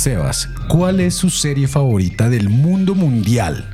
Sebas, 0.00 0.48
¿cuál 0.66 0.98
es 1.00 1.12
su 1.12 1.28
serie 1.28 1.68
favorita 1.68 2.30
del 2.30 2.48
mundo 2.48 2.94
mundial? 2.94 3.70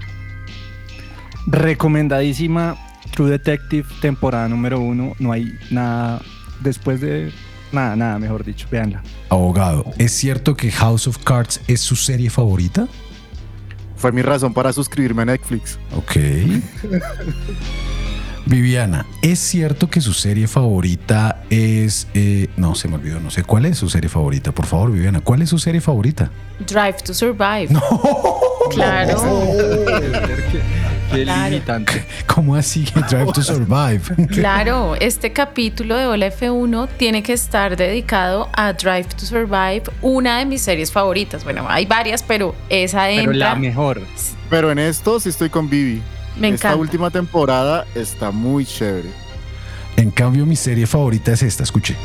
Recomendadísima 1.46 2.76
True 3.12 3.30
Detective, 3.30 3.86
temporada 4.00 4.48
número 4.48 4.80
uno. 4.80 5.14
No 5.20 5.30
hay 5.30 5.56
nada 5.70 6.20
después 6.62 7.00
de. 7.00 7.30
Nada, 7.70 7.94
nada, 7.94 8.18
mejor 8.18 8.44
dicho. 8.44 8.66
Véanla. 8.68 9.04
Abogado, 9.28 9.84
¿es 9.98 10.10
cierto 10.14 10.56
que 10.56 10.72
House 10.72 11.06
of 11.06 11.18
Cards 11.18 11.60
es 11.68 11.80
su 11.80 11.94
serie 11.94 12.28
favorita? 12.28 12.88
Fue 13.94 14.10
mi 14.10 14.22
razón 14.22 14.52
para 14.52 14.72
suscribirme 14.72 15.22
a 15.22 15.26
Netflix. 15.26 15.78
Ok. 15.94 16.16
Viviana, 18.46 19.04
¿es 19.22 19.40
cierto 19.40 19.90
que 19.90 20.00
su 20.00 20.12
serie 20.12 20.46
favorita 20.46 21.42
es... 21.50 22.06
eh, 22.14 22.48
no, 22.56 22.76
se 22.76 22.86
me 22.86 22.94
olvidó, 22.94 23.18
no 23.18 23.30
sé 23.30 23.42
cuál 23.42 23.66
es 23.66 23.76
su 23.78 23.90
serie 23.90 24.08
favorita. 24.08 24.52
Por 24.52 24.66
favor, 24.66 24.92
Viviana, 24.92 25.20
¿cuál 25.20 25.42
es 25.42 25.50
su 25.50 25.58
serie 25.58 25.80
favorita? 25.80 26.30
Drive 26.66 26.96
to 27.04 27.12
Survive. 27.12 27.68
Claro. 28.70 29.20
Qué 31.12 31.22
Claro. 31.22 31.50
limitante. 31.50 32.04
¿Cómo 32.26 32.56
así 32.56 32.84
que 32.84 33.00
Drive 33.00 33.32
to 33.32 33.42
Survive? 33.42 34.00
Claro, 34.28 34.96
este 34.96 35.32
capítulo 35.32 35.96
de 35.96 36.06
Hola 36.06 36.26
F1 36.32 36.88
tiene 36.96 37.22
que 37.22 37.32
estar 37.32 37.76
dedicado 37.76 38.48
a 38.54 38.72
Drive 38.72 39.06
to 39.16 39.24
Survive, 39.24 39.84
una 40.02 40.38
de 40.38 40.46
mis 40.46 40.62
series 40.62 40.90
favoritas. 40.90 41.44
Bueno, 41.44 41.66
hay 41.68 41.86
varias, 41.86 42.22
pero 42.24 42.54
esa 42.68 43.04
Pero 43.06 43.32
entra. 43.32 43.50
la 43.50 43.54
mejor. 43.54 44.02
Pero 44.50 44.70
en 44.72 44.78
esto 44.80 45.18
sí 45.20 45.28
estoy 45.28 45.48
con 45.48 45.68
Vivi. 45.70 46.02
Me 46.38 46.50
Esta 46.50 46.76
última 46.76 47.10
temporada 47.10 47.86
está 47.94 48.30
muy 48.30 48.66
chévere. 48.66 49.08
En 49.96 50.10
cambio, 50.10 50.44
mi 50.44 50.56
serie 50.56 50.86
favorita 50.86 51.32
es 51.32 51.42
esta, 51.42 51.62
escuche. 51.62 51.96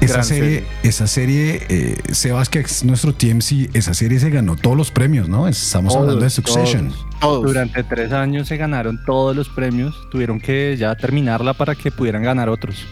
Esa 0.00 0.22
serie, 0.22 0.60
serie. 0.60 0.66
esa 0.82 1.06
serie, 1.06 1.66
eh, 1.68 1.96
Sebas, 2.12 2.48
que 2.48 2.60
es 2.60 2.84
nuestro 2.84 3.12
TMC, 3.14 3.70
esa 3.74 3.94
serie 3.94 4.20
se 4.20 4.30
ganó 4.30 4.56
todos 4.56 4.76
los 4.76 4.90
premios, 4.90 5.28
¿no? 5.28 5.48
Estamos 5.48 5.92
Todos, 5.92 6.04
hablando 6.04 6.24
de 6.24 6.30
Succession. 6.30 6.88
Todos. 6.90 7.20
todos. 7.20 7.44
Durante 7.44 7.82
tres 7.82 8.12
años 8.12 8.46
se 8.46 8.56
ganaron 8.56 9.02
todos 9.04 9.34
los 9.34 9.48
premios. 9.48 9.94
Tuvieron 10.10 10.40
que 10.40 10.76
ya 10.78 10.94
terminarla 10.94 11.54
para 11.54 11.74
que 11.74 11.90
pudieran 11.90 12.22
ganar 12.22 12.48
otros. 12.48 12.86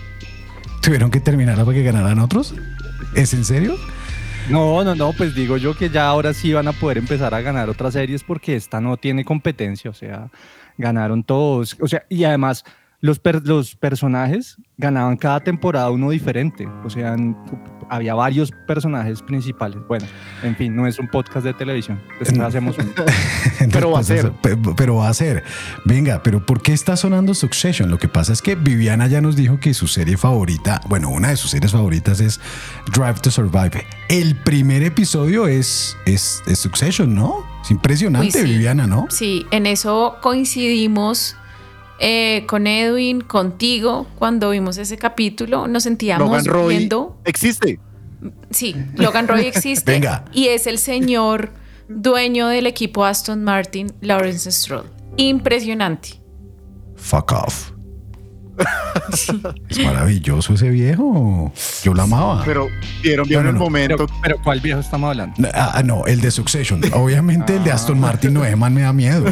¿Tuvieron 0.81 1.11
que 1.11 1.21
terminarla 1.21 1.65
para 1.65 1.77
que 1.77 1.83
ganaran 1.85 2.19
otros? 2.19 2.55
¿Es 3.15 3.33
en 3.35 3.45
serio? 3.45 3.77
No, 4.51 4.85
no, 4.85 4.95
no, 4.95 5.13
pues 5.13 5.35
digo 5.35 5.57
yo 5.57 5.77
que 5.77 5.91
ya 5.91 6.07
ahora 6.07 6.33
sí 6.33 6.53
van 6.53 6.69
a 6.69 6.73
poder 6.73 6.99
empezar 6.99 7.35
a 7.35 7.41
ganar 7.41 7.69
otras 7.69 7.95
series 7.95 8.23
porque 8.23 8.55
esta 8.55 8.81
no 8.81 8.97
tiene 8.97 9.25
competencia, 9.25 9.91
o 9.91 9.95
sea, 9.95 10.31
ganaron 10.79 11.25
todos, 11.25 11.77
o 11.81 11.89
sea, 11.89 12.05
y 12.09 12.23
además 12.23 12.65
los, 13.01 13.19
per- 13.19 13.45
los 13.45 13.75
personajes 13.75 14.57
ganaban 14.77 15.17
cada 15.17 15.41
temporada 15.41 15.91
uno 15.91 16.11
diferente, 16.11 16.69
o 16.85 16.91
sea, 16.91 17.17
había 17.91 18.15
varios 18.15 18.51
personajes 18.67 19.23
principales. 19.23 19.79
Bueno, 19.89 20.07
en 20.43 20.57
fin, 20.57 20.75
no 20.75 20.87
es 20.87 20.99
un 20.99 21.09
podcast 21.09 21.45
de 21.45 21.55
televisión, 21.55 22.01
después 22.19 22.41
hacemos 22.41 22.77
un... 22.79 22.93
Pero 23.73 23.91
va 23.91 23.99
a 23.99 24.01
Entonces, 24.03 24.23
ser. 24.23 24.33
pe- 24.33 24.57
Pero 24.77 24.97
va 24.97 25.09
a 25.09 25.15
ser. 25.15 25.45
Venga, 25.85 26.23
pero 26.23 26.45
¿por 26.45 26.61
qué 26.63 26.73
está 26.73 26.97
sonando 26.97 27.35
Succession? 27.35 27.91
Lo 27.91 27.99
que 27.99 28.09
pasa 28.09 28.33
es 28.33 28.43
que 28.43 28.55
Viviana 28.55 29.07
ya 29.07 29.21
nos 29.21 29.37
dijo 29.37 29.59
que 29.61 29.73
su 29.75 29.87
serie 29.87 30.17
favorita, 30.17 30.81
bueno, 30.89 31.09
una 31.11 31.29
de 31.29 31.37
sus 31.37 31.51
series 31.51 31.73
favoritas 31.73 32.21
es 32.21 32.41
Drive 32.93 33.21
to 33.23 33.31
Survive. 33.31 33.85
El 34.09 34.35
primer 34.37 34.83
episodio 34.83 35.47
es, 35.47 35.97
es, 36.07 36.43
es 36.47 36.59
Succession, 36.59 37.15
¿no? 37.15 37.45
Es 37.63 37.71
impresionante, 37.71 38.39
Uy, 38.43 38.47
sí. 38.47 38.53
Viviana, 38.53 38.87
¿no? 38.87 39.07
Sí, 39.11 39.47
en 39.51 39.67
eso 39.67 40.17
coincidimos 40.23 41.37
eh, 41.99 42.45
con 42.47 42.67
Edwin, 42.67 43.21
contigo, 43.21 44.07
cuando 44.19 44.51
vimos 44.51 44.79
ese 44.79 44.97
capítulo. 44.97 45.67
Nos 45.69 45.85
sentíamos 45.85 46.29
Logan 46.29 46.45
Roy 46.45 46.77
viendo. 46.79 47.19
existe. 47.25 47.81
Sí, 48.51 48.75
Logan 48.95 49.29
Roy 49.29 49.47
existe. 49.47 49.93
Venga. 49.93 50.25
Y 50.33 50.49
es 50.49 50.67
el 50.67 50.79
señor 50.79 51.51
dueño 51.89 52.49
del 52.49 52.67
equipo 52.67 53.05
Aston 53.05 53.45
Martin, 53.45 53.93
Lawrence 54.01 54.51
Stroll. 54.51 54.91
Impresionante. 55.17 56.21
Fuck 56.97 57.33
off. 57.33 57.76
es 59.69 59.85
maravilloso 59.85 60.55
ese 60.55 60.71
viejo. 60.71 61.53
Yo 61.83 61.95
lo 61.95 62.03
amaba. 62.03 62.43
Pero 62.45 62.69
vieron, 63.03 63.29
vieron 63.29 63.45
No, 63.47 63.53
no, 63.53 63.57
el 63.57 63.59
no. 63.59 63.65
momento. 63.65 63.97
Pero, 64.07 64.21
pero 64.23 64.37
¿cuál 64.43 64.61
viejo 64.61 64.81
estamos 64.81 65.11
hablando? 65.11 65.35
Ah, 65.55 65.73
ah, 65.75 65.83
no, 65.83 66.05
el 66.07 66.21
de 66.21 66.31
Succession. 66.31 66.81
Obviamente 66.93 67.57
el 67.57 67.65
de 67.65 67.73
Aston 67.73 67.99
Martin 68.01 68.35
no, 68.35 68.57
man 68.57 68.75
me 68.75 68.83
da 68.83 68.93
miedo. 68.93 69.25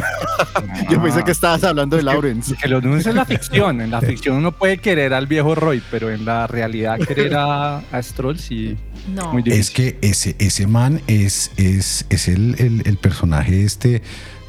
Yo 0.89 1.01
pensé 1.01 1.23
que 1.23 1.31
estabas 1.31 1.63
hablando 1.63 1.97
de 1.97 2.03
Lawrence. 2.03 2.55
Que 2.61 2.67
lo 2.67 2.81
no 2.81 2.97
es 2.97 3.05
en 3.05 3.15
la 3.15 3.25
ficción, 3.25 3.81
en 3.81 3.91
la 3.91 4.01
ficción 4.01 4.35
uno 4.37 4.51
puede 4.51 4.77
querer 4.77 5.13
al 5.13 5.27
viejo 5.27 5.55
Roy, 5.55 5.81
pero 5.91 6.11
en 6.11 6.25
la 6.25 6.47
realidad 6.47 6.97
querer 6.99 7.35
a, 7.35 7.77
a 7.77 8.01
Stroll 8.03 8.39
sí, 8.39 8.77
No. 9.13 9.33
muy. 9.33 9.43
Es 9.47 9.71
que 9.71 9.97
ese, 10.01 10.35
ese 10.39 10.67
man 10.67 11.01
es, 11.07 11.51
es, 11.57 12.05
es 12.09 12.27
el, 12.27 12.55
el- 12.59 12.83
el 12.85 12.97
personaje 12.97 13.63
este 13.63 14.01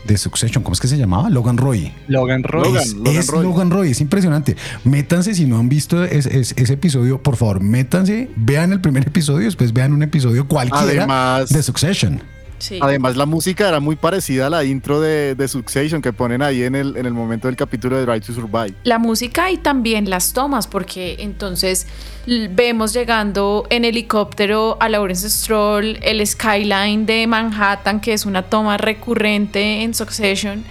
de 0.06 0.17
Succession. 0.19 0.62
¿Cómo 0.62 0.72
es 0.75 0.81
que 0.81 0.89
se 0.89 0.97
llamaba? 0.99 1.28
Logan 1.31 1.56
Roy. 1.56 1.93
Logan 2.09 2.43
Roy. 2.43 2.65
Logan. 2.69 2.83
es 3.06 3.17
es 3.17 3.27
Roy. 3.28 3.43
Logan 3.44 3.71
Roy, 3.71 3.91
es 3.91 4.00
impresionante. 4.00 4.56
Métanse, 4.84 5.34
si 5.34 5.44
no 5.47 5.59
han 5.59 5.69
visto 5.69 6.05
es- 6.05 6.27
es- 6.27 6.55
ese 6.56 6.72
episodio, 6.75 7.22
por 7.22 7.37
favor, 7.37 7.61
métanse, 7.61 8.28
vean 8.37 8.72
el 8.72 8.81
primer 8.81 9.06
episodio, 9.06 9.44
después 9.47 9.72
vean 9.72 9.93
un 9.93 10.03
episodio 10.03 10.47
cualquiera 10.49 11.03
Además- 11.05 11.50
de 11.50 11.62
Succession. 11.62 12.22
Sí. 12.59 12.78
Además, 12.81 13.17
la 13.17 13.27
música 13.27 13.69
era 13.69 13.81
muy 13.81 13.97
parecida 13.97 14.47
a 14.47 14.50
la 14.50 14.65
intro 14.65 15.00
de, 15.00 15.34
de 15.34 15.49
Succession 15.49 16.03
que 16.03 16.12
ponen 16.12 16.43
ahí 16.43 16.62
en 16.62 16.75
el, 16.75 16.97
en 16.97 17.06
el 17.06 17.12
momento 17.12 17.49
del 17.49 17.56
capítulo 17.56 17.97
de 17.97 18.05
Drive 18.05 18.21
to 18.21 18.33
Survive. 18.33 18.75
la 18.84 18.99
música 18.99 19.50
y 19.50 19.59
también 19.59 20.09
las 20.11 20.33
tomas, 20.33 20.67
porque 20.67 21.17
entonces 21.21 21.87
vemos 22.27 22.93
llegando 22.93 23.67
en 23.71 23.84
helicóptero 23.84 24.77
a 24.81 24.89
Lawrence 24.89 25.28
Stroll, 25.31 25.99
el 26.03 26.27
skyline 26.27 27.06
de 27.06 27.27
Manhattan, 27.27 28.00
que 28.00 28.12
es 28.12 28.27
una 28.27 28.43
toma 28.43 28.77
recurrente 28.78 29.83
en 29.83 29.94
Succession. 29.94 30.65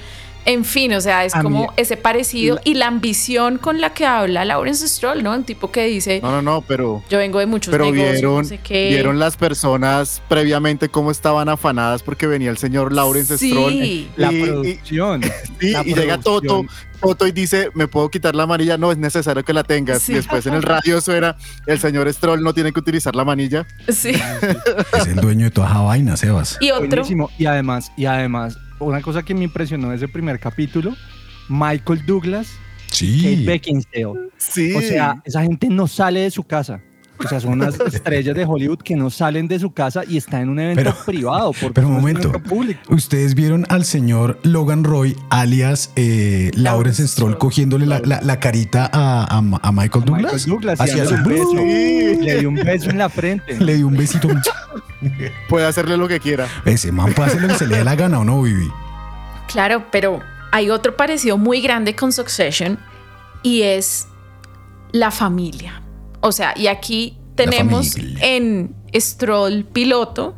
En 0.45 0.63
fin, 0.63 0.94
o 0.94 1.01
sea, 1.01 1.25
es 1.25 1.33
A 1.33 1.39
mí- 1.39 1.44
como 1.44 1.73
ese 1.75 1.97
parecido 1.97 2.59
y 2.63 2.75
la 2.75 2.88
ambición 2.88 3.57
con 3.57 3.81
la 3.81 3.94
que 3.94 4.06
habla 4.06 4.45
Lawrence 4.45 4.88
Stroll, 4.88 5.23
¿no? 5.23 5.31
Un 5.33 5.44
tipo 5.44 5.72
que 5.72 5.85
dice, 5.85 6.19
No, 6.22 6.29
no, 6.31 6.41
no, 6.44 6.61
pero, 6.61 7.03
yo 7.09 7.17
vengo 7.17 7.39
de 7.39 7.47
muchos 7.47 7.72
pero 7.72 7.85
negocios, 7.85 8.11
vieron, 8.13 8.38
no 8.38 8.44
sé 8.44 8.59
qué. 8.59 8.89
vieron 8.89 9.17
las 9.19 9.38
personas 9.38 10.22
previamente 10.29 10.88
cómo 10.89 11.09
estaban 11.11 11.50
afanadas 11.50 12.03
porque 12.03 12.28
venía 12.28 12.51
el 12.51 12.57
señor 12.57 12.94
Lawrence 12.94 13.38
Sí. 13.39 13.50
Stroll. 13.50 14.07
La 14.17 14.31
Y- 14.31 14.35
y- 14.38 14.44
producción. 14.44 15.22
Sí, 15.59 15.72
la 15.72 15.81
y 15.84 15.94
llega 15.95 16.19
Toto, 16.19 16.66
y 17.28 17.31
dice, 17.31 17.69
me 17.73 17.88
puedo 17.88 18.09
quitar 18.09 18.35
la 18.35 18.45
manilla, 18.45 18.78
no 18.78 18.91
es 18.91 18.97
necesario 18.97 19.44
que 19.44 19.53
la 19.53 19.63
tengas. 19.63 20.01
Sí. 20.01 20.11
Y 20.11 20.16
después 20.16 20.45
en 20.47 20.53
el 20.53 20.63
radio 20.63 21.00
suena, 21.01 21.35
el 21.66 21.79
señor 21.79 22.11
Stroll 22.13 22.41
no 22.44 22.53
tiene 22.53 22.72
que 22.72 22.79
utilizar 22.79 23.16
la 23.16 23.23
manilla. 23.25 23.66
Sí. 23.89 24.09
Es 24.09 25.07
el 25.07 25.16
dueño 25.16 25.45
de 25.45 25.51
toda 25.51 25.69
esa 25.69 25.79
vaina, 25.81 26.17
Sebas. 26.17 26.57
Y 26.61 26.72
otro, 26.72 26.88
Buenísimo. 26.88 27.29
Y 27.38 27.45
además, 27.45 27.91
y 27.97 28.05
además, 28.05 28.57
una 28.79 29.01
cosa 29.01 29.23
que 29.23 29.33
me 29.33 29.43
impresionó 29.43 29.89
de 29.89 29.95
ese 29.97 30.07
primer 30.07 30.39
capítulo, 30.39 30.95
Michael 31.49 32.05
Douglas, 32.05 32.47
Kate 32.89 32.95
Sí. 32.95 33.43
Beckinsale. 33.45 34.29
Sí. 34.37 34.73
O 34.73 34.81
sea, 34.81 35.21
esa 35.25 35.41
gente 35.43 35.67
no 35.69 35.87
sale 35.87 36.21
de 36.21 36.31
su 36.31 36.43
casa. 36.43 36.79
O 37.17 37.27
sea, 37.29 37.39
son 37.39 37.53
unas 37.53 37.79
estrellas 37.93 38.35
de 38.35 38.43
Hollywood 38.43 38.79
que 38.79 38.95
no 38.97 39.09
salen 39.09 39.47
de 39.47 39.57
su 39.57 39.71
casa 39.71 40.03
y 40.05 40.17
están 40.17 40.41
en 40.41 40.49
un 40.49 40.59
evento 40.59 40.83
Pero- 40.83 41.05
privado. 41.05 41.51
Porque 41.53 41.73
pero 41.73 41.87
un 41.87 41.93
no 41.93 41.99
momento. 41.99 42.27
evento 42.29 42.43
público. 42.49 42.81
Ustedes 42.93 43.35
vieron 43.35 43.65
al 43.69 43.85
señor 43.85 44.37
Logan 44.43 44.83
Roy, 44.83 45.15
alias 45.29 45.91
eh, 45.95 46.51
Lawrence 46.55 47.07
Stroll, 47.07 47.37
cogiéndole 47.37 47.85
la, 47.85 47.99
la- 47.99 48.19
la 48.21 48.39
carita 48.41 48.89
a, 48.91 49.23
a- 49.23 49.37
a 49.61 49.71
Michael 49.71 50.03
A 50.03 50.05
Douglas. 50.07 50.33
Michael 50.33 50.45
Douglas, 50.49 50.81
así, 50.81 50.99
un 50.99 51.23
beso. 51.23 51.51
Sí. 51.51 52.17
Le 52.21 52.39
dio 52.39 52.49
un 52.49 52.55
beso 52.55 52.89
en 52.89 52.97
la 52.97 53.07
frente. 53.09 53.59
le 53.59 53.75
dio 53.75 53.87
un 53.87 53.95
besito. 53.95 54.27
puede 55.50 55.66
hacerle 55.66 55.97
lo 55.97 56.07
que 56.07 56.19
quiera. 56.19 56.47
Ese 56.66 56.91
man 56.91 57.13
puede 57.13 57.29
hacer 57.29 57.41
lo 57.41 57.47
que 57.50 57.56
se 57.56 57.67
le 57.67 57.78
dé 57.78 57.83
la 57.83 57.95
gana 57.95 58.19
o 58.19 58.23
no, 58.23 58.41
Vivi. 58.41 58.69
Claro, 59.47 59.85
pero 59.91 60.22
hay 60.51 60.69
otro 60.69 60.95
parecido 60.97 61.38
muy 61.38 61.61
grande 61.61 61.95
con 61.95 62.11
Succession 62.11 62.79
y 63.44 63.61
es 63.61 64.08
la 64.91 65.11
familia. 65.11 65.81
O 66.22 66.31
sea, 66.31 66.53
y 66.55 66.67
aquí 66.67 67.17
tenemos 67.35 67.96
en 67.97 68.73
Stroll 68.96 69.66
piloto, 69.66 70.35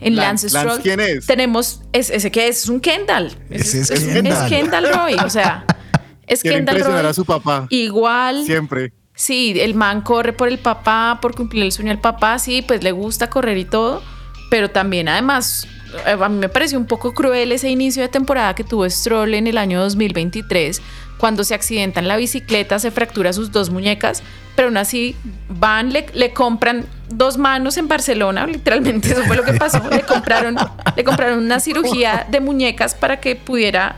en 0.00 0.16
Lance, 0.16 0.46
Lance, 0.46 0.48
Stroll, 0.48 0.66
Lance, 0.66 0.82
¿quién 0.82 1.00
es? 1.00 1.26
tenemos 1.26 1.82
es- 1.92 2.10
ese 2.10 2.30
que 2.30 2.48
es, 2.48 2.64
es 2.64 2.68
un 2.68 2.80
Kendall. 2.80 3.32
Ese 3.50 3.80
es 3.80 3.90
es, 3.90 4.04
Kendall. 4.04 4.48
Kendall 4.48 4.92
Roy, 4.94 5.14
o 5.24 5.30
sea, 5.30 5.64
es 6.26 6.42
Quiere 6.42 6.58
Kendall 6.58 6.80
Roy. 6.84 7.06
a 7.06 7.12
su 7.14 7.24
papá. 7.24 7.66
Igual, 7.70 8.44
Siempre. 8.44 8.92
Sí, 9.20 9.52
el 9.60 9.74
man 9.74 10.00
corre 10.00 10.32
por 10.32 10.48
el 10.48 10.58
papá, 10.58 11.18
por 11.20 11.34
cumplir 11.34 11.64
el 11.64 11.72
sueño 11.72 11.90
del 11.90 11.98
papá, 11.98 12.38
sí, 12.38 12.62
pues 12.62 12.82
le 12.82 12.90
gusta 12.90 13.28
correr 13.28 13.58
y 13.58 13.66
todo, 13.66 14.02
pero 14.48 14.70
también 14.70 15.10
además, 15.10 15.68
eh, 16.06 16.16
a 16.18 16.28
mí 16.30 16.38
me 16.38 16.48
pareció 16.48 16.78
un 16.78 16.86
poco 16.86 17.12
cruel 17.12 17.52
ese 17.52 17.68
inicio 17.68 18.00
de 18.00 18.08
temporada 18.08 18.54
que 18.54 18.64
tuvo 18.64 18.88
Stroll 18.88 19.34
en 19.34 19.46
el 19.46 19.58
año 19.58 19.78
2023, 19.78 20.80
cuando 21.18 21.44
se 21.44 21.52
accidenta 21.52 22.00
en 22.00 22.08
la 22.08 22.16
bicicleta, 22.16 22.78
se 22.78 22.90
fractura 22.90 23.34
sus 23.34 23.52
dos 23.52 23.68
muñecas, 23.68 24.22
pero 24.56 24.68
aún 24.68 24.78
así 24.78 25.14
van, 25.50 25.92
le, 25.92 26.06
le 26.14 26.32
compran 26.32 26.86
dos 27.10 27.36
manos 27.36 27.76
en 27.76 27.88
Barcelona, 27.88 28.46
literalmente 28.46 29.12
eso 29.12 29.22
fue 29.24 29.36
lo 29.36 29.44
que 29.44 29.52
pasó, 29.52 29.82
le 29.90 30.00
compraron, 30.00 30.56
le 30.96 31.04
compraron 31.04 31.40
una 31.40 31.60
cirugía 31.60 32.26
de 32.30 32.40
muñecas 32.40 32.94
para 32.94 33.20
que 33.20 33.36
pudiera 33.36 33.96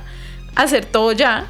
hacer 0.57 0.85
todo 0.85 1.13
ya. 1.13 1.47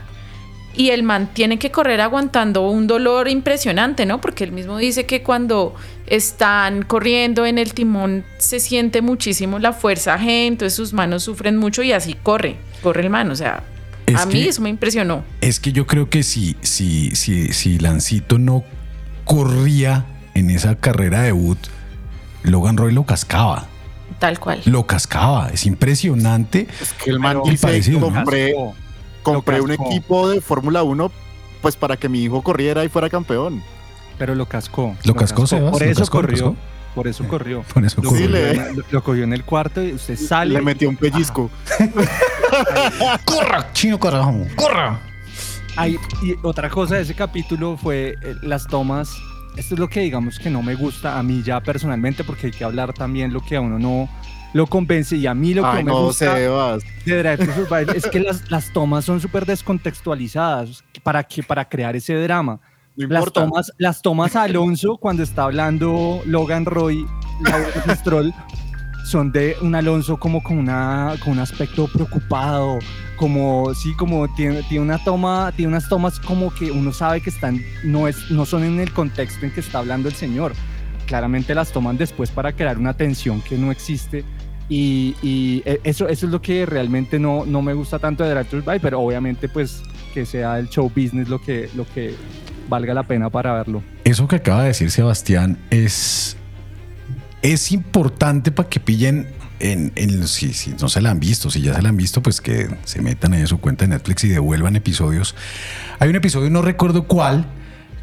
Y 0.74 0.90
el 0.90 1.02
man 1.02 1.30
tiene 1.32 1.58
que 1.58 1.70
correr 1.70 2.00
aguantando 2.00 2.68
un 2.68 2.86
dolor 2.86 3.28
impresionante, 3.28 4.06
¿no? 4.06 4.20
Porque 4.20 4.44
él 4.44 4.52
mismo 4.52 4.78
dice 4.78 5.06
que 5.06 5.22
cuando 5.22 5.74
están 6.06 6.82
corriendo 6.82 7.46
en 7.46 7.58
el 7.58 7.74
timón 7.74 8.24
se 8.38 8.60
siente 8.60 9.02
muchísimo 9.02 9.58
la 9.58 9.72
fuerza 9.72 10.18
G, 10.18 10.46
entonces 10.46 10.74
sus 10.74 10.92
manos 10.92 11.22
sufren 11.22 11.56
mucho 11.56 11.82
y 11.82 11.92
así 11.92 12.14
corre, 12.14 12.56
corre 12.82 13.02
el 13.02 13.10
man, 13.10 13.30
o 13.30 13.36
sea, 13.36 13.64
Es 14.06 14.20
a 14.20 14.26
mí 14.26 14.42
eso 14.42 14.62
me 14.62 14.70
impresionó. 14.70 15.24
Es 15.40 15.60
que 15.60 15.72
yo 15.72 15.86
creo 15.86 16.08
que 16.08 16.22
si, 16.22 16.56
si, 16.62 17.14
si, 17.14 17.52
si 17.52 17.78
Lancito 17.78 18.38
no 18.38 18.64
corría 19.24 20.06
en 20.34 20.50
esa 20.50 20.74
carrera 20.76 21.22
debut, 21.22 21.58
Logan 22.42 22.76
Roy 22.76 22.92
lo 22.92 23.04
cascaba. 23.04 23.68
Tal 24.18 24.38
cual. 24.38 24.62
Lo 24.66 24.86
cascaba. 24.86 25.50
Es 25.52 25.66
impresionante. 25.66 26.68
Es 26.80 26.92
que 26.92 27.10
el 27.10 27.18
man 27.18 27.40
dice, 27.44 27.66
parecido, 27.66 28.00
¿no? 28.00 28.12
compré. 28.12 28.54
Compré 29.22 29.58
Lo 29.58 29.64
un 29.64 29.68
cascó. 29.70 29.86
equipo 29.90 30.28
de 30.28 30.40
Fórmula 30.40 30.82
1 30.82 31.10
pues 31.60 31.76
para 31.76 31.96
que 31.96 32.08
mi 32.08 32.20
hijo 32.22 32.42
corriera 32.42 32.84
y 32.84 32.88
fuera 32.88 33.08
campeón. 33.08 33.62
Pero 34.18 34.34
lo 34.34 34.46
cascó. 34.46 34.94
¿Lo 35.04 35.14
cascó, 35.14 35.46
Sebas? 35.46 35.70
Por 35.72 35.82
¿Lo 35.82 35.88
eso 35.90 36.00
cascó, 36.00 36.16
lo 36.22 36.28
corrió. 36.28 36.44
cascó? 36.52 36.56
Por 36.94 37.08
eso 37.08 37.26
corrió. 37.28 37.62
Por 37.72 37.84
eso 37.84 38.02
Lo, 38.02 38.10
corrió. 38.10 38.26
Sí, 38.26 38.32
cogió 38.32 38.42
le- 38.42 38.50
en- 38.70 38.76
lo- 38.78 38.84
lo 38.90 39.02
cogió 39.02 39.24
en 39.24 39.32
el 39.32 39.44
cuarto 39.44 39.82
y 39.82 39.92
usted 39.94 40.16
sale. 40.18 40.54
Le 40.54 40.60
metió 40.60 40.88
un 40.88 40.96
pellizco. 40.96 41.50
¡Corra, 43.24 43.72
chino 43.72 43.98
carajo! 43.98 44.34
¡Corra! 44.56 45.00
Y 45.84 45.96
otra 46.42 46.68
cosa 46.68 46.96
de 46.96 47.02
ese 47.02 47.14
capítulo 47.14 47.76
fue 47.78 48.16
eh, 48.22 48.34
las 48.42 48.66
tomas. 48.66 49.10
Esto 49.56 49.74
es 49.74 49.80
lo 49.80 49.88
que 49.88 50.00
digamos 50.00 50.38
que 50.38 50.50
no 50.50 50.62
me 50.62 50.74
gusta 50.74 51.18
a 51.18 51.22
mí 51.22 51.42
ya 51.42 51.60
personalmente, 51.60 52.24
porque 52.24 52.46
hay 52.48 52.52
que 52.52 52.64
hablar 52.64 52.92
también 52.92 53.32
lo 53.32 53.40
que 53.42 53.56
a 53.56 53.60
uno 53.60 53.78
no 53.78 54.08
lo 54.52 54.66
convence. 54.66 55.16
Y 55.16 55.26
a 55.26 55.34
mí 55.34 55.54
lo 55.54 55.62
que 55.62 55.68
Ay, 55.68 55.84
no 55.84 55.94
me 55.94 56.00
no, 56.00 56.06
gusta 56.06 56.36
Sebas. 56.36 56.82
de 57.04 57.22
Drive 57.22 57.46
to 57.46 57.52
Survive 57.54 57.96
es 57.96 58.06
que 58.06 58.20
las, 58.20 58.50
las 58.50 58.72
tomas 58.72 59.04
son 59.04 59.20
súper 59.20 59.46
descontextualizadas 59.46 60.84
para, 61.02 61.22
que, 61.24 61.42
para 61.42 61.68
crear 61.68 61.96
ese 61.96 62.14
drama. 62.14 62.60
No 62.96 63.08
Las 63.08 63.32
tomas, 63.32 63.72
las 63.78 64.02
tomas 64.02 64.36
a 64.36 64.42
Alonso 64.42 64.98
cuando 64.98 65.22
está 65.22 65.44
hablando 65.44 66.20
Logan 66.26 66.66
Roy, 66.66 67.06
Laura 67.42 67.96
Stroll, 67.96 68.34
son 69.04 69.32
de 69.32 69.56
un 69.62 69.74
Alonso 69.74 70.18
como 70.18 70.42
con, 70.42 70.58
una, 70.58 71.14
con 71.24 71.32
un 71.32 71.38
aspecto 71.38 71.88
preocupado, 71.88 72.78
como 73.16 73.72
sí, 73.74 73.94
como 73.94 74.28
tiene, 74.34 74.62
tiene 74.64 74.84
una 74.84 74.98
toma, 75.02 75.52
tiene 75.56 75.68
unas 75.68 75.88
tomas 75.88 76.20
como 76.20 76.52
que 76.52 76.70
uno 76.70 76.92
sabe 76.92 77.20
que 77.20 77.30
están, 77.30 77.60
no, 77.82 78.08
es, 78.08 78.30
no 78.30 78.44
son 78.44 78.62
en 78.64 78.78
el 78.78 78.92
contexto 78.92 79.46
en 79.46 79.52
que 79.52 79.60
está 79.60 79.78
hablando 79.78 80.08
el 80.08 80.14
señor. 80.14 80.52
Claramente 81.06 81.54
las 81.54 81.72
toman 81.72 81.96
después 81.96 82.30
para 82.30 82.52
crear 82.52 82.78
una 82.78 82.94
tensión 82.94 83.40
que 83.40 83.56
no 83.56 83.72
existe. 83.72 84.24
Y, 84.68 85.14
y 85.22 85.62
e- 85.66 85.80
eso, 85.84 86.08
eso 86.08 86.26
es 86.26 86.32
lo 86.32 86.40
que 86.40 86.64
realmente 86.66 87.18
no, 87.18 87.44
no 87.44 87.62
me 87.62 87.74
gusta 87.74 87.98
tanto 87.98 88.24
de 88.24 88.34
to 88.44 88.50
Survive, 88.50 88.80
pero 88.80 89.00
obviamente 89.00 89.48
pues 89.48 89.82
que 90.14 90.24
sea 90.26 90.58
el 90.58 90.68
show 90.68 90.90
business 90.94 91.28
lo 91.28 91.40
que, 91.40 91.68
lo 91.74 91.86
que 91.92 92.14
valga 92.68 92.94
la 92.94 93.02
pena 93.02 93.28
para 93.30 93.52
verlo. 93.54 93.82
Eso 94.04 94.26
que 94.28 94.36
acaba 94.36 94.62
de 94.62 94.68
decir 94.68 94.90
Sebastián 94.90 95.58
es, 95.70 96.36
es 97.42 97.72
importante 97.72 98.50
para 98.52 98.68
que 98.68 98.80
pillen 98.80 99.26
en, 99.60 99.92
en- 99.96 100.26
si, 100.26 100.52
si 100.54 100.70
no 100.80 100.88
se 100.88 101.00
la 101.00 101.10
han 101.10 101.20
visto, 101.20 101.50
si 101.50 101.60
ya 101.60 101.74
se 101.74 101.82
la 101.82 101.88
han 101.90 101.96
visto, 101.96 102.22
pues 102.22 102.40
que 102.40 102.68
se 102.84 103.02
metan 103.02 103.34
en 103.34 103.46
su 103.46 103.58
cuenta 103.60 103.84
de 103.84 103.88
Netflix 103.90 104.24
y 104.24 104.28
devuelvan 104.28 104.76
episodios. 104.76 105.34
Hay 105.98 106.08
un 106.08 106.16
episodio, 106.16 106.50
no 106.50 106.62
recuerdo 106.62 107.04
cuál, 107.06 107.46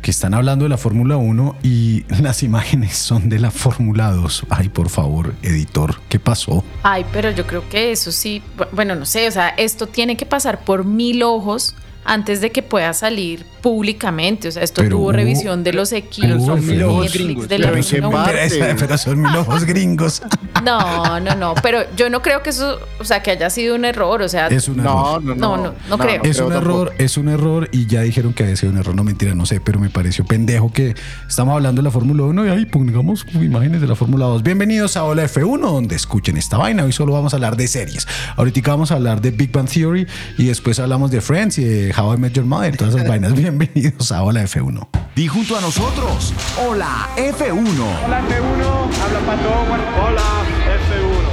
que 0.02 0.12
están 0.12 0.34
hablando 0.34 0.64
de 0.64 0.70
la 0.70 0.78
Fórmula 0.78 1.18
1 1.18 1.58
y 1.64 2.06
las 2.22 2.44
imágenes 2.44 2.96
son 2.98 3.30
de 3.30 3.40
la 3.40 3.52
Fórmula 3.52 4.12
2. 4.12 4.46
Ay, 4.50 4.70
por 4.70 4.90
favor, 4.90 5.34
editor, 5.42 6.00
¿qué 6.10 6.20
pasó? 6.20 6.64
Ay, 6.84 7.06
pero 7.12 7.32
yo 7.32 7.46
creo 7.46 7.68
que 7.70 7.92
eso 7.92 8.12
sí, 8.12 8.42
bu- 8.58 8.68
bueno, 8.72 8.96
no 8.96 9.06
sé, 9.06 9.28
o 9.28 9.32
sea, 9.32 9.50
esto 9.50 9.88
tiene 9.88 10.16
que 10.18 10.26
pasar 10.26 10.64
por 10.64 10.86
mil 10.86 11.22
ojos 11.24 11.76
antes 12.06 12.40
de 12.42 12.52
que 12.52 12.64
pueda 12.64 12.94
salir 12.94 13.46
públicamente. 13.62 14.48
O 14.48 14.52
sea, 14.52 14.64
esto 14.64 14.82
Pero 14.82 14.98
tuvo 14.98 15.12
revisión 15.12 15.64
de 15.64 15.74
los 15.74 15.92
equipos, 15.92 16.46
son 16.46 16.66
de 16.66 16.74
mil 16.74 16.84
ojos 16.84 17.04
Netflix, 17.06 17.24
gringos, 17.26 17.48
de 17.50 17.58
pero 17.58 17.72
la 17.72 17.78
¿en 17.78 17.84
qué 17.84 17.90
Fórmula 18.02 18.08
uno. 18.08 18.26
parte? 18.26 18.50
Pero, 18.60 18.76
pero 18.80 18.98
son 18.98 19.22
mil 19.22 19.36
ojos 19.36 19.64
gringos. 19.66 20.22
No, 20.60 21.22
no, 21.22 21.36
no, 21.36 21.54
pero 21.64 21.80
yo 21.96 22.10
no 22.10 22.22
creo 22.22 22.44
que 22.44 22.50
eso, 22.50 22.80
o 23.00 23.06
sea, 23.06 23.24
que 23.24 23.32
haya 23.32 23.50
sido 23.50 23.76
un 23.76 23.86
error, 23.86 24.22
o 24.22 24.28
sea, 24.28 24.48
Es 24.48 24.68
un 24.68 24.82
error. 24.82 25.24
No, 25.24 25.34
no, 25.34 25.36
No, 25.36 25.56
no. 25.58 25.64
no, 25.64 25.74
no 25.90 25.98
creo. 25.98 26.22
Es 26.22 26.36
creo 26.36 26.48
un 26.48 26.54
tampoco. 26.54 26.82
error, 26.82 26.94
es 26.98 27.16
un 27.18 27.30
error 27.30 27.70
y 27.72 27.86
ya 27.86 28.02
dijeron 28.02 28.34
que 28.34 28.44
había 28.44 28.58
sido 28.58 28.74
un 28.74 28.78
error, 28.78 28.94
no 28.94 29.06
mentira, 29.06 29.34
no 29.36 29.46
sé, 29.46 29.62
pero 29.62 29.80
me 29.80 29.90
pareció 29.90 30.26
pendejo 30.26 30.74
que 30.74 30.96
estamos 31.30 31.54
hablando 31.54 31.82
de 31.82 31.86
la 31.86 31.92
Fórmula 31.92 32.24
1 32.24 32.46
y 32.48 32.50
ahí 32.50 32.66
pongamos 32.66 33.26
imágenes 33.36 33.80
de 33.80 33.88
la 33.88 33.96
Fórmula 33.96 34.26
2. 34.26 34.44
Bienvenidos 34.44 34.98
a 34.98 35.06
Hola 35.06 35.24
F1, 35.24 35.62
donde 35.62 35.96
escuchen 35.96 36.36
esta 36.36 36.58
vaina. 36.58 36.84
Hoy 36.84 36.92
solo 36.92 37.14
vamos 37.14 37.34
a 37.34 37.38
hablar 37.38 37.56
de 37.56 37.66
series. 37.70 38.06
Ahorita 38.36 38.60
vamos 38.72 38.92
a 38.92 38.96
hablar 38.96 39.22
de 39.22 39.32
Big 39.32 39.54
Bang 39.54 39.70
Theory 39.70 40.08
y 40.38 40.44
después 40.48 40.78
hablamos 40.80 41.10
de 41.10 41.22
Friends 41.22 41.58
y 41.58 41.64
de 41.64 41.94
How 41.98 42.16
I 42.16 42.18
Met 42.18 42.34
Your 42.34 42.46
Mother, 42.46 42.76
todas 42.76 42.96
esas 42.96 43.08
vainas. 43.08 43.34
Bienvenidos 43.50 44.12
a 44.12 44.22
Hola 44.22 44.44
F1. 44.44 44.88
Di 45.16 45.28
junto 45.28 45.58
a 45.58 45.62
nosotros. 45.62 46.36
Hola 46.68 47.10
F1. 47.18 47.80
Hola 48.06 48.22
F1, 48.22 48.62
habla 49.02 49.20
Pato. 49.26 49.50
Hola 50.06 50.22
F1. 50.78 51.28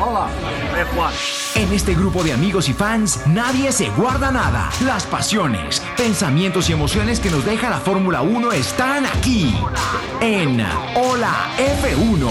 Hola 0.00 0.30
F1. 0.74 1.12
En 1.56 1.70
este 1.74 1.94
grupo 1.94 2.24
de 2.24 2.32
amigos 2.32 2.70
y 2.70 2.72
fans, 2.72 3.20
nadie 3.26 3.72
se 3.72 3.90
guarda 3.90 4.32
nada. 4.32 4.70
Las 4.86 5.04
pasiones, 5.04 5.82
pensamientos 5.98 6.70
y 6.70 6.72
emociones 6.72 7.20
que 7.20 7.30
nos 7.30 7.44
deja 7.44 7.68
la 7.68 7.78
Fórmula 7.78 8.22
1 8.22 8.52
están 8.52 9.04
aquí. 9.04 9.54
En 10.22 10.64
Hola 10.96 11.50
F1. 11.58 12.30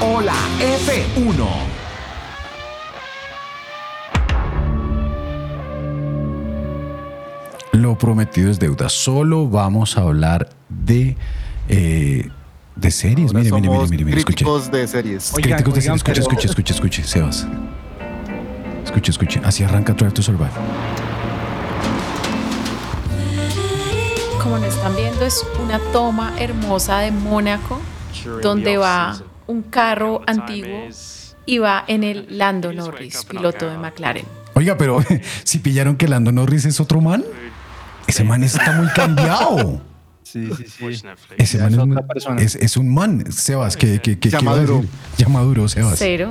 Hola 0.00 0.34
F1. 0.60 1.46
Lo 7.72 7.98
prometido 7.98 8.50
es 8.50 8.58
deuda. 8.58 8.88
Solo 8.88 9.48
vamos 9.48 9.98
a 9.98 10.02
hablar 10.02 10.48
de, 10.68 11.16
eh, 11.68 12.28
de 12.74 12.90
series. 12.90 13.28
Ahora 13.34 13.40
Mire, 13.44 13.52
mire, 13.60 13.68
mire, 13.70 13.88
mire, 13.90 14.04
mire, 14.04 14.18
escuche. 14.18 14.36
críticos 14.44 14.70
de 14.70 14.86
series. 14.88 15.34
Oigan, 15.34 15.50
Críticos 15.58 15.74
de 15.74 15.80
series. 15.82 15.96
Escuche, 15.96 16.12
pero- 16.14 16.22
escuche, 16.22 16.46
escuche, 16.48 16.72
escuche, 16.72 17.04
Sebas. 17.04 17.46
Escuche, 18.84 19.10
escuche. 19.10 19.40
Así 19.44 19.62
arranca 19.64 19.92
Drive 19.92 20.12
to 20.12 20.22
Survive. 20.22 20.50
como 24.42 24.58
nos 24.58 24.68
están 24.76 24.94
viendo, 24.94 25.24
es 25.24 25.44
una 25.64 25.80
toma 25.92 26.32
hermosa 26.38 27.00
de 27.00 27.10
Mónaco, 27.10 27.80
donde 28.42 28.76
va 28.76 29.16
un 29.46 29.62
carro 29.62 30.22
antiguo 30.26 30.88
y 31.46 31.58
va 31.58 31.84
en 31.86 32.02
el 32.04 32.26
Lando 32.38 32.72
Norris, 32.72 33.24
piloto 33.24 33.68
de 33.70 33.78
McLaren. 33.78 34.24
Oiga, 34.54 34.76
pero 34.76 34.98
si 35.44 35.58
pillaron 35.58 35.96
que 35.96 36.08
Lando 36.08 36.32
Norris 36.32 36.64
es 36.64 36.80
otro 36.80 37.00
man, 37.00 37.24
ese 38.06 38.24
man 38.24 38.42
está 38.42 38.72
muy 38.72 38.88
cambiado. 38.88 39.80
Sí, 40.26 40.50
sí, 40.56 40.64
sí. 40.66 41.02
Ese 41.38 41.56
Ya 41.58 41.64
man 41.64 41.72
es 41.72 41.78
un- 41.78 42.06
persona. 42.08 42.42
es- 42.42 42.56
es 42.56 42.76
un 42.76 42.92
man, 42.92 43.30
Sebas, 43.32 43.76
que, 43.76 44.00
que, 44.00 44.18
que 44.18 44.28
Ya 44.28 44.38
¿qué 44.38 44.44
iba 44.44 44.52
a 44.52 44.56
maduró. 44.56 44.74
decir? 44.78 44.90
Ya 45.18 45.28
maduro, 45.28 45.68
Sebas. 45.68 45.94
Cero. 45.98 46.30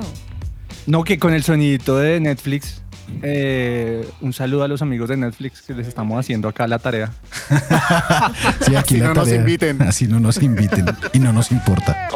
No, 0.86 1.02
que 1.02 1.18
con 1.18 1.32
el 1.32 1.42
sonidito 1.42 1.96
de 1.96 2.20
Netflix. 2.20 2.82
Eh, 3.22 4.08
un 4.20 4.32
saludo 4.32 4.64
a 4.64 4.68
los 4.68 4.82
amigos 4.82 5.08
de 5.08 5.16
Netflix 5.16 5.62
que 5.62 5.74
les 5.74 5.86
estamos 5.86 6.18
haciendo 6.18 6.48
acá 6.48 6.66
la 6.66 6.78
tarea. 6.78 7.12
Sí, 8.60 8.74
aquí 8.74 8.94
Así 8.94 8.98
la 8.98 9.08
no 9.08 9.14
nos 9.14 9.32
inviten. 9.32 9.82
Así 9.82 10.06
no 10.06 10.20
nos 10.20 10.42
inviten 10.42 10.86
y 11.12 11.18
no 11.18 11.32
nos 11.32 11.52
importa. 11.52 12.08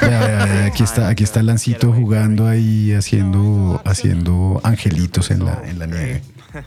Vea, 0.00 0.66
aquí 0.66 0.82
está, 0.82 1.08
aquí 1.08 1.24
está 1.24 1.42
Lancito 1.42 1.92
jugando 1.92 2.46
ahí, 2.46 2.92
haciendo, 2.92 3.80
haciendo 3.84 4.60
angelitos 4.64 5.30
en 5.30 5.44
la, 5.44 5.62
en 5.64 5.78
la 5.78 5.86
nieve. 5.86 6.22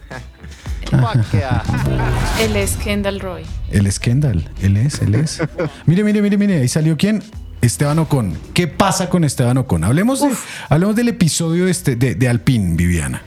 Él 2.40 2.56
es 2.56 2.78
Kendall 2.78 3.20
Roy. 3.20 3.44
Él 3.72 3.88
es 3.88 4.00
Kendall, 4.00 4.50
él 4.62 4.78
es, 4.78 5.02
él 5.02 5.16
es. 5.16 5.42
Mire, 5.86 6.04
mire, 6.04 6.22
mire, 6.22 6.38
mire, 6.38 6.62
ahí 6.62 6.68
salió 6.68 6.98
quién. 6.98 7.24
Esteban 7.62 8.00
Ocon. 8.00 8.38
¿Qué 8.54 8.68
pasa 8.68 9.10
con 9.10 9.24
Esteban 9.24 9.58
Ocon? 9.58 9.84
Hablemos, 9.84 10.22
de, 10.22 10.30
hablemos 10.70 10.96
del 10.96 11.10
episodio 11.10 11.68
este, 11.68 11.96
de, 11.96 12.16
de 12.16 12.30
Alpine, 12.30 12.76
Viviana. 12.76 13.22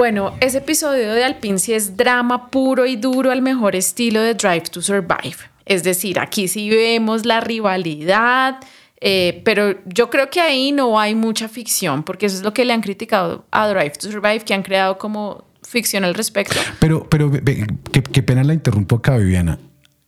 Bueno, 0.00 0.34
ese 0.40 0.56
episodio 0.56 1.12
de 1.12 1.24
Alpine 1.24 1.58
sí 1.58 1.74
es 1.74 1.94
drama 1.94 2.48
puro 2.48 2.86
y 2.86 2.96
duro 2.96 3.30
al 3.30 3.42
mejor 3.42 3.76
estilo 3.76 4.22
de 4.22 4.32
Drive 4.32 4.62
to 4.70 4.80
Survive. 4.80 5.36
Es 5.66 5.82
decir, 5.82 6.18
aquí 6.18 6.48
sí 6.48 6.70
vemos 6.70 7.26
la 7.26 7.42
rivalidad, 7.42 8.60
eh, 8.98 9.42
pero 9.44 9.74
yo 9.84 10.08
creo 10.08 10.30
que 10.30 10.40
ahí 10.40 10.72
no 10.72 10.98
hay 10.98 11.14
mucha 11.14 11.50
ficción, 11.50 12.02
porque 12.02 12.24
eso 12.24 12.38
es 12.38 12.42
lo 12.42 12.54
que 12.54 12.64
le 12.64 12.72
han 12.72 12.80
criticado 12.80 13.44
a 13.50 13.68
Drive 13.68 13.92
to 14.00 14.10
Survive, 14.10 14.40
que 14.40 14.54
han 14.54 14.62
creado 14.62 14.96
como 14.96 15.44
ficción 15.62 16.02
al 16.04 16.14
respecto. 16.14 16.56
Pero, 16.78 17.06
pero 17.10 17.30
qué, 17.30 18.22
pena 18.22 18.42
la 18.42 18.54
interrumpo 18.54 18.96
acá, 18.96 19.18
Viviana. 19.18 19.58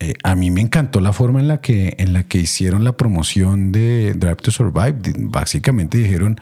Eh, 0.00 0.14
a 0.22 0.34
mí 0.34 0.50
me 0.50 0.62
encantó 0.62 1.02
la 1.02 1.12
forma 1.12 1.38
en 1.38 1.48
la 1.48 1.60
que 1.60 1.96
en 1.98 2.14
la 2.14 2.22
que 2.22 2.38
hicieron 2.38 2.82
la 2.82 2.92
promoción 2.92 3.72
de 3.72 4.14
Drive 4.14 4.36
to 4.36 4.50
Survive. 4.52 4.94
Básicamente 5.18 5.98
dijeron 5.98 6.40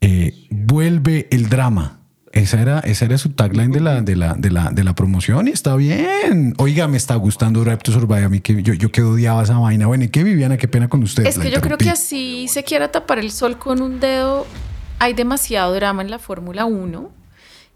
eh, 0.00 0.46
vuelve 0.48 1.28
el 1.30 1.50
drama. 1.50 1.99
Esa 2.32 2.60
era, 2.60 2.78
esa 2.80 3.06
era 3.06 3.18
su 3.18 3.30
tagline 3.30 3.72
de 3.72 3.80
la, 3.80 4.02
de, 4.02 4.14
la, 4.14 4.34
de, 4.34 4.50
la, 4.50 4.70
de 4.70 4.84
la 4.84 4.94
promoción 4.94 5.48
y 5.48 5.50
está 5.50 5.74
bien. 5.74 6.54
Oiga, 6.58 6.86
me 6.86 6.96
está 6.96 7.16
gustando 7.16 7.60
Drive 7.64 7.78
to 7.78 7.90
Survive. 7.90 8.24
A 8.24 8.28
mí 8.28 8.40
que 8.40 8.62
yo, 8.62 8.72
yo 8.72 8.92
que 8.92 9.02
odiaba 9.02 9.42
esa 9.42 9.58
vaina. 9.58 9.88
Bueno, 9.88 10.04
¿y 10.04 10.08
qué 10.08 10.22
Viviana? 10.22 10.56
Qué 10.56 10.68
pena 10.68 10.88
con 10.88 11.02
ustedes. 11.02 11.36
Es 11.36 11.42
que 11.42 11.50
yo 11.50 11.60
creo 11.60 11.76
que 11.76 11.90
así 11.90 12.46
se 12.46 12.62
quiera 12.62 12.92
tapar 12.92 13.18
el 13.18 13.32
sol 13.32 13.58
con 13.58 13.82
un 13.82 13.98
dedo. 13.98 14.46
Hay 15.00 15.14
demasiado 15.14 15.74
drama 15.74 16.02
en 16.02 16.10
la 16.10 16.20
Fórmula 16.20 16.66
1. 16.66 17.10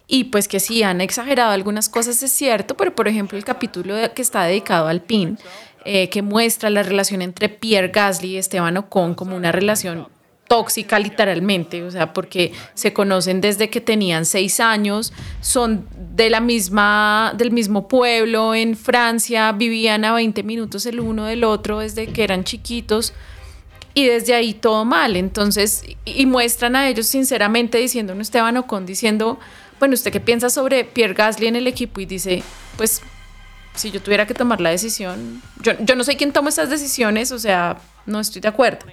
Y 0.06 0.24
pues 0.24 0.46
que 0.46 0.60
sí, 0.60 0.82
han 0.82 1.00
exagerado 1.00 1.50
algunas 1.50 1.88
cosas, 1.88 2.22
es 2.22 2.30
cierto, 2.30 2.76
pero 2.76 2.94
por 2.94 3.08
ejemplo 3.08 3.38
el 3.38 3.44
capítulo 3.44 3.94
que 4.14 4.22
está 4.22 4.44
dedicado 4.44 4.86
al 4.86 5.00
PIN, 5.00 5.38
eh, 5.86 6.10
que 6.10 6.20
muestra 6.22 6.68
la 6.68 6.82
relación 6.82 7.22
entre 7.22 7.48
Pierre 7.48 7.88
Gasly 7.88 8.32
y 8.32 8.36
Esteban 8.36 8.76
Ocon 8.76 9.14
como 9.14 9.34
una 9.34 9.50
relación 9.50 10.06
tóxica 10.48 10.98
literalmente, 10.98 11.82
o 11.82 11.90
sea, 11.90 12.12
porque 12.12 12.52
se 12.74 12.92
conocen 12.92 13.40
desde 13.40 13.70
que 13.70 13.80
tenían 13.80 14.24
seis 14.24 14.60
años, 14.60 15.12
son 15.40 15.86
de 16.14 16.30
la 16.30 16.40
misma, 16.40 17.34
del 17.36 17.50
mismo 17.50 17.88
pueblo 17.88 18.54
en 18.54 18.76
Francia, 18.76 19.52
vivían 19.52 20.04
a 20.04 20.12
20 20.14 20.42
minutos 20.42 20.86
el 20.86 21.00
uno 21.00 21.24
del 21.24 21.44
otro 21.44 21.80
desde 21.80 22.06
que 22.06 22.24
eran 22.24 22.44
chiquitos 22.44 23.14
y 23.94 24.06
desde 24.06 24.34
ahí 24.34 24.54
todo 24.54 24.84
mal. 24.84 25.16
Entonces, 25.16 25.84
y, 26.04 26.26
muestran 26.26 26.76
a 26.76 26.88
ellos 26.88 27.06
sinceramente 27.06 27.78
diciendo, 27.78 28.12
un 28.12 28.20
Esteban 28.20 28.56
Ocon 28.56 28.86
diciendo, 28.86 29.38
bueno, 29.78 29.94
¿usted 29.94 30.12
qué 30.12 30.20
piensa 30.20 30.50
sobre 30.50 30.84
Pierre 30.84 31.14
Gasly 31.14 31.46
en 31.46 31.56
el 31.56 31.66
equipo? 31.66 32.00
Y 32.00 32.06
dice, 32.06 32.42
pues, 32.76 33.00
si 33.74 33.90
yo 33.90 34.00
tuviera 34.02 34.26
que 34.26 34.34
tomar 34.34 34.60
la 34.60 34.70
decisión, 34.70 35.42
yo, 35.62 35.72
yo 35.80 35.96
no 35.96 36.04
sé 36.04 36.16
quién 36.16 36.32
toma 36.32 36.50
esas 36.50 36.70
decisiones, 36.70 37.32
o 37.32 37.38
sea, 37.38 37.78
no 38.06 38.20
estoy 38.20 38.40
de 38.42 38.48
acuerdo. 38.48 38.86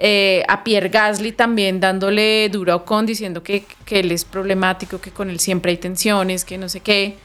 Eh, 0.00 0.44
a 0.46 0.62
Pierre 0.62 0.88
Gasly 0.90 1.32
también 1.32 1.80
dándole 1.80 2.48
duro 2.50 2.72
a 2.72 2.76
Ocon, 2.76 3.04
diciendo 3.04 3.42
que, 3.42 3.64
que 3.84 3.98
él 4.00 4.12
es 4.12 4.24
problemático, 4.24 5.00
que 5.00 5.10
con 5.10 5.28
él 5.28 5.40
siempre 5.40 5.72
hay 5.72 5.76
tensiones, 5.78 6.44
que 6.44 6.56
no 6.56 6.68
sé 6.68 6.80
qué. 6.80 7.16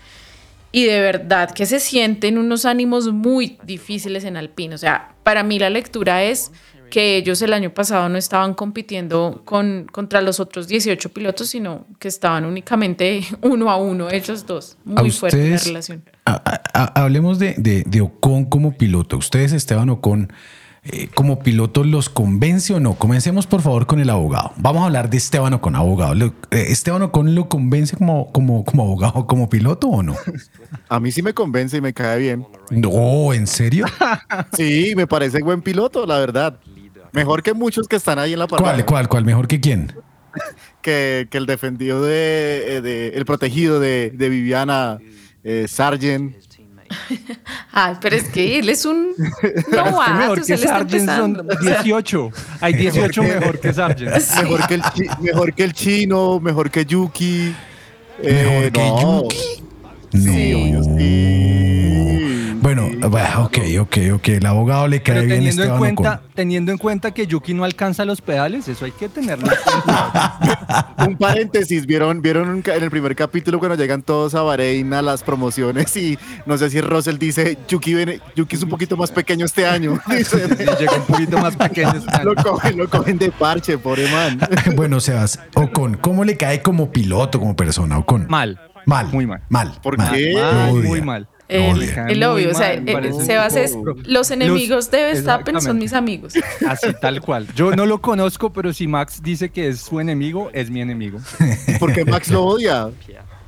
Y 0.72 0.86
de 0.86 1.00
verdad 1.02 1.52
que 1.52 1.68
se 1.68 1.80
sienten 1.80 2.40
unos 2.40 2.66
ánimos 2.66 3.12
muy 3.14 3.60
difíciles 3.64 4.24
en 4.24 4.38
Alpine. 4.38 4.74
O 4.74 4.78
sea, 4.80 5.14
para 5.22 5.44
mí 5.44 5.60
la 5.60 5.70
lectura 5.70 6.24
es 6.24 6.52
que 6.90 7.16
ellos 7.18 7.42
el 7.44 7.54
año 7.54 7.72
pasado 7.74 8.10
no 8.10 8.18
estaban 8.18 8.56
compitiendo 8.56 9.42
con, 9.46 9.88
contra 9.92 10.22
los 10.22 10.40
otros 10.40 10.68
18 10.68 11.10
pilotos, 11.10 11.50
sino 11.50 11.86
que 12.00 12.08
estaban 12.08 12.44
únicamente 12.46 13.22
uno 13.42 13.70
a 13.70 13.78
uno, 13.78 14.10
ellos 14.10 14.48
dos. 14.48 14.78
¿A 14.96 15.02
Muy 15.02 15.12
fuerte 15.12 15.38
la 15.38 15.44
ustedes- 15.44 15.68
relación. 15.68 16.04
a- 16.26 16.34
a- 16.44 16.62
a- 16.74 17.04
hablemos 17.04 17.38
de, 17.38 17.54
de, 17.58 17.84
de 17.86 18.02
Ocon 18.02 18.46
como 18.46 18.76
piloto. 18.76 19.18
¿Ustedes, 19.18 19.54
Esteban 19.54 19.90
Ocon, 19.92 20.34
eh, 20.86 21.08
como 21.14 21.40
piloto, 21.40 21.84
los 21.84 22.10
convence 22.10 22.74
o 22.74 22.80
no? 22.80 22.96
Comencemos, 22.96 23.48
por 23.48 23.62
favor, 23.62 23.86
con 23.88 24.00
el 24.00 24.10
abogado. 24.10 24.52
Vamos 24.58 24.84
a 24.84 24.86
hablar 24.88 25.10
de 25.10 25.18
Esteban 25.18 25.54
Ocon, 25.54 25.76
abogado. 25.76 26.14
Eh, 26.26 26.32
¿Esteban 26.70 27.02
Ocon 27.04 27.36
lo 27.36 27.48
convence 27.48 27.96
como, 27.96 28.32
como, 28.32 28.66
como 28.66 28.84
abogado, 28.84 29.26
como 29.26 29.50
piloto 29.50 29.88
o 29.88 30.04
no? 30.04 30.16
A 30.90 31.00
mí 31.00 31.12
sí 31.12 31.22
me 31.22 31.34
convence 31.34 31.78
y 31.78 31.82
me 31.82 31.94
cae 31.94 32.20
bien. 32.20 32.46
No, 32.70 33.34
¿en 33.34 33.48
serio? 33.48 33.86
Sí, 34.58 34.94
me 34.96 35.08
parece 35.08 35.42
buen 35.42 35.62
piloto, 35.62 36.06
la 36.06 36.20
verdad. 36.20 36.60
Mejor 37.12 37.44
que 37.44 37.54
muchos 37.54 37.88
que 37.88 37.96
están 37.96 38.20
ahí 38.20 38.34
en 38.34 38.40
la 38.40 38.48
parrilla. 38.48 38.72
¿Cuál, 38.74 38.86
cuál, 38.86 39.08
cuál? 39.08 39.26
¿Mejor 39.26 39.48
que 39.48 39.60
quién? 39.60 39.94
Que, 40.82 41.28
que 41.30 41.38
el 41.38 41.46
defendido 41.46 42.02
de, 42.04 42.78
eh, 42.78 42.82
de- 42.82 43.10
el 43.10 43.24
protegido 43.24 43.80
de, 43.80 44.12
de 44.14 44.28
Viviana 44.30 44.98
eh, 45.44 45.66
Sargent. 45.70 46.36
Ay, 47.72 47.96
pero 48.02 48.16
es 48.16 48.24
que 48.30 48.60
él 48.60 48.70
es 48.70 48.86
un 48.86 49.10
Es 49.42 49.68
novato, 49.70 50.14
mejor 50.20 50.46
que 50.46 50.58
Sargent 50.58 51.06
son 51.10 51.32
empezando. 51.32 51.44
O 51.44 51.64
sea, 51.64 51.82
18. 51.84 52.32
Hay 52.62 52.74
18 52.74 53.24
mejor 53.24 53.60
que 53.60 53.74
Sargent. 53.74 54.12
Mejor 54.42 54.68
que 54.68 54.74
el, 54.76 54.82
chi- 54.94 55.10
mejor 55.22 55.54
que 55.54 55.64
el 55.64 55.74
chino, 55.74 56.40
mejor 56.40 56.70
que 56.72 56.86
Yuki. 56.86 57.54
¿Mejor 58.24 58.64
Eh, 58.64 58.72
que 58.74 58.80
no. 58.80 59.24
Yuki? 59.24 59.38
Sí, 60.14 60.54
obvio, 60.54 60.84
sí. 60.84 61.73
Bueno, 62.64 62.90
bueno, 63.10 63.44
ok, 63.44 63.58
ok, 63.82 63.98
ok. 64.14 64.28
El 64.30 64.46
abogado 64.46 64.88
le 64.88 65.02
cae 65.02 65.16
Pero 65.16 65.26
bien 65.28 65.38
teniendo 65.40 65.64
en, 65.64 65.70
Esteban 65.70 65.78
cuenta, 65.80 66.14
Ocon. 66.16 66.32
teniendo 66.34 66.72
en 66.72 66.78
cuenta 66.78 67.12
que 67.12 67.28
Yuki 67.28 67.54
no 67.54 67.66
alcanza 67.66 68.06
los 68.06 68.22
pedales, 68.22 68.70
eso 68.70 68.86
hay 68.86 68.92
que 68.92 69.10
tenerlo 69.10 69.48
en 69.48 69.58
cuenta. 69.64 70.96
Un 71.06 71.18
paréntesis, 71.18 71.86
¿vieron, 71.86 72.22
vieron 72.22 72.64
en 72.66 72.84
el 72.84 72.90
primer 72.90 73.18
capítulo 73.18 73.60
cuando 73.60 73.76
llegan 73.76 74.02
todos 74.02 74.34
a 74.34 74.44
Bahrein 74.44 74.94
a 74.94 75.02
las 75.02 75.24
promociones 75.24 75.96
y 75.98 76.18
no 76.46 76.58
sé 76.58 76.70
si 76.70 76.80
Russell 76.80 77.18
dice, 77.18 77.58
Yuki, 77.68 77.96
viene- 77.96 78.22
Yuki 78.36 78.56
es 78.56 78.64
un 78.64 78.70
poquito 78.70 78.96
más 78.96 79.12
pequeño 79.12 79.46
este 79.46 79.68
año. 79.68 80.00
Dice, 80.08 80.48
Llega 80.80 80.94
un 80.96 81.04
poquito 81.06 81.38
más 81.40 81.58
pequeño. 81.58 81.92
este 81.98 82.16
año. 82.16 82.24
lo, 82.24 82.36
cogen, 82.36 82.78
lo 82.78 82.90
cogen 82.90 83.18
de 83.18 83.30
parche, 83.32 83.78
pobre 83.78 84.10
man. 84.10 84.40
Bueno, 84.78 85.02
Sebas, 85.02 85.38
Ocon, 85.56 85.98
¿cómo 85.98 86.24
le 86.24 86.38
cae 86.38 86.62
como 86.62 86.92
piloto, 86.94 87.40
como 87.40 87.58
persona, 87.58 87.98
Ocon? 87.98 88.28
Mal. 88.30 88.58
Mal. 88.86 89.08
Muy 89.12 89.26
mal. 89.28 89.42
Mal. 89.50 89.74
¿Por 89.84 89.98
mal. 89.98 90.14
qué? 90.14 90.34
Mal, 90.34 90.74
muy 90.74 91.02
mal. 91.02 91.28
El, 91.48 92.24
obvio, 92.24 92.52
o 92.52 92.54
sea, 92.54 92.74
eh, 92.74 93.14
Sebas 93.26 93.56
es 93.56 93.78
los 94.06 94.32
enemigos 94.32 94.90
de 94.90 95.04
Verstappen 95.04 95.60
son 95.62 95.78
mis 95.78 95.94
amigos. 95.94 96.34
Así 96.68 96.88
tal 97.00 97.22
cual. 97.22 97.48
Yo 97.56 97.76
no 97.76 97.86
lo 97.86 98.02
conozco, 98.02 98.52
pero 98.52 98.74
si 98.74 98.88
Max 98.88 99.22
dice 99.22 99.50
que 99.50 99.68
es 99.68 99.82
su 99.82 100.00
enemigo, 100.00 100.50
es 100.54 100.70
mi 100.70 100.82
enemigo. 100.82 101.20
Porque 101.80 102.06
Max 102.06 102.30
lo 102.30 102.44
odia. 102.46 102.90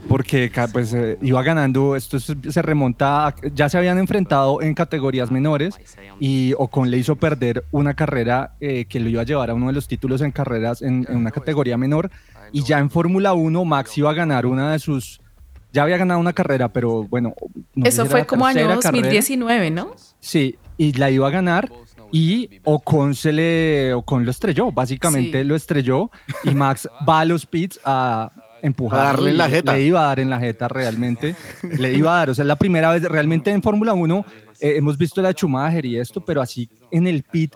Porque 0.08 0.52
pues 0.72 0.94
eh, 0.94 1.18
iba 1.24 1.42
ganando, 1.42 1.96
esto 1.96 2.20
se 2.20 2.36
se 2.52 2.62
remonta, 2.62 3.28
a- 3.28 3.36
ya 3.54 3.70
se 3.70 3.78
habían 3.80 3.98
enfrentado 3.98 4.62
en 4.62 4.76
categorías 4.76 5.32
menores 5.32 5.76
y 6.20 6.54
Ocon 6.60 6.92
le 6.92 6.98
hizo 6.98 7.16
perder 7.16 7.66
una 7.72 7.96
carrera 7.96 8.52
eh, 8.60 8.86
que 8.86 9.00
lo 9.00 9.10
iba 9.10 9.22
a 9.22 9.26
llevar 9.26 9.50
a 9.50 9.56
uno 9.56 9.66
de 9.68 9.74
los 9.74 9.88
títulos 9.88 10.22
en 10.22 10.32
carreras 10.32 10.84
en, 10.84 11.08
en 11.10 11.18
una 11.18 11.32
categoría 11.32 11.76
menor 11.78 12.12
y 12.52 12.62
ya 12.64 12.78
en 12.78 12.92
Fórmula 12.92 13.34
1 13.34 13.66
Max 13.66 13.98
iba 13.98 14.12
a 14.12 14.14
ganar 14.14 14.46
una 14.46 14.74
de 14.74 14.80
sus, 14.80 15.22
ya 15.76 15.84
había 15.84 15.98
ganado 15.98 16.20
una 16.20 16.34
carrera, 16.34 16.70
pero 16.70 17.04
bueno. 17.04 17.34
no 17.76 17.86
Eso 17.86 18.06
fue 18.06 18.26
como 18.26 18.46
año 18.46 18.56
tercera 18.60 18.80
carrera. 18.80 19.04
2019, 19.04 19.72
¿no? 19.72 19.92
Sí, 20.20 20.56
y 20.78 20.94
la 20.94 21.12
iba 21.12 21.28
a 21.28 21.32
ganar 21.32 21.70
y 22.12 22.62
Ocon 22.64 23.14
se 23.14 23.34
le 23.34 23.94
Ocon 23.94 24.24
lo 24.26 24.32
estrelló, 24.32 24.72
básicamente 24.72 25.42
Sí. 25.42 25.48
lo 25.48 25.56
estrelló 25.56 26.10
y 26.46 26.56
Max 26.56 26.88
va 27.08 27.20
a 27.20 27.26
los 27.26 27.46
pits 27.46 27.80
a 27.84 28.32
empujar 28.62 29.00
A 29.00 29.04
darle 29.04 29.32
en 29.32 29.38
la 29.38 29.50
jeta. 29.50 29.74
Le 29.74 29.82
iba 29.84 30.00
a 30.00 30.08
dar 30.08 30.20
en 30.22 30.30
la 30.30 30.40
jeta 30.40 30.68
realmente, 30.68 31.36
le 31.78 31.94
iba 31.94 32.16
a 32.16 32.18
dar, 32.20 32.30
o 32.30 32.34
sea, 32.36 32.44
es 32.44 32.48
la 32.48 32.56
primera 32.56 32.92
vez 32.92 33.04
realmente 33.04 33.52
en 33.52 33.62
Fórmula 33.62 33.94
1 33.94 34.26
eh, 34.62 34.74
hemos 34.78 34.98
visto 34.98 35.22
la 35.22 35.32
Schumacher 35.34 35.86
y 35.86 35.98
esto, 35.98 36.24
pero 36.24 36.42
así 36.42 36.70
en 36.90 37.08
el 37.08 37.24
pit 37.24 37.54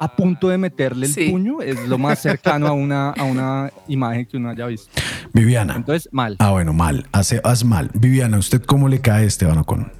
a 0.00 0.16
punto 0.16 0.48
de 0.48 0.58
meterle 0.58 1.06
el 1.06 1.12
Sí. 1.12 1.28
puño 1.30 1.60
es 1.62 1.78
lo 1.86 1.98
más 1.98 2.20
cercano 2.20 2.66
a 2.66 2.72
una 2.72 3.10
a 3.10 3.24
una 3.24 3.70
imagen 3.86 4.26
que 4.26 4.36
uno 4.38 4.50
haya 4.50 4.66
visto. 4.66 4.88
Viviana. 5.32 5.74
Entonces, 5.76 6.08
mal. 6.12 6.36
Ah, 6.40 6.50
bueno, 6.50 6.72
mal. 6.72 7.06
Hace, 7.12 7.40
haz 7.44 7.64
mal. 7.64 7.90
Viviana, 7.94 8.38
¿usted 8.38 8.62
cómo 8.62 8.88
le 8.88 9.00
cae 9.00 9.24
a 9.24 9.26
Esteban 9.26 9.58
Ocon? 9.58 9.92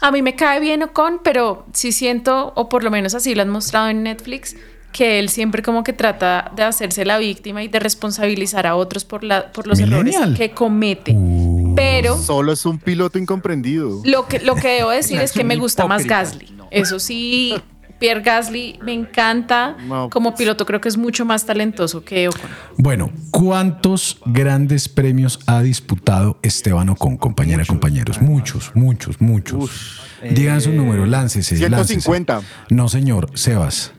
A 0.00 0.10
mí 0.10 0.22
me 0.22 0.34
cae 0.34 0.60
bien 0.60 0.82
Ocon, 0.82 1.20
pero 1.22 1.66
sí 1.74 1.92
siento, 1.92 2.52
o 2.56 2.68
por 2.70 2.82
lo 2.82 2.90
menos 2.90 3.14
así 3.14 3.34
lo 3.34 3.42
han 3.42 3.50
mostrado 3.50 3.90
en 3.90 4.02
Netflix, 4.02 4.56
que 4.92 5.18
él 5.18 5.28
siempre 5.28 5.62
como 5.62 5.84
que 5.84 5.92
trata 5.92 6.50
de 6.56 6.62
hacerse 6.62 7.04
la 7.04 7.18
víctima 7.18 7.62
y 7.62 7.68
de 7.68 7.78
responsabilizar 7.78 8.66
a 8.66 8.74
otros 8.76 9.04
por, 9.04 9.22
la, 9.22 9.52
por 9.52 9.66
los 9.66 9.78
Millennial. 9.78 10.22
errores 10.22 10.38
que 10.38 10.50
comete. 10.52 11.12
Uh. 11.14 11.74
Pero 11.76 12.16
Solo 12.16 12.52
es 12.52 12.64
un 12.66 12.78
piloto 12.78 13.18
incomprendido. 13.18 14.00
lo 14.04 14.26
que, 14.26 14.40
lo 14.40 14.54
que 14.56 14.68
debo 14.68 14.90
decir 14.90 15.20
es 15.20 15.32
que 15.32 15.44
me 15.44 15.56
gusta 15.56 15.86
más. 15.86 16.06
Gasly. 16.06 16.48
Eso 16.70 16.98
sí, 16.98 17.54
Pierre 18.00 18.22
Gasly 18.22 18.78
me 18.82 18.94
encanta. 18.94 19.76
No. 19.86 20.08
Como 20.10 20.34
piloto 20.34 20.66
creo 20.66 20.80
que 20.80 20.88
es 20.88 20.96
mucho 20.96 21.24
más 21.24 21.44
talentoso 21.46 22.02
que 22.02 22.28
Ocon. 22.28 22.50
Bueno, 22.78 23.12
¿cuántos 23.30 24.18
grandes 24.24 24.88
premios 24.88 25.38
ha 25.46 25.60
disputado 25.60 26.38
Esteban 26.42 26.88
Ocon, 26.88 27.18
compañera, 27.18 27.64
compañeros? 27.66 28.20
Muchos, 28.20 28.72
muchos, 28.74 29.20
muchos. 29.20 30.00
Digan 30.22 30.60
su 30.60 30.72
número, 30.72 31.06
láncese. 31.06 31.56
láncese. 31.68 32.00
150. 32.00 32.40
No, 32.70 32.88
señor. 32.88 33.30
Sebas. 33.34 33.92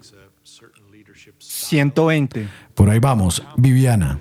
120. 1.37 2.47
Por 2.73 2.89
ahí 2.89 2.99
vamos. 2.99 3.43
Viviana. 3.55 4.19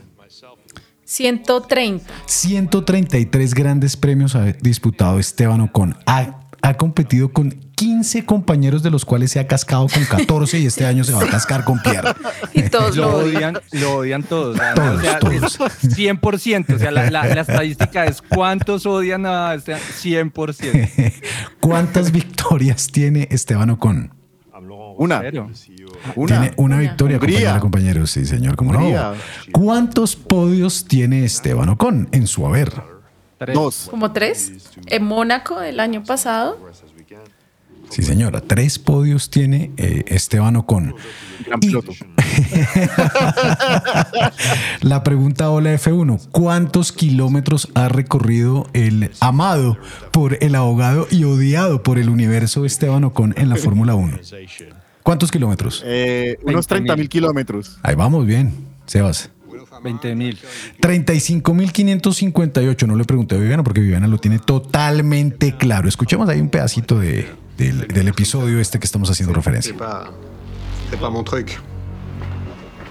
130. 1.05 2.05
133 2.27 3.55
grandes 3.55 3.97
premios 3.97 4.37
ha 4.37 4.45
disputado 4.53 5.19
Esteban 5.19 5.61
Ocon. 5.63 5.97
Ha, 6.07 6.40
ha 6.63 6.75
competido 6.75 7.33
con 7.33 7.51
15 7.75 8.27
compañeros 8.27 8.83
de 8.83 8.91
los 8.91 9.05
cuales 9.07 9.31
se 9.33 9.41
ha 9.41 9.47
cascado 9.47 9.87
con 9.89 10.05
14 10.05 10.59
y 10.59 10.67
este 10.67 10.85
año 10.85 11.05
se 11.05 11.13
va 11.13 11.23
a 11.23 11.27
cascar 11.29 11.65
con 11.65 11.81
Pierre. 11.81 12.11
Y 12.53 12.63
todos 12.69 12.97
Lo 12.97 13.17
odian. 13.17 13.59
lo 13.73 13.95
odian 13.97 14.23
todos. 14.23 14.57
o 14.57 14.59
sea, 14.59 14.75
Todos, 14.75 14.99
o 14.99 15.01
sea, 15.01 15.19
todos. 15.19 15.59
es 15.85 15.97
100%. 15.99 16.75
O 16.75 16.79
sea, 16.79 16.91
la, 16.91 17.11
la- 17.11 17.27
la 17.27 17.41
estadística 17.41 18.05
es 18.05 18.21
cuántos 18.23 18.85
odian 18.87 19.25
a 19.25 19.55
este 19.55 19.75
100%. 19.77 21.13
¿Cuántas 21.61 22.13
victorias 22.13 22.89
tiene 22.93 23.29
Esteban 23.31 23.71
Ocon? 23.71 24.13
Una. 24.99 25.21
Una. 25.21 25.21
Tiene 25.23 26.53
una 26.57 26.77
Una. 26.77 26.79
victoria, 26.79 27.19
compañero, 27.19 27.61
compañeros. 27.61 28.11
Sí, 28.11 28.27
señor, 28.27 28.57
como 28.57 28.75
no. 28.75 29.15
¿Cuántos 29.53 30.15
podios 30.17 30.85
tiene 30.85 31.25
Esteban 31.25 31.71
Ocon 31.71 32.09
en 32.13 32.27
su 32.27 32.47
haber? 32.47 32.71
Tres. 33.41 33.55
Dos. 33.55 33.87
Como 33.91 34.13
tres. 34.13 34.53
En 34.87 35.03
Mónaco 35.05 35.59
del 35.61 35.81
año 35.81 36.05
pasado. 36.05 36.59
Sí, 37.89 38.03
señora. 38.03 38.43
Tres 38.43 38.79
podios 38.79 39.31
tiene 39.31 39.71
eh, 39.79 40.05
Esteban 40.09 40.57
Ocon. 40.57 40.95
Gran 41.47 41.59
Y- 41.63 41.67
piloto. 41.69 41.93
La 44.83 45.03
pregunta 45.03 45.49
Hola 45.51 45.73
F1. 45.73 46.29
¿Cuántos 46.31 46.93
kilómetros 46.93 47.69
ha 47.75 47.89
recorrido 47.89 48.67
el 48.75 49.11
amado 49.21 49.79
por 50.13 50.37
el 50.45 50.55
abogado 50.55 51.09
y 51.11 51.25
odiado 51.25 51.83
por 51.83 51.99
el 51.99 52.11
universo 52.11 52.67
Esteban 52.67 53.05
Ocon 53.05 53.33
en 53.39 53.49
la 53.49 53.57
Fórmula 53.57 53.95
1? 53.95 54.19
¿Cuántos 55.03 55.31
kilómetros? 55.31 55.83
Eh, 55.87 56.37
unos 56.43 56.67
30 56.67 56.95
mil 56.95 57.09
kilómetros. 57.09 57.79
Ahí 57.83 57.95
vamos 57.95 58.27
bien, 58.27 58.53
Sebas. 58.85 59.31
20 59.83 60.15
mil. 60.15 60.39
35.558. 60.81 62.87
No 62.87 62.97
le 62.97 63.05
pregunté 63.05 63.35
a 63.35 63.39
Viviana 63.39 63.63
porque 63.63 63.81
Viviana 63.81 64.07
lo 64.07 64.19
tiene 64.19 64.39
totalmente 64.39 65.57
claro. 65.57 65.89
Escuchemos 65.89 66.29
ahí 66.29 66.41
un 66.41 66.51
pedacito 66.51 66.99
de, 66.99 67.29
del, 67.57 67.89
del 67.89 68.09
episodio 68.09 68.61
este 68.61 68.79
que 68.79 68.87
estamos 68.87 69.11
haciendo 69.11 69.35
referencia. 69.35 69.75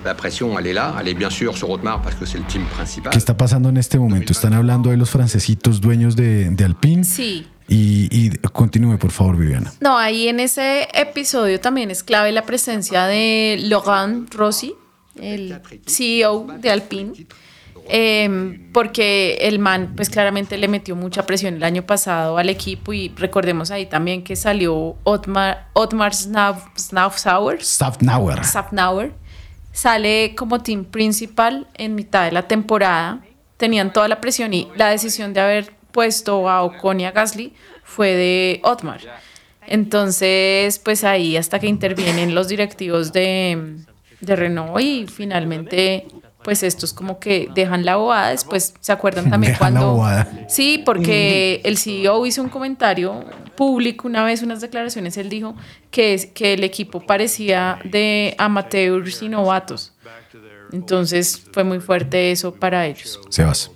La 0.06 0.16
pression, 0.16 0.58
elle 0.58 0.68
est 0.68 0.74
là. 0.74 0.96
Elle 1.00 1.10
est 1.10 1.14
bien 1.14 1.30
sûr 1.30 1.58
sur 1.58 1.70
Otmar 1.70 2.02
parce 2.02 2.16
que 2.16 2.26
c'est 2.26 2.38
le 2.38 2.46
team 2.46 2.64
principal. 2.68 3.12
¿Qué 3.12 3.18
está 3.18 3.36
pasando 3.36 3.68
en 3.68 3.76
este 3.76 4.00
momento? 4.00 4.32
Están 4.32 4.54
hablando 4.54 4.92
de 4.92 4.98
los 4.98 5.10
francesitos 5.10 5.82
dueños 5.82 6.16
de, 6.16 6.50
de 6.52 6.64
Alpine. 6.64 7.04
Sí. 7.04 7.48
Y, 7.68 8.08
y 8.10 8.30
continúe, 8.54 8.98
por 8.98 9.12
favor, 9.12 9.38
Viviana. 9.38 9.72
No, 9.82 9.98
ahí 9.98 10.30
en 10.30 10.40
ese 10.40 10.88
episodio 10.94 11.60
también 11.60 11.92
es 11.92 12.04
clave 12.04 12.32
la 12.32 12.46
presencia 12.46 13.06
de 13.06 13.58
Laurent 13.60 14.34
Rossi, 14.34 14.74
el 15.22 15.62
CEO 15.86 16.48
de 16.60 16.70
Alpine, 16.72 17.14
eh, 17.88 18.60
porque 18.72 19.38
el 19.42 19.60
man 19.60 19.94
pues 19.96 20.10
claramente 20.10 20.58
le 20.58 20.68
metió 20.68 20.96
mucha 20.96 21.26
presión 21.26 21.56
el 21.56 21.64
año 21.64 21.84
pasado 21.84 22.38
al 22.38 22.50
equipo 22.50 22.94
y 22.94 23.10
recordemos 23.16 23.72
ahí 23.72 23.88
también 23.88 24.24
que 24.24 24.36
salió 24.36 24.96
Otmar, 25.04 25.70
Otmar 25.74 26.14
Safnauer. 26.14 27.64
Safnauer, 28.46 29.12
sale 29.72 30.36
como 30.36 30.62
team 30.62 30.86
principal 30.86 31.68
en 31.76 31.96
mitad 31.96 32.26
de 32.26 32.32
la 32.32 32.48
temporada. 32.48 33.22
Tenían 33.58 33.92
toda 33.92 34.08
la 34.08 34.22
presión 34.22 34.54
y 34.54 34.70
la 34.76 34.90
decisión 34.90 35.34
de 35.34 35.42
haber 35.42 35.74
puesto 35.92 36.48
a 36.48 36.64
Ocon 36.64 37.02
y 37.02 37.06
a 37.06 37.12
Gasly 37.12 37.54
fue 37.84 38.14
de 38.14 38.62
Otmar. 38.64 39.02
Entonces, 39.66 40.80
pues 40.80 41.04
ahí 41.04 41.38
hasta 41.38 41.60
que 41.60 41.68
intervienen 41.68 42.34
los 42.34 42.48
directivos 42.48 43.14
de, 43.14 43.78
de 44.22 44.36
Renault 44.36 44.80
y 44.82 45.06
finalmente, 45.08 46.08
pues 46.44 46.64
estos 46.64 46.94
como 46.94 47.20
que 47.20 47.50
dejan 47.54 47.86
la 47.86 47.96
bobada. 47.96 48.30
Después 48.30 48.74
se 48.80 48.92
acuerdan 48.92 49.30
también 49.30 49.54
Dejan 49.54 49.74
la 49.74 49.80
cuando... 49.80 49.94
bobada. 49.96 50.46
Sí, 50.48 50.82
porque 50.86 51.62
el 51.64 51.78
CEO 51.78 52.26
hizo 52.26 52.42
un 52.42 52.50
comentario 52.50 53.26
público 53.56 54.08
una 54.08 54.24
vez, 54.24 54.42
unas 54.42 54.62
declaraciones, 54.62 55.18
él 55.18 55.30
dijo 55.30 55.56
que, 55.92 56.14
es, 56.14 56.28
que 56.28 56.54
el 56.54 56.64
equipo 56.64 57.02
parecía 57.02 57.80
de 57.84 58.36
amateurs 58.38 59.22
y 59.22 59.30
novatos. 59.30 59.94
Entonces 60.72 61.42
fue 61.52 61.64
muy 61.64 61.80
fuerte 61.80 62.32
eso 62.32 62.54
para 62.54 62.86
ellos. 62.86 63.20
Sebas. 63.30 63.72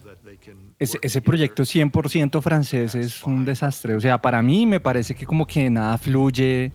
Ese, 0.80 1.00
ese 1.02 1.22
proyecto 1.22 1.64
100% 1.64 2.42
francés 2.42 2.96
es 2.96 3.24
un 3.24 3.46
desastre. 3.46 3.96
O 3.96 4.02
sea, 4.02 4.22
para 4.22 4.42
mí 4.42 4.66
me 4.66 4.80
parece 4.80 5.16
que 5.16 5.26
como 5.26 5.46
que 5.46 5.70
nada 5.70 5.98
fluye. 5.98 6.72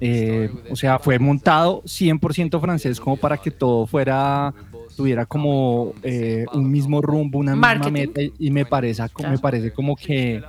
Eh, 0.00 0.50
o 0.70 0.76
sea, 0.76 0.98
fue 0.98 1.18
montado 1.18 1.82
100% 1.82 2.60
francés 2.60 3.00
como 3.00 3.16
para 3.16 3.36
que 3.36 3.50
todo 3.50 3.86
fuera, 3.86 4.54
tuviera 4.96 5.26
como 5.26 5.92
eh, 6.02 6.44
un 6.52 6.70
mismo 6.70 7.00
rumbo, 7.02 7.38
una 7.38 7.54
misma 7.78 7.90
meta. 7.92 8.20
Y 8.38 8.50
me 8.50 8.64
parece, 8.64 9.02
me 9.30 9.38
parece 9.38 9.72
como 9.72 9.96
que, 9.96 10.42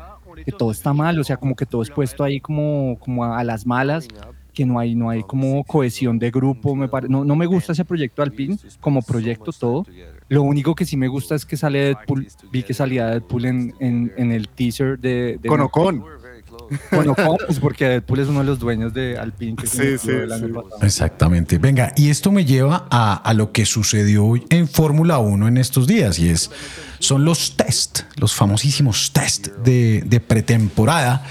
que 0.46 0.52
todo 0.52 0.72
está 0.72 0.94
mal. 0.94 1.20
O 1.20 1.24
sea, 1.24 1.38
como 1.38 1.56
que 1.56 1.66
todo 1.66 1.82
es 1.82 1.90
puesto 1.90 2.24
ahí 2.24 2.40
como, 2.40 2.98
como 3.00 3.24
a, 3.26 3.40
a 3.40 3.44
las 3.44 3.66
malas 3.66 4.08
que 4.54 4.66
no 4.66 4.78
hay, 4.80 4.94
no 4.96 5.10
hay 5.10 5.22
como 5.24 5.64
cohesión 5.64 6.20
de 6.20 6.32
grupo. 6.32 6.76
Me 6.76 6.88
pare- 6.90 7.08
no, 7.08 7.24
no 7.24 7.36
me 7.36 7.46
gusta 7.46 7.72
ese 7.74 7.86
proyecto 7.86 8.22
Alpine 8.24 8.58
como 8.82 9.02
proyecto 9.02 9.52
todo. 9.54 9.86
Lo 10.28 10.44
único 10.44 10.76
que 10.76 10.86
sí 10.86 10.98
me 10.98 11.08
gusta 11.08 11.36
es 11.36 11.46
que 11.46 11.56
sale 11.56 11.80
Deadpool. 11.80 12.28
Vi 12.52 12.64
que 12.64 12.74
salía 12.74 13.08
Deadpool 13.08 13.46
en, 13.46 13.74
en, 13.80 14.12
en 14.18 14.32
el 14.32 14.48
teaser 14.50 15.00
de, 15.00 15.38
de 15.42 15.48
Con 15.50 15.62
Ocon. 15.62 16.04
Con 16.90 17.10
Ocon, 17.10 17.38
pues 17.46 17.60
porque 17.60 17.86
Deadpool 17.86 18.20
es 18.20 18.28
uno 18.28 18.40
de 18.40 18.46
los 18.46 18.60
dueños 18.60 18.94
de 18.94 19.18
Alpine. 19.18 19.56
Que 19.56 19.68
Sí, 19.68 19.98
sí, 19.98 20.10
el 20.12 20.32
año 20.32 20.48
sí. 20.48 20.54
pasado. 20.54 20.78
Exactamente. 20.82 21.58
Venga, 21.58 21.94
y 21.96 22.10
esto 22.10 22.32
me 22.32 22.46
lleva 22.46 22.88
a, 22.90 23.14
a 23.16 23.34
lo 23.34 23.52
que 23.52 23.66
sucedió 23.66 24.26
hoy 24.26 24.46
en 24.50 24.68
Fórmula 24.68 25.20
1 25.20 25.48
en 25.48 25.58
estos 25.58 25.88
días, 25.88 26.20
y 26.20 26.30
es, 26.30 26.52
son 27.00 27.26
los 27.26 27.56
test, 27.56 28.02
los 28.18 28.34
famosísimos 28.36 29.12
test 29.14 29.48
de, 29.64 30.04
de 30.06 30.20
pretemporada, 30.20 31.24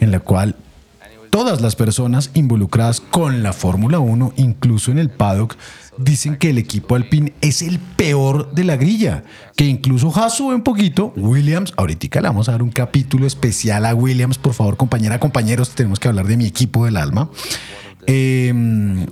en 0.00 0.10
la 0.10 0.20
cual 0.20 0.56
todas 1.30 1.60
las 1.60 1.76
personas 1.76 2.30
involucradas 2.34 3.00
con 3.00 3.42
la 3.42 3.52
Fórmula 3.52 4.00
1, 4.00 4.32
incluso 4.36 4.90
en 4.90 4.98
el 4.98 5.10
paddock, 5.10 5.56
dicen 6.02 6.36
que 6.36 6.50
el 6.50 6.58
equipo 6.58 6.94
Alpine 6.94 7.32
es 7.40 7.62
el 7.62 7.78
peor 7.78 8.50
de 8.52 8.64
la 8.64 8.76
grilla, 8.76 9.24
que 9.56 9.64
incluso 9.66 10.12
Haas 10.14 10.36
sube 10.36 10.54
un 10.54 10.62
poquito, 10.62 11.12
Williams, 11.16 11.72
ahorita 11.76 12.20
le 12.20 12.28
vamos 12.28 12.48
a 12.48 12.52
dar 12.52 12.62
un 12.62 12.70
capítulo 12.70 13.26
especial 13.26 13.86
a 13.86 13.94
Williams, 13.94 14.38
por 14.38 14.54
favor, 14.54 14.76
compañera, 14.76 15.20
compañeros, 15.20 15.70
tenemos 15.70 15.98
que 16.00 16.08
hablar 16.08 16.26
de 16.26 16.36
mi 16.36 16.46
equipo 16.46 16.84
del 16.84 16.96
alma. 16.96 17.30
Eh, 18.06 19.06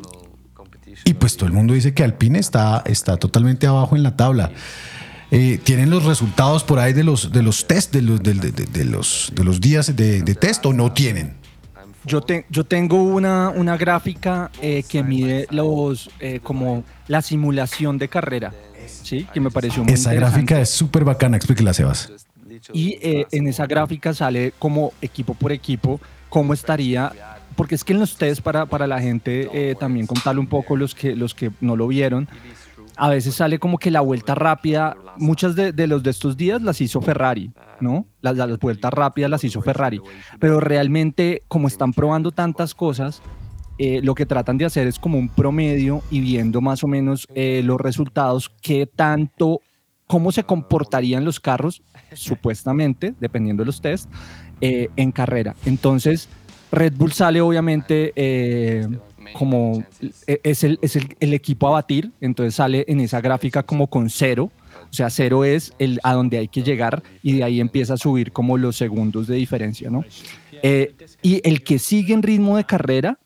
y 1.05 1.15
pues 1.15 1.37
todo 1.37 1.47
el 1.47 1.53
mundo 1.53 1.75
dice 1.75 1.95
que 1.95 2.03
Alpine 2.05 2.39
está, 2.39 2.83
está 2.85 3.17
totalmente 3.17 3.67
abajo 3.67 3.97
en 3.97 4.03
la 4.03 4.17
tabla. 4.17 4.51
Eh, 5.31 5.59
¿Tienen 5.63 5.91
los 5.91 6.05
resultados 6.05 6.65
por 6.65 6.79
ahí 6.79 6.93
de 6.93 7.05
los, 7.05 7.33
de 7.33 7.43
los 7.43 7.67
test, 7.67 7.93
de 7.93 8.03
los, 8.03 8.23
de- 8.23 8.35
de- 8.35 8.51
de 8.51 8.85
los, 8.85 9.33
de 9.35 9.45
los 9.45 9.61
días 9.61 9.95
de, 9.95 10.23
de 10.23 10.35
test 10.35 10.65
o 10.67 10.73
no 10.73 10.93
tienen? 10.93 11.35
Yo, 12.05 12.21
te- 12.21 12.47
yo 12.49 12.65
tengo 12.65 13.03
una, 13.03 13.51
una 13.51 13.77
gráfica 13.77 14.51
eh, 14.63 14.83
que 14.89 15.03
mide 15.03 15.47
los 15.51 16.11
eh, 16.21 16.41
como 16.43 16.85
la 17.09 17.23
simulación 17.23 17.99
de 17.99 18.09
carrera, 18.09 18.55
¿sí? 18.87 19.27
Que 19.35 19.41
me 19.41 19.51
pareció 19.51 19.85
muy 19.85 19.93
Esa 19.93 20.15
gráfica 20.15 20.61
es 20.61 20.71
súper 20.71 21.05
bacana, 21.05 21.37
explíquela, 21.37 21.75
Sebas. 21.75 22.11
Y 22.73 22.99
eh, 23.03 23.27
en 23.33 23.47
esa 23.49 23.67
gráfica 23.67 24.15
sale 24.15 24.53
como 24.59 24.93
equipo 25.03 25.35
por 25.35 25.53
equipo 25.53 26.01
cómo 26.29 26.55
estaría, 26.55 27.13
porque 27.57 27.75
es 27.75 27.85
que 27.85 27.93
en 27.93 28.01
los 28.01 28.17
test 28.17 28.41
para, 28.43 28.67
para 28.67 28.87
la 28.87 29.01
gente 29.01 29.49
eh, 29.53 29.75
también 29.79 30.07
contarle 30.07 30.41
un 30.41 30.47
poco 30.47 30.77
los 30.77 30.95
que, 30.95 31.15
los 31.17 31.35
que 31.35 31.51
no 31.61 31.77
lo 31.77 31.87
vieron, 31.89 32.29
a 32.99 33.09
veces 33.09 33.37
sale 33.37 33.59
como 33.59 33.79
que 33.79 33.91
la 33.91 34.01
vuelta 34.01 34.35
rápida, 34.35 34.97
muchas 35.17 35.55
de, 35.55 35.73
de 35.73 35.87
los 35.87 36.03
de 36.03 36.11
estos 36.11 36.37
días 36.37 36.61
las 36.61 36.81
hizo 36.81 37.01
Ferrari, 37.01 37.53
¿no? 37.81 38.07
Las, 38.21 38.37
las 38.37 38.59
vueltas 38.59 38.93
rápidas 38.93 39.31
las 39.31 39.45
hizo 39.45 39.63
Ferrari, 39.63 40.01
pero 40.41 40.61
realmente 40.61 41.45
como 41.47 41.69
están 41.69 41.93
probando 41.93 42.33
tantas 42.33 42.75
cosas, 42.75 43.23
eh, 43.79 44.01
lo 44.03 44.17
que 44.17 44.27
tratan 44.27 44.59
de 44.59 44.65
hacer 44.65 44.89
es 44.89 44.99
como 44.99 45.19
un 45.19 45.29
promedio 45.29 46.03
y 46.11 46.21
viendo 46.21 46.61
más 46.61 46.83
o 46.83 46.89
menos 46.89 47.29
eh, 47.37 47.63
los 47.65 47.81
resultados, 47.81 48.51
qué 48.61 48.87
tanto, 48.87 49.61
cómo 50.09 50.33
se 50.33 50.43
comportarían 50.43 51.25
los 51.25 51.39
carros, 51.39 51.83
supuestamente, 52.15 53.15
dependiendo 53.21 53.63
de 53.63 53.67
los 53.67 53.81
test, 53.81 54.11
eh, 54.61 54.89
en 54.97 55.13
carrera. 55.13 55.55
Entonces, 55.65 56.29
Red 56.73 56.95
Bull 56.97 57.13
sale 57.13 57.41
obviamente 57.41 58.13
como 59.35 59.85
eh, 60.27 60.41
es, 60.43 60.65
el, 60.65 60.79
es 60.83 60.97
el, 60.97 61.17
el 61.21 61.35
equipo 61.35 61.69
a 61.69 61.73
batir, 61.73 62.13
entonces 62.21 62.55
sale 62.55 62.85
en 62.89 63.01
esa 63.01 63.21
gráfica 63.21 63.63
como 63.63 63.89
con 63.89 64.11
cero. 64.11 64.51
O 64.91 64.93
sea, 64.93 65.11
cero 65.11 65.45
es 65.45 65.75
el 65.79 66.01
a 66.03 66.15
donde 66.15 66.39
hay 66.39 66.49
que 66.49 66.63
llegar 66.63 67.03
y 67.23 67.35
de 67.35 67.45
ahí 67.45 67.61
empieza 67.61 67.95
a 67.95 67.97
subir 67.99 68.33
como 68.33 68.57
los 68.57 68.77
segundos 68.77 69.27
de 69.27 69.37
diferencia, 69.37 69.91
¿no? 69.91 70.05
Eh, 70.63 70.95
y 71.21 71.47
el 71.47 71.63
que 71.63 71.79
sigue 71.79 72.15
en 72.15 72.23
ritmo 72.23 72.57
de 72.57 72.65
carrera 72.65 73.19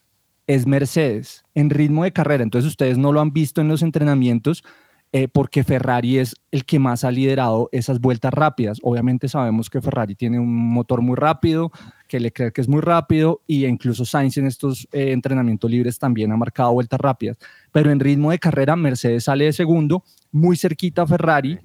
es 0.46 0.66
Mercedes, 0.66 1.44
en 1.55 1.70
ritmo 1.70 2.05
de 2.05 2.12
carrera. 2.12 2.42
Entonces 2.42 2.68
ustedes 2.68 2.98
no 2.98 3.12
lo 3.12 3.20
han 3.20 3.33
visto 3.33 3.61
en 3.61 3.68
los 3.68 3.83
entrenamientos 3.83 4.64
eh, 5.12 5.29
porque 5.29 5.62
Ferrari 5.62 6.18
es 6.18 6.35
el 6.51 6.64
que 6.64 6.79
más 6.79 7.05
ha 7.05 7.11
liderado 7.11 7.68
esas 7.70 8.01
vueltas 8.01 8.33
rápidas. 8.33 8.79
Obviamente 8.83 9.29
sabemos 9.29 9.68
que 9.68 9.81
Ferrari 9.83 10.14
tiene 10.14 10.40
un 10.40 10.72
motor 10.72 11.03
muy 11.03 11.16
rápido, 11.16 11.70
que 12.09 12.18
Leclerc 12.18 12.59
es 12.59 12.68
muy 12.68 12.81
rápido 12.81 13.42
y 13.46 13.66
incluso 13.66 14.05
Sainz 14.05 14.38
en 14.38 14.46
estos 14.46 14.88
eh, 14.92 15.12
entrenamientos 15.12 15.70
libres 15.70 15.98
también 15.98 16.33
ha 16.33 16.37
marcado 16.37 16.72
vueltas 16.72 16.98
rápidas. 16.98 17.37
Pero 17.72 17.90
en 17.90 18.01
ritmo 18.01 18.31
de 18.31 18.38
carrera 18.38 18.75
Mercedes 18.75 19.25
sale 19.25 19.44
de 19.44 19.53
segundo, 19.53 20.03
muy 20.31 20.57
cerquita 20.57 21.03
a 21.03 21.07
Ferrari, 21.07 21.59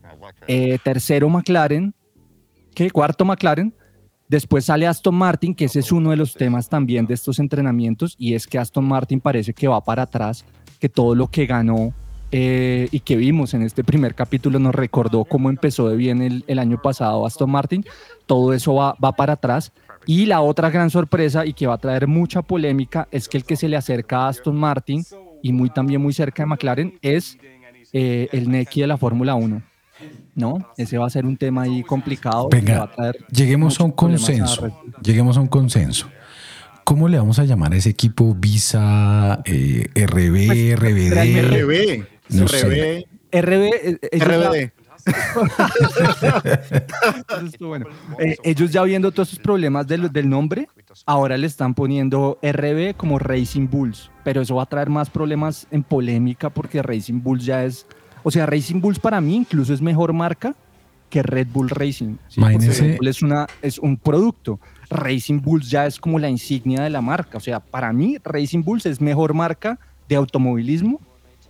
eh, 0.48 0.78
tercero 0.84 1.30
McLaren, 1.30 1.94
¿qué? 2.76 2.92
Cuarto 2.92 3.24
McLaren 3.24 3.74
Después 4.30 4.66
sale 4.66 4.86
Aston 4.86 5.16
Martin, 5.16 5.56
que 5.56 5.66
ese 5.66 5.80
es 5.80 5.92
uno 5.92 6.12
de 6.12 6.18
los 6.18 6.34
temas 6.34 6.68
también 6.68 7.06
de 7.06 7.14
estos 7.14 7.40
entrenamientos, 7.40 8.16
y 8.20 8.34
es 8.34 8.46
que 8.46 8.60
Aston 8.60 8.86
Martin 8.86 9.22
parece 9.22 9.54
que 9.54 9.70
va 9.70 9.82
para 9.82 10.04
atrás, 10.04 10.44
que 10.80 10.90
todo 10.90 11.16
lo 11.16 11.28
que 11.28 11.46
ganó 11.46 11.94
eh, 12.32 12.88
y 12.92 13.00
que 13.02 13.16
vimos 13.16 13.54
en 13.54 13.62
este 13.64 13.84
primer 13.84 14.16
capítulo 14.16 14.60
nos 14.60 14.76
recordó 14.76 15.24
cómo 15.26 15.50
empezó 15.50 15.88
de 15.90 15.96
bien 15.96 16.22
el, 16.22 16.44
el 16.48 16.60
año 16.60 16.82
pasado 16.82 17.26
Aston 17.26 17.50
Martin, 17.50 17.86
todo 18.26 18.54
eso 18.54 18.74
va, 18.76 18.96
va 19.04 19.12
para 19.14 19.34
atrás. 19.34 19.72
Y 20.06 20.26
la 20.26 20.40
otra 20.42 20.70
gran 20.70 20.90
sorpresa 20.90 21.46
y 21.46 21.54
que 21.54 21.68
va 21.68 21.74
a 21.74 21.78
traer 21.78 22.08
mucha 22.08 22.42
polémica 22.42 23.08
es 23.12 23.28
que 23.28 23.38
el 23.38 23.44
que 23.44 23.58
se 23.58 23.68
le 23.68 23.76
acerca 23.76 24.20
a 24.26 24.30
Aston 24.30 24.56
Martin 24.56 25.04
y 25.44 25.52
muy 25.52 25.70
también 25.70 26.02
muy 26.02 26.14
cerca 26.14 26.44
de 26.44 26.48
McLaren 26.48 26.98
es 27.02 27.38
eh, 27.92 28.30
el 28.32 28.50
Neki 28.50 28.82
de 28.82 28.88
la 28.88 28.98
Fórmula 28.98 29.36
1. 29.36 29.62
¿No? 30.36 30.60
Ese 30.78 30.98
va 30.98 31.08
a 31.08 31.10
ser 31.10 31.26
un 31.26 31.36
tema 31.36 31.64
ahí 31.64 31.82
complicado. 31.84 32.48
que 32.50 32.58
va 32.58 32.62
Venga, 32.62 32.84
a 32.84 32.92
traer 32.92 33.18
lleguemos 33.32 33.80
a 33.80 33.84
un 33.84 33.92
a 33.92 33.96
consenso. 33.96 34.62
Bull. 34.62 34.74
Lleguemos 35.04 35.38
a 35.38 35.42
un 35.42 35.48
consenso. 35.48 36.08
¿Cómo 36.84 37.10
le 37.10 37.18
vamos 37.18 37.40
a 37.40 37.44
llamar 37.44 37.74
a 37.74 37.76
ese 37.76 37.90
equipo 37.90 38.34
Visa, 38.34 39.42
eh, 39.44 39.88
RB, 39.94 40.46
Pues, 40.48 40.80
RBD? 40.80 41.42
RB. 41.42 42.06
No 42.30 42.48
sé. 42.48 43.06
RB. 43.32 43.40
RB, 43.40 44.00
ellos 44.12 44.28
ya- 44.28 44.52
RBD. 45.08 45.98
Bueno. 47.60 47.86
Eh, 48.20 48.36
ellos 48.44 48.72
ya 48.72 48.84
viendo 48.84 49.12
todos 49.12 49.30
esos 49.30 49.40
problemas 49.40 49.88
del, 49.88 50.12
del 50.12 50.30
nombre, 50.30 50.68
ahora 51.06 51.38
le 51.38 51.48
están 51.48 51.74
poniendo 51.74 52.40
RB 52.42 52.96
como 52.96 53.20
Racing 53.20 53.68
Bulls, 53.70 54.10
pero 54.24 54.42
eso 54.42 54.56
va 54.56 54.64
a 54.64 54.66
traer 54.66 54.90
más 54.90 55.10
problemas 55.10 55.68
en 55.72 55.84
polémica 55.84 56.50
porque 56.50 56.82
Racing 56.82 57.22
Bulls 57.22 57.46
ya 57.46 57.64
es, 57.64 57.86
o 58.24 58.32
sea, 58.32 58.46
Racing 58.46 58.82
Bulls 58.82 59.00
para 59.00 59.22
mí 59.22 59.36
incluso 59.36 59.74
es 59.74 59.82
mejor 59.82 60.14
marca 60.14 60.56
que 61.10 61.24
Red 61.24 61.48
Bull 61.54 61.70
Racing. 61.70 62.18
Red 62.82 62.98
Bull 62.98 63.08
es, 63.08 63.22
una, 63.22 63.48
es 63.62 63.80
un 63.80 63.96
producto. 63.96 64.60
Racing 64.90 65.40
Bulls 65.42 65.70
ya 65.70 65.86
es 65.86 66.00
como 66.00 66.20
la 66.20 66.30
insignia 66.30 66.82
de 66.84 66.90
la 66.90 67.00
marca. 67.02 67.38
O 67.38 67.42
sea, 67.42 67.62
para 67.62 67.94
mí 67.94 68.18
Racing 68.26 68.62
Bulls 68.64 68.86
es 68.86 69.00
mejor 69.00 69.34
marca 69.34 69.80
de 70.10 70.18
automovilismo, 70.18 71.00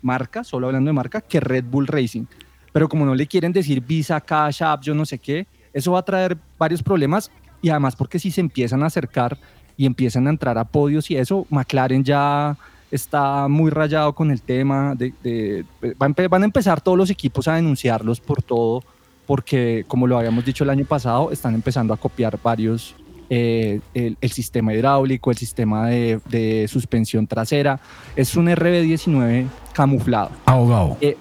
marca, 0.02 0.44
solo 0.44 0.68
hablando 0.68 0.90
de 0.90 0.94
marca, 0.94 1.22
que 1.22 1.40
Red 1.40 1.66
Bull 1.66 1.88
Racing. 1.88 2.26
Pero 2.72 2.88
como 2.90 3.06
no 3.06 3.16
le 3.16 3.28
quieren 3.28 3.52
decir 3.52 3.82
Visa, 3.82 4.20
Cash 4.22 4.62
App, 4.64 4.82
yo 4.84 4.94
no 4.94 5.06
sé 5.06 5.18
qué, 5.20 5.48
eso 5.74 5.92
va 5.94 6.00
a 6.00 6.04
traer 6.06 6.38
varios 6.58 6.82
problemas 6.84 7.32
y 7.62 7.70
además 7.70 7.96
porque 7.96 8.20
si 8.20 8.32
se 8.32 8.42
empiezan 8.42 8.84
a 8.84 8.88
acercar 8.88 9.38
y 9.76 9.86
empiezan 9.86 10.28
a 10.28 10.30
entrar 10.30 10.58
a 10.58 10.64
podios 10.64 11.10
y 11.12 11.18
eso, 11.18 11.46
McLaren 11.50 12.04
ya 12.04 12.56
está 12.90 13.48
muy 13.48 13.70
rayado 13.70 14.14
con 14.14 14.32
el 14.32 14.42
tema, 14.42 14.96
de, 14.96 15.14
de- 15.24 15.66
va 16.02 16.06
a 16.06 16.10
empe- 16.10 16.30
van 16.30 16.44
a 16.44 16.46
empezar 16.46 16.80
todos 16.82 16.98
los 16.98 17.10
equipos 17.10 17.48
a 17.48 17.56
denunciarlos 17.56 18.20
por 18.22 18.42
todo, 18.42 18.84
porque 19.26 19.84
como 19.88 20.08
lo 20.08 20.18
habíamos 20.18 20.46
dicho 20.46 20.64
el 20.64 20.70
año 20.70 20.86
pasado, 20.86 21.32
están 21.32 21.54
empezando 21.54 21.94
a 21.94 21.98
copiar 21.98 22.40
varios, 22.42 22.96
eh, 23.30 23.80
el, 23.94 24.18
el 24.22 24.32
sistema 24.32 24.74
hidráulico, 24.74 25.32
el 25.32 25.38
sistema 25.38 25.88
de, 25.88 26.20
de 26.30 26.68
suspensión 26.68 27.28
trasera, 27.28 27.80
es 28.16 28.36
un 28.36 28.48
RB19 28.48 29.46
camuflado. 29.74 30.32
Abogado. 30.46 30.98
Eh, 31.02 31.18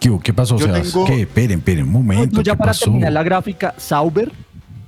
¿Qué? 0.00 0.18
¿Qué 0.22 0.32
pasó, 0.32 0.58
yo 0.58 0.66
Sebas? 0.66 0.92
tengo- 0.92 1.04
¿Qué? 1.06 1.20
Esperen, 1.22 1.58
esperen, 1.58 1.84
un 1.84 1.92
momento. 1.92 2.36
No, 2.36 2.42
ya 2.42 2.52
¿qué 2.52 2.58
para 2.58 2.70
pasó? 2.70 2.86
terminar 2.86 3.12
la 3.12 3.22
gráfica, 3.22 3.74
Sauber, 3.76 4.32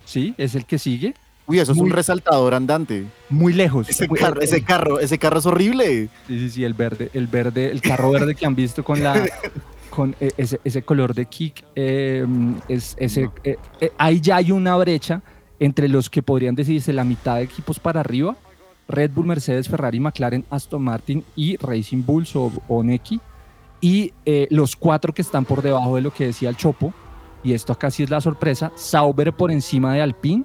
sí, 0.04 0.34
es 0.38 0.54
el 0.54 0.64
que 0.64 0.78
sigue, 0.78 1.14
Uy, 1.46 1.58
eso 1.58 1.72
es 1.72 1.76
Muy- 1.78 1.90
un 1.90 1.92
resaltador 1.94 2.54
andante. 2.54 3.04
muy 3.28 3.52
lejos. 3.52 3.86
Ese 3.90 4.08
Muy- 4.08 4.18
carro, 4.18 4.40
ese 4.40 4.62
carro, 4.62 4.98
ese 4.98 5.18
carro 5.18 5.38
es 5.40 5.44
horrible. 5.44 6.08
Sí, 6.26 6.38
sí, 6.38 6.48
sí, 6.50 6.64
el 6.64 6.72
verde, 6.72 7.10
el 7.12 7.26
verde, 7.26 7.70
el 7.70 7.82
carro 7.82 8.10
verde 8.10 8.34
que 8.34 8.46
han 8.46 8.54
visto 8.54 8.82
con 8.82 9.02
la 9.02 9.12
con 9.90 10.16
eh, 10.20 10.30
ese, 10.38 10.58
ese 10.64 10.80
color 10.82 11.14
de 11.14 11.26
kick, 11.26 11.62
eh, 11.76 12.26
es, 12.66 12.96
ese, 12.98 13.28
eh, 13.44 13.58
eh, 13.80 13.92
ahí 13.98 14.22
ya 14.22 14.36
hay 14.36 14.52
una 14.52 14.74
brecha 14.78 15.20
entre 15.58 15.88
los 15.88 16.10
que 16.10 16.22
podrían 16.22 16.54
decidirse 16.54 16.92
la 16.92 17.04
mitad 17.04 17.36
de 17.36 17.42
equipos 17.42 17.78
para 17.78 18.00
arriba, 18.00 18.36
Red 18.88 19.12
Bull, 19.12 19.26
Mercedes, 19.26 19.68
Ferrari, 19.68 20.00
McLaren, 20.00 20.44
Aston 20.50 20.82
Martin 20.82 21.24
y 21.36 21.56
Racing 21.56 22.04
Bulls 22.04 22.36
o, 22.36 22.52
o 22.68 22.82
Neki, 22.82 23.20
y 23.80 24.12
eh, 24.24 24.46
los 24.50 24.76
cuatro 24.76 25.12
que 25.12 25.22
están 25.22 25.44
por 25.44 25.62
debajo 25.62 25.96
de 25.96 26.02
lo 26.02 26.12
que 26.12 26.26
decía 26.26 26.48
el 26.48 26.56
Chopo, 26.56 26.92
y 27.42 27.52
esto 27.52 27.72
acá 27.72 27.90
sí 27.90 28.02
es 28.02 28.10
la 28.10 28.20
sorpresa, 28.20 28.72
Sauber 28.74 29.32
por 29.32 29.50
encima 29.50 29.94
de 29.94 30.02
Alpine, 30.02 30.44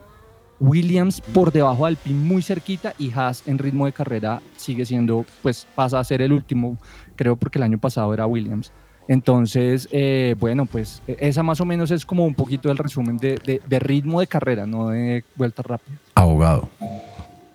Williams 0.59 1.21
por 1.21 1.51
debajo 1.51 1.85
de 1.85 1.89
Alpine 1.89 2.19
muy 2.19 2.41
cerquita 2.41 2.93
y 2.99 3.11
Haas 3.13 3.47
en 3.47 3.57
ritmo 3.57 3.85
de 3.85 3.93
carrera 3.93 4.41
sigue 4.57 4.85
siendo, 4.85 5.25
pues 5.41 5.65
pasa 5.73 5.99
a 5.99 6.03
ser 6.03 6.21
el 6.21 6.33
último, 6.33 6.77
creo 7.15 7.37
porque 7.37 7.59
el 7.59 7.63
año 7.63 7.77
pasado 7.77 8.13
era 8.13 8.27
Williams. 8.27 8.71
Entonces, 9.09 9.89
eh, 9.91 10.35
bueno, 10.39 10.67
pues 10.67 11.01
e- 11.07 11.17
esa 11.19 11.41
más 11.41 11.59
o 11.59 11.65
menos 11.65 11.89
es 11.89 12.05
como 12.05 12.25
un 12.25 12.35
poquito 12.35 12.69
el 12.71 12.77
resumen 12.77 13.17
de, 13.17 13.39
de- 13.43 13.59
de 13.67 13.79
ritmo 13.79 14.19
de 14.19 14.27
carrera, 14.27 14.67
no 14.67 14.89
de 14.89 15.23
vuelta 15.35 15.63
rápida. 15.63 15.97
Abogado. 16.13 16.69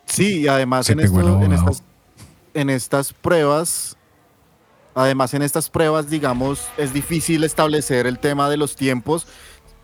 Sí, 0.04 0.40
y 0.40 0.48
además 0.48 0.90
en, 0.90 0.98
esto- 1.04 1.14
estas, 1.52 1.82
en 2.54 2.70
estas 2.70 3.12
pruebas, 3.12 3.96
además 4.96 5.32
en 5.32 5.42
estas 5.42 5.70
pruebas, 5.70 6.10
digamos, 6.10 6.66
es 6.76 6.92
difícil 6.92 7.44
establecer 7.44 8.08
el 8.08 8.18
tema 8.18 8.50
de 8.50 8.56
los 8.56 8.74
tiempos, 8.74 9.28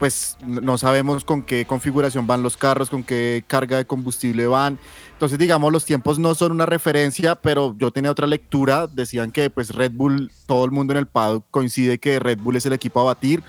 pues 0.01 0.39
no 0.47 0.79
sabemos 0.79 1.25
con 1.27 1.43
qué 1.43 1.67
configuración 1.67 2.27
van 2.27 2.43
los 2.43 2.57
carros, 2.57 2.89
con 2.89 3.05
qué 3.05 3.45
carga 3.47 3.77
de 3.77 3.85
combustible 3.85 4.47
van. 4.47 4.79
Entonces, 5.13 5.39
digamos, 5.39 5.71
los 5.71 5.85
tiempos 5.85 6.19
no 6.19 6.35
son 6.35 6.53
una 6.53 6.65
referencia, 6.65 7.35
pero 7.35 7.77
yo 7.79 7.91
tenía 7.91 8.11
otra 8.11 8.27
lectura, 8.27 8.87
decían 8.87 9.31
que 9.31 9.51
pues 9.51 9.75
Red 9.75 9.93
Bull, 9.93 10.33
todo 10.47 10.65
el 10.65 10.71
mundo 10.71 10.95
en 10.95 11.01
el 11.01 11.07
paddock 11.07 11.45
coincide 11.51 11.99
que 11.99 12.19
Red 12.19 12.39
Bull 12.39 12.57
es 12.57 12.65
el 12.65 12.73
equipo 12.73 12.99
a 13.01 13.05
batir. 13.05 13.43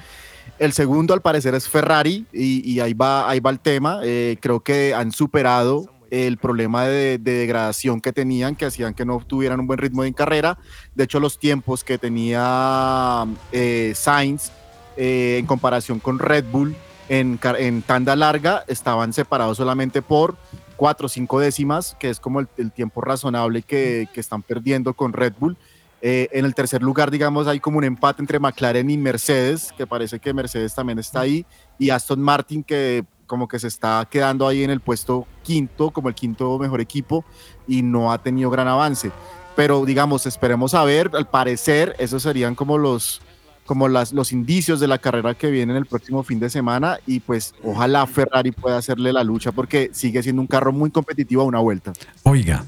El 0.59 0.73
segundo, 0.73 1.13
al 1.13 1.21
parecer, 1.21 1.55
es 1.55 1.69
Ferrari 1.69 2.25
y, 2.33 2.69
y 2.69 2.81
ahí, 2.81 2.93
va, 2.93 3.29
ahí 3.29 3.39
va 3.39 3.49
el 3.49 3.61
tema. 3.61 4.01
Eh, 4.03 4.35
creo 4.41 4.59
que 4.59 4.93
han 4.93 5.13
superado 5.13 5.89
el 6.09 6.37
problema 6.37 6.85
de, 6.85 7.17
de 7.17 7.31
degradación 7.31 8.01
que 8.01 8.11
tenían, 8.11 8.57
que 8.57 8.65
hacían 8.65 8.93
que 8.93 9.05
no 9.05 9.23
tuvieran 9.25 9.61
un 9.61 9.67
buen 9.67 9.79
ritmo 9.79 10.03
en 10.03 10.11
carrera. 10.11 10.57
De 10.93 11.05
hecho, 11.05 11.21
los 11.21 11.39
tiempos 11.39 11.85
que 11.85 11.97
tenía 11.97 13.25
eh, 13.53 13.93
Sainz 13.95 14.51
eh, 14.97 15.37
en 15.39 15.45
comparación 15.45 15.99
con 15.99 16.19
Red 16.19 16.45
Bull 16.51 16.75
en, 17.09 17.39
en 17.57 17.81
tanda 17.81 18.15
larga 18.15 18.63
estaban 18.67 19.13
separados 19.13 19.57
solamente 19.57 20.01
por 20.01 20.37
cuatro 20.77 21.05
o 21.05 21.09
cinco 21.09 21.39
décimas, 21.39 21.95
que 21.99 22.09
es 22.09 22.19
como 22.19 22.39
el, 22.39 22.47
el 22.57 22.71
tiempo 22.71 23.01
razonable 23.01 23.61
que, 23.61 24.07
que 24.13 24.19
están 24.19 24.41
perdiendo 24.41 24.93
con 24.93 25.13
Red 25.13 25.33
Bull. 25.39 25.57
Eh, 26.01 26.29
en 26.31 26.45
el 26.45 26.55
tercer 26.55 26.81
lugar, 26.81 27.11
digamos, 27.11 27.45
hay 27.45 27.59
como 27.59 27.77
un 27.77 27.83
empate 27.83 28.23
entre 28.23 28.39
McLaren 28.39 28.89
y 28.89 28.97
Mercedes, 28.97 29.71
que 29.77 29.85
parece 29.85 30.19
que 30.19 30.33
Mercedes 30.33 30.73
también 30.73 30.97
está 30.97 31.19
ahí, 31.19 31.45
y 31.77 31.91
Aston 31.91 32.19
Martin, 32.19 32.63
que 32.63 33.05
como 33.27 33.47
que 33.47 33.59
se 33.59 33.67
está 33.67 34.07
quedando 34.09 34.47
ahí 34.47 34.63
en 34.63 34.71
el 34.71 34.79
puesto 34.79 35.27
quinto, 35.43 35.91
como 35.91 36.09
el 36.09 36.15
quinto 36.15 36.57
mejor 36.57 36.81
equipo, 36.81 37.23
y 37.67 37.83
no 37.83 38.11
ha 38.11 38.17
tenido 38.17 38.49
gran 38.49 38.67
avance. 38.67 39.11
Pero 39.55 39.85
digamos, 39.85 40.25
esperemos 40.25 40.73
a 40.73 40.83
ver, 40.83 41.11
al 41.13 41.29
parecer, 41.29 41.95
esos 41.99 42.23
serían 42.23 42.55
como 42.55 42.79
los, 42.79 43.21
como 43.65 43.87
las, 43.87 44.11
los 44.13 44.31
indicios 44.31 44.79
de 44.79 44.87
la 44.87 44.97
carrera 44.97 45.33
que 45.33 45.49
viene 45.49 45.71
en 45.73 45.77
el 45.77 45.85
próximo 45.85 46.23
fin 46.23 46.39
de 46.39 46.49
semana, 46.49 46.97
y 47.07 47.19
pues 47.21 47.53
ojalá 47.63 48.05
Ferrari 48.07 48.51
pueda 48.51 48.77
hacerle 48.77 49.13
la 49.13 49.23
lucha, 49.23 49.51
porque 49.51 49.89
sigue 49.93 50.21
siendo 50.23 50.41
un 50.41 50.47
carro 50.47 50.71
muy 50.73 50.89
competitivo 50.91 51.41
a 51.43 51.45
una 51.45 51.59
vuelta. 51.59 51.93
Oiga, 52.23 52.65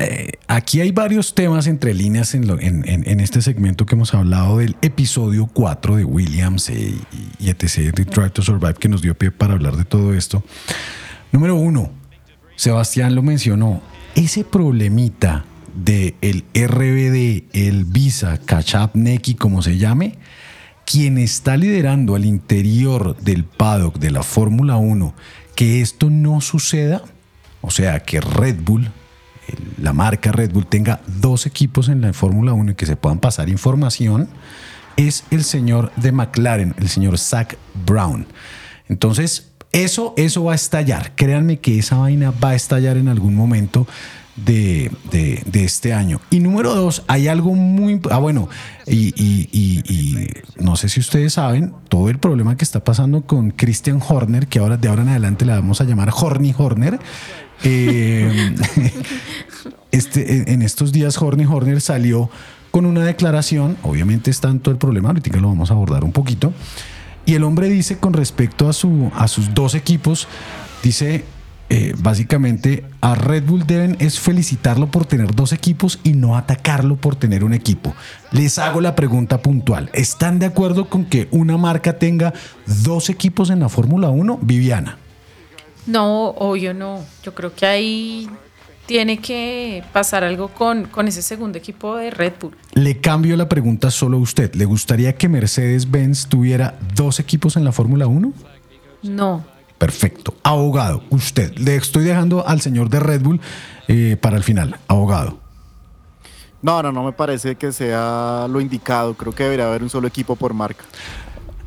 eh, 0.00 0.32
aquí 0.48 0.82
hay 0.82 0.90
varios 0.92 1.34
temas 1.34 1.66
entre 1.66 1.94
líneas 1.94 2.34
en, 2.34 2.44
en- 2.60 2.84
en- 2.86 3.20
este 3.20 3.40
segmento 3.40 3.86
que 3.86 3.94
hemos 3.94 4.12
hablado 4.12 4.58
del 4.58 4.76
episodio 4.82 5.46
4 5.50 5.96
de 5.96 6.04
Williams 6.04 6.68
y, 6.68 7.00
y 7.38 7.48
etc. 7.48 7.94
de 7.94 8.04
to 8.04 8.42
Survive 8.42 8.74
que 8.74 8.88
nos 8.90 9.00
dio 9.00 9.14
pie 9.16 9.30
para 9.30 9.54
hablar 9.54 9.76
de 9.76 9.84
todo 9.86 10.12
esto. 10.12 10.42
Número 11.32 11.56
uno, 11.56 11.90
Sebastián 12.56 13.14
lo 13.14 13.22
mencionó, 13.22 13.80
ese 14.14 14.44
problemita 14.44 15.44
de 15.84 16.14
RBD, 16.54 17.56
el 17.56 17.84
Visa, 17.84 18.38
Catch 18.38 18.74
Up, 18.74 18.90
Neki, 18.94 19.34
como 19.34 19.62
se 19.62 19.78
llame, 19.78 20.14
quien 20.84 21.18
está 21.18 21.56
liderando 21.56 22.14
al 22.14 22.24
interior 22.24 23.16
del 23.18 23.44
paddock 23.44 23.98
de 23.98 24.10
la 24.10 24.22
Fórmula 24.22 24.76
1 24.76 25.14
que 25.58 25.80
esto 25.80 26.08
no 26.08 26.40
suceda, 26.40 27.02
o 27.62 27.72
sea, 27.72 28.04
que 28.04 28.20
Red 28.20 28.60
Bull, 28.60 28.92
la 29.76 29.92
marca 29.92 30.30
Red 30.30 30.52
Bull, 30.52 30.66
tenga 30.66 31.00
dos 31.08 31.46
equipos 31.46 31.88
en 31.88 32.00
la 32.00 32.12
Fórmula 32.12 32.52
1 32.52 32.70
y 32.70 32.74
que 32.76 32.86
se 32.86 32.94
puedan 32.94 33.18
pasar 33.18 33.48
información, 33.48 34.28
es 34.96 35.24
el 35.32 35.42
señor 35.42 35.90
de 35.96 36.12
McLaren, 36.12 36.76
el 36.78 36.88
señor 36.88 37.18
Zach 37.18 37.56
Brown. 37.84 38.28
Entonces, 38.88 39.50
eso, 39.72 40.14
eso 40.16 40.44
va 40.44 40.52
a 40.52 40.54
estallar. 40.54 41.16
Créanme 41.16 41.58
que 41.58 41.76
esa 41.76 41.96
vaina 41.96 42.30
va 42.30 42.50
a 42.50 42.54
estallar 42.54 42.96
en 42.96 43.08
algún 43.08 43.34
momento 43.34 43.88
de, 44.44 44.90
de- 45.10 45.64
este 45.64 45.92
año. 45.92 46.20
Y 46.30 46.40
número 46.40 46.74
dos, 46.74 47.02
hay 47.08 47.28
algo 47.28 47.54
muy... 47.54 48.00
Ah, 48.10 48.18
bueno, 48.18 48.48
y, 48.86 50.28
no 50.58 50.76
sé 50.76 50.88
si 50.88 51.00
ustedes 51.00 51.34
saben, 51.34 51.74
todo 51.88 52.08
el 52.10 52.18
problema 52.18 52.56
que 52.56 52.64
está 52.64 52.82
pasando 52.84 53.22
con 53.22 53.50
Christian 53.50 54.00
Horner, 54.06 54.46
que 54.46 54.58
ahora 54.60 54.76
de 54.76 54.88
ahora 54.88 55.02
en 55.02 55.08
adelante 55.10 55.44
le 55.44 55.52
vamos 55.52 55.80
a 55.80 55.84
llamar 55.84 56.10
Horny 56.14 56.54
Horner. 56.56 56.98
eh, 57.64 58.54
este, 59.90 60.52
en- 60.52 60.62
estos 60.62 60.92
días 60.92 61.20
Horny 61.20 61.44
Horner 61.44 61.80
salió 61.80 62.30
con 62.70 62.86
una 62.86 63.04
declaración, 63.04 63.76
obviamente 63.82 64.30
está 64.30 64.48
en 64.48 64.60
todo 64.60 64.72
el 64.72 64.78
problema, 64.78 65.08
ahorita 65.08 65.36
lo 65.38 65.48
vamos 65.48 65.70
a 65.70 65.74
abordar 65.74 66.04
un 66.04 66.12
poquito, 66.12 66.52
y 67.26 67.34
el 67.34 67.42
hombre 67.44 67.68
dice 67.68 67.98
con 67.98 68.12
respecto 68.12 68.68
a, 68.68 68.72
su, 68.72 69.10
a 69.14 69.28
sus 69.28 69.54
dos 69.54 69.74
equipos, 69.74 70.28
Dice, 70.80 71.24
eh, 71.70 71.94
básicamente, 71.98 72.84
a 73.02 73.14
Red 73.14 73.44
Bull 73.44 73.66
deben 73.66 73.96
es 73.98 74.18
felicitarlo 74.18 74.90
por 74.90 75.04
tener 75.04 75.34
dos 75.34 75.52
equipos 75.52 76.00
y 76.02 76.12
no 76.12 76.36
atacarlo 76.36 76.96
por 76.96 77.16
tener 77.16 77.44
un 77.44 77.52
equipo. 77.52 77.94
Les 78.32 78.58
hago 78.58 78.80
la 78.80 78.94
pregunta 78.94 79.42
puntual. 79.42 79.90
¿Están 79.92 80.38
de 80.38 80.46
acuerdo 80.46 80.88
con 80.88 81.04
que 81.04 81.28
una 81.30 81.58
marca 81.58 81.98
tenga 81.98 82.32
dos 82.84 83.10
equipos 83.10 83.50
en 83.50 83.60
la 83.60 83.68
Fórmula 83.68 84.08
1? 84.08 84.38
Viviana. 84.40 84.96
No, 85.86 86.28
obvio 86.28 86.72
no. 86.72 87.04
Yo 87.22 87.34
creo 87.34 87.54
que 87.54 87.66
ahí 87.66 88.28
tiene 88.86 89.18
que 89.18 89.84
pasar 89.92 90.24
algo 90.24 90.48
con, 90.48 90.86
con 90.86 91.06
ese 91.06 91.20
segundo 91.20 91.58
equipo 91.58 91.96
de 91.96 92.10
Red 92.10 92.32
Bull. 92.40 92.56
Le 92.72 92.98
cambio 92.98 93.36
la 93.36 93.46
pregunta 93.48 93.90
solo 93.90 94.16
a 94.16 94.20
usted. 94.20 94.54
¿Le 94.54 94.64
gustaría 94.64 95.14
que 95.16 95.28
Mercedes-Benz 95.28 96.28
tuviera 96.28 96.78
dos 96.94 97.20
equipos 97.20 97.56
en 97.56 97.64
la 97.64 97.72
Fórmula 97.72 98.06
1? 98.06 98.32
No. 99.02 99.57
Perfecto. 99.78 100.34
Abogado, 100.42 101.02
usted. 101.10 101.56
Le 101.56 101.76
estoy 101.76 102.04
dejando 102.04 102.46
al 102.46 102.60
señor 102.60 102.88
de 102.90 103.00
Red 103.00 103.22
Bull 103.22 103.40
eh, 103.86 104.16
para 104.20 104.36
el 104.36 104.42
final. 104.42 104.76
Abogado. 104.88 105.38
No, 106.60 106.82
no, 106.82 106.90
no 106.90 107.04
me 107.04 107.12
parece 107.12 107.54
que 107.54 107.70
sea 107.72 108.46
lo 108.50 108.60
indicado. 108.60 109.14
Creo 109.14 109.32
que 109.32 109.44
debería 109.44 109.66
haber 109.68 109.82
un 109.84 109.90
solo 109.90 110.08
equipo 110.08 110.34
por 110.34 110.52
marca. 110.54 110.84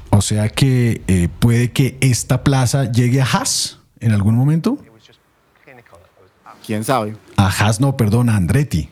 O 0.09 0.21
sea 0.21 0.49
que 0.49 1.01
eh, 1.07 1.29
puede 1.39 1.71
que 1.71 1.97
esta 2.01 2.43
plaza 2.43 2.91
llegue 2.91 3.21
a 3.21 3.25
Haas 3.25 3.79
en 4.01 4.11
algún 4.11 4.35
momento. 4.35 4.77
¿Quién 6.65 6.83
sabe? 6.83 7.15
A 7.37 7.47
Haas 7.47 7.79
no, 7.79 7.97
perdón, 7.97 8.29
a 8.29 8.35
Andretti. 8.35 8.89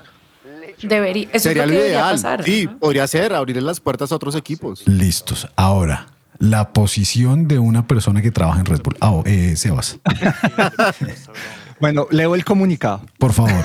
Debería, 0.82 1.28
eso 1.34 1.44
Sería 1.50 1.64
es 1.66 1.70
lo 1.70 1.76
lo 1.76 1.82
que 1.82 1.88
ideal. 1.90 2.12
pasar. 2.16 2.44
sí, 2.46 2.66
¿no? 2.66 2.80
podría 2.80 3.06
ser, 3.06 3.34
abrirle 3.34 3.62
las 3.62 3.82
puertas 3.82 4.12
a 4.12 4.16
otros 4.16 4.34
equipos. 4.36 4.88
Listos. 4.88 5.48
Ahora, 5.58 6.08
la 6.40 6.72
posición 6.74 7.48
de 7.48 7.60
una 7.60 7.86
persona 7.86 8.22
que 8.22 8.32
trabaja 8.32 8.60
en 8.62 8.66
Red 8.66 8.82
Bull. 8.84 8.96
Ah, 9.02 9.12
oh, 9.12 9.24
eh, 9.26 9.56
Sebas, 9.56 10.00
Bueno, 11.80 12.08
leo 12.12 12.36
el 12.36 12.44
comunicado. 12.44 13.02
por 13.18 13.32
favor. 13.34 13.64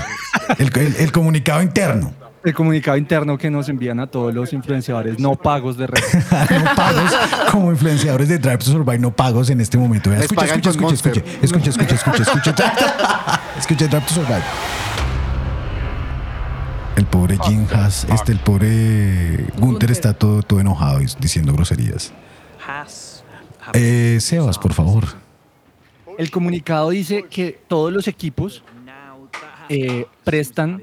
El, 0.59 0.71
el- 0.79 0.97
el 0.97 1.13
comunicado 1.13 1.63
interno. 1.63 2.13
El 2.45 2.53
comunicado 2.55 2.97
interno 2.99 3.39
que 3.39 3.51
nos 3.51 3.69
envían 3.71 3.99
a 4.01 4.07
todos 4.07 4.35
los 4.35 4.53
influenciadores 4.53 5.19
no 5.19 5.35
pagos 5.35 5.79
de 5.79 5.87
red. 5.87 6.03
no 6.31 6.75
pagos 6.77 7.13
como 7.51 7.71
influenciadores 7.73 8.29
de 8.29 8.39
Drive 8.39 8.59
to 8.59 8.67
Survive, 8.67 8.99
no 8.99 9.11
pagos 9.17 9.49
en 9.51 9.61
este 9.63 9.79
momento. 9.79 10.13
Escucha, 10.13 10.45
escucha, 10.45 10.71
escucha, 10.71 10.95
escucha, 10.95 11.23
escucha, 11.43 11.71
escucha, 11.71 11.95
escucha, 11.95 12.23
escucha, 12.23 13.41
escucha, 13.59 13.87
Drive 13.89 14.05
to 14.07 14.15
Survive. 14.15 14.43
El 16.97 17.07
pobre 17.07 17.39
Jim 17.45 17.67
Haas, 17.73 18.07
este, 18.13 18.33
el 18.33 18.39
pobre 18.39 19.47
Gunther 19.59 19.91
está 19.91 20.13
todo, 20.15 20.43
todo 20.43 20.61
enojado 20.61 21.01
y 21.01 21.07
diciendo 21.19 21.53
groserías. 21.53 22.13
Eh, 23.73 24.19
Sebas, 24.21 24.59
por 24.59 24.73
favor. 24.73 25.05
El 26.19 26.31
comunicado 26.31 26.91
dice 26.91 27.25
que 27.25 27.59
todos 27.67 27.93
los 27.93 28.07
equipos 28.07 28.63
eh, 29.69 30.07
prestan 30.23 30.83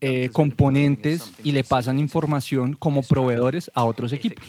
eh, 0.00 0.28
componentes 0.30 1.32
y 1.42 1.52
le 1.52 1.64
pasan 1.64 1.98
información 1.98 2.74
como 2.74 3.02
proveedores 3.02 3.70
a 3.74 3.84
otros 3.84 4.12
equipos. 4.12 4.44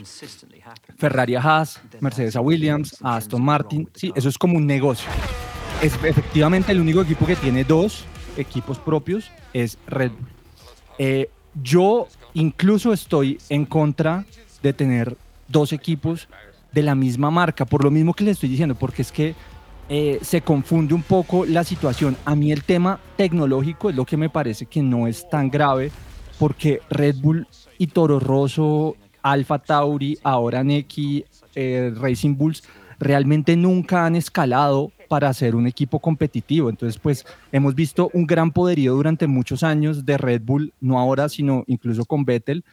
Ferrari 0.97 1.35
a 1.35 1.41
Haas, 1.41 1.81
Mercedes 2.01 2.35
a 2.35 2.41
Williams, 2.41 2.97
a 3.01 3.15
Aston 3.15 3.41
Martin. 3.41 3.87
Sí, 3.93 4.11
eso 4.15 4.27
es 4.27 4.37
como 4.37 4.57
un 4.57 4.67
negocio. 4.67 5.09
Es 5.81 5.93
efectivamente 6.03 6.71
el 6.71 6.81
único 6.81 7.01
equipo 7.01 7.25
que 7.25 7.35
tiene 7.37 7.63
dos 7.63 8.05
equipos 8.35 8.79
propios 8.79 9.31
es 9.53 9.77
Red 9.87 10.11
Bull. 10.11 10.27
Eh, 10.97 11.29
yo 11.63 12.07
incluso 12.33 12.91
estoy 12.91 13.39
en 13.47 13.65
contra 13.65 14.25
de 14.61 14.73
tener 14.73 15.17
dos 15.47 15.73
equipos 15.73 16.27
de 16.71 16.83
la 16.83 16.95
misma 16.95 17.31
marca, 17.31 17.65
por 17.65 17.83
lo 17.83 17.91
mismo 17.91 18.13
que 18.13 18.23
le 18.23 18.31
estoy 18.31 18.49
diciendo, 18.49 18.75
porque 18.75 19.01
es 19.01 19.11
que 19.11 19.35
eh, 19.87 20.19
se 20.21 20.41
confunde 20.41 20.93
un 20.93 21.03
poco 21.03 21.45
la 21.45 21.63
situación. 21.63 22.17
A 22.25 22.35
mí 22.35 22.51
el 22.51 22.63
tema 22.63 22.99
tecnológico 23.15 23.89
es 23.89 23.95
lo 23.95 24.05
que 24.05 24.17
me 24.17 24.29
parece 24.29 24.65
que 24.65 24.81
no 24.81 25.07
es 25.07 25.29
tan 25.29 25.49
grave, 25.49 25.91
porque 26.39 26.81
Red 26.89 27.17
Bull 27.17 27.47
y 27.77 27.87
Toro 27.87 28.19
Rosso, 28.19 28.95
Alfa 29.21 29.59
Tauri, 29.59 30.17
ahora 30.23 30.63
Neki, 30.63 31.23
eh, 31.55 31.93
Racing 31.95 32.35
Bulls, 32.35 32.63
realmente 32.99 33.55
nunca 33.55 34.05
han 34.05 34.15
escalado 34.15 34.91
para 35.07 35.31
ser 35.33 35.55
un 35.55 35.67
equipo 35.67 35.99
competitivo. 35.99 36.69
Entonces, 36.69 36.99
pues 36.99 37.25
hemos 37.51 37.75
visto 37.75 38.09
un 38.13 38.25
gran 38.25 38.51
poderío 38.51 38.95
durante 38.95 39.27
muchos 39.27 39.63
años 39.63 40.05
de 40.05 40.17
Red 40.17 40.41
Bull, 40.43 40.73
no 40.81 40.99
ahora, 40.99 41.29
sino 41.29 41.63
incluso 41.67 42.05
con 42.05 42.25
Vettel, 42.25 42.63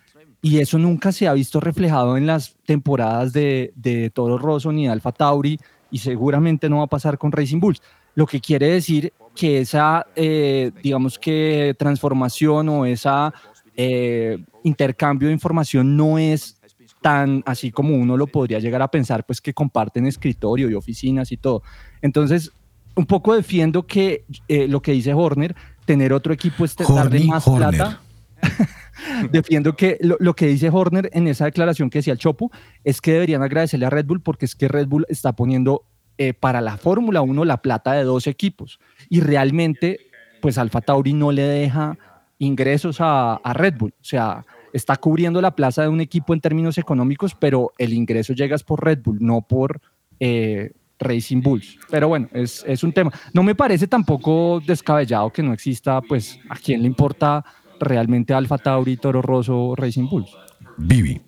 y 0.42 0.59
eso 0.59 0.76
nunca 0.76 1.12
se 1.12 1.28
ha 1.28 1.33
visto 1.33 1.61
reflejado 1.61 2.16
en 2.16 2.26
las 2.26 2.57
temporadas 2.66 3.33
de, 3.33 3.72
de 3.76 4.11
Toro 4.11 4.37
Rosso 4.37 4.72
ni 4.72 4.87
de 4.87 4.92
Alfa 4.92 5.12
Tauri, 5.12 5.59
y 5.92 5.98
seguramente 5.98 6.68
no 6.68 6.78
va 6.78 6.85
a 6.85 6.88
pasar 6.88 7.16
con 7.16 7.31
Racing 7.31 7.61
Bulls. 7.61 7.81
Lo 8.14 8.26
que 8.26 8.40
quiere 8.40 8.66
decir 8.68 9.12
que 9.37 9.61
esa, 9.61 10.07
eh, 10.16 10.72
digamos 10.83 11.18
que 11.18 11.76
transformación 11.78 12.68
o 12.68 12.85
esa 12.85 13.33
eh, 13.76 14.38
intercambio 14.64 15.28
de 15.28 15.35
información 15.35 15.96
no 15.96 16.18
es 16.18 16.59
tan 17.00 17.42
así 17.46 17.70
como 17.70 17.94
uno 17.96 18.16
lo 18.16 18.26
podría 18.26 18.59
llegar 18.59 18.83
a 18.83 18.88
pensar, 18.88 19.24
pues 19.24 19.40
que 19.40 19.55
comparten 19.55 20.07
escritorio 20.07 20.68
y 20.70 20.74
oficinas 20.74 21.31
y 21.31 21.37
todo. 21.37 21.62
Entonces, 22.00 22.52
un 22.94 23.07
poco 23.07 23.35
defiendo 23.35 23.87
que 23.87 24.24
eh, 24.48 24.68
lo 24.68 24.83
que 24.83 24.92
dice 24.92 25.14
Horner, 25.14 25.55
tener 25.85 26.12
otro 26.12 26.33
equipo 26.33 26.64
es 26.64 26.76
Horny 26.78 27.26
más 27.26 27.46
Horner. 27.46 27.70
plata. 27.70 28.00
Defiendo 29.31 29.74
que 29.74 29.98
lo, 30.00 30.16
lo 30.20 30.35
que 30.35 30.46
dice 30.46 30.70
Horner 30.70 31.11
en 31.12 31.28
esa 31.28 31.46
declaración 31.46 31.90
que 31.90 31.98
decía 31.98 32.12
el 32.12 32.18
Chopo 32.18 32.50
es 32.85 33.00
que 33.00 33.12
deberían 33.12 33.42
agradecerle 33.42 33.87
a 33.87 33.90
Red 33.90 34.07
Bull 34.07 34.20
porque 34.20 34.44
es 34.44 34.55
que 34.55 34.68
Red 34.68 34.87
Bull 34.87 35.07
está 35.09 35.33
poniendo 35.33 35.85
eh, 36.18 36.35
para 36.35 36.61
la 36.61 36.76
Fórmula 36.76 37.22
1 37.22 37.44
la 37.44 37.62
plata 37.62 37.92
de 37.92 38.05
dos 38.05 38.26
equipos 38.26 38.78
y 39.09 39.20
realmente 39.20 39.98
pues 40.40 40.59
Alfa 40.59 40.81
Tauri 40.81 41.14
no 41.14 41.33
le 41.33 41.42
deja 41.42 41.96
ingresos 42.38 43.00
a, 43.00 43.35
a 43.35 43.52
Red 43.52 43.74
Bull, 43.78 43.94
o 44.00 44.05
sea, 44.05 44.44
está 44.72 44.96
cubriendo 44.96 45.40
la 45.40 45.55
plaza 45.55 45.83
de 45.83 45.88
un 45.88 46.00
equipo 46.00 46.35
en 46.35 46.40
términos 46.40 46.78
económicos, 46.78 47.35
pero 47.35 47.72
el 47.78 47.92
ingreso 47.92 48.33
llega 48.33 48.57
es 48.57 48.64
por 48.64 48.85
Red 48.85 49.00
Bull, 49.05 49.18
no 49.20 49.42
por 49.42 49.81
eh, 50.18 50.72
Racing 50.98 51.42
Bulls. 51.42 51.78
Pero 51.90 52.09
bueno, 52.09 52.28
es, 52.33 52.64
es 52.66 52.83
un 52.83 52.92
tema. 52.92 53.12
No 53.33 53.42
me 53.42 53.55
parece 53.55 53.87
tampoco 53.87 54.61
descabellado 54.64 55.31
que 55.31 55.42
no 55.42 55.52
exista, 55.52 56.00
pues, 56.00 56.38
a 56.48 56.57
quién 56.57 56.83
le 56.83 56.87
importa 56.87 57.44
realmente 57.82 58.32
Alfa 58.34 58.58
Tauri, 58.58 58.96
Toro 58.96 59.20
Rosso, 59.22 59.74
Racing 59.76 60.08
Bulls. 60.08 60.30
Vivi. 60.78 61.20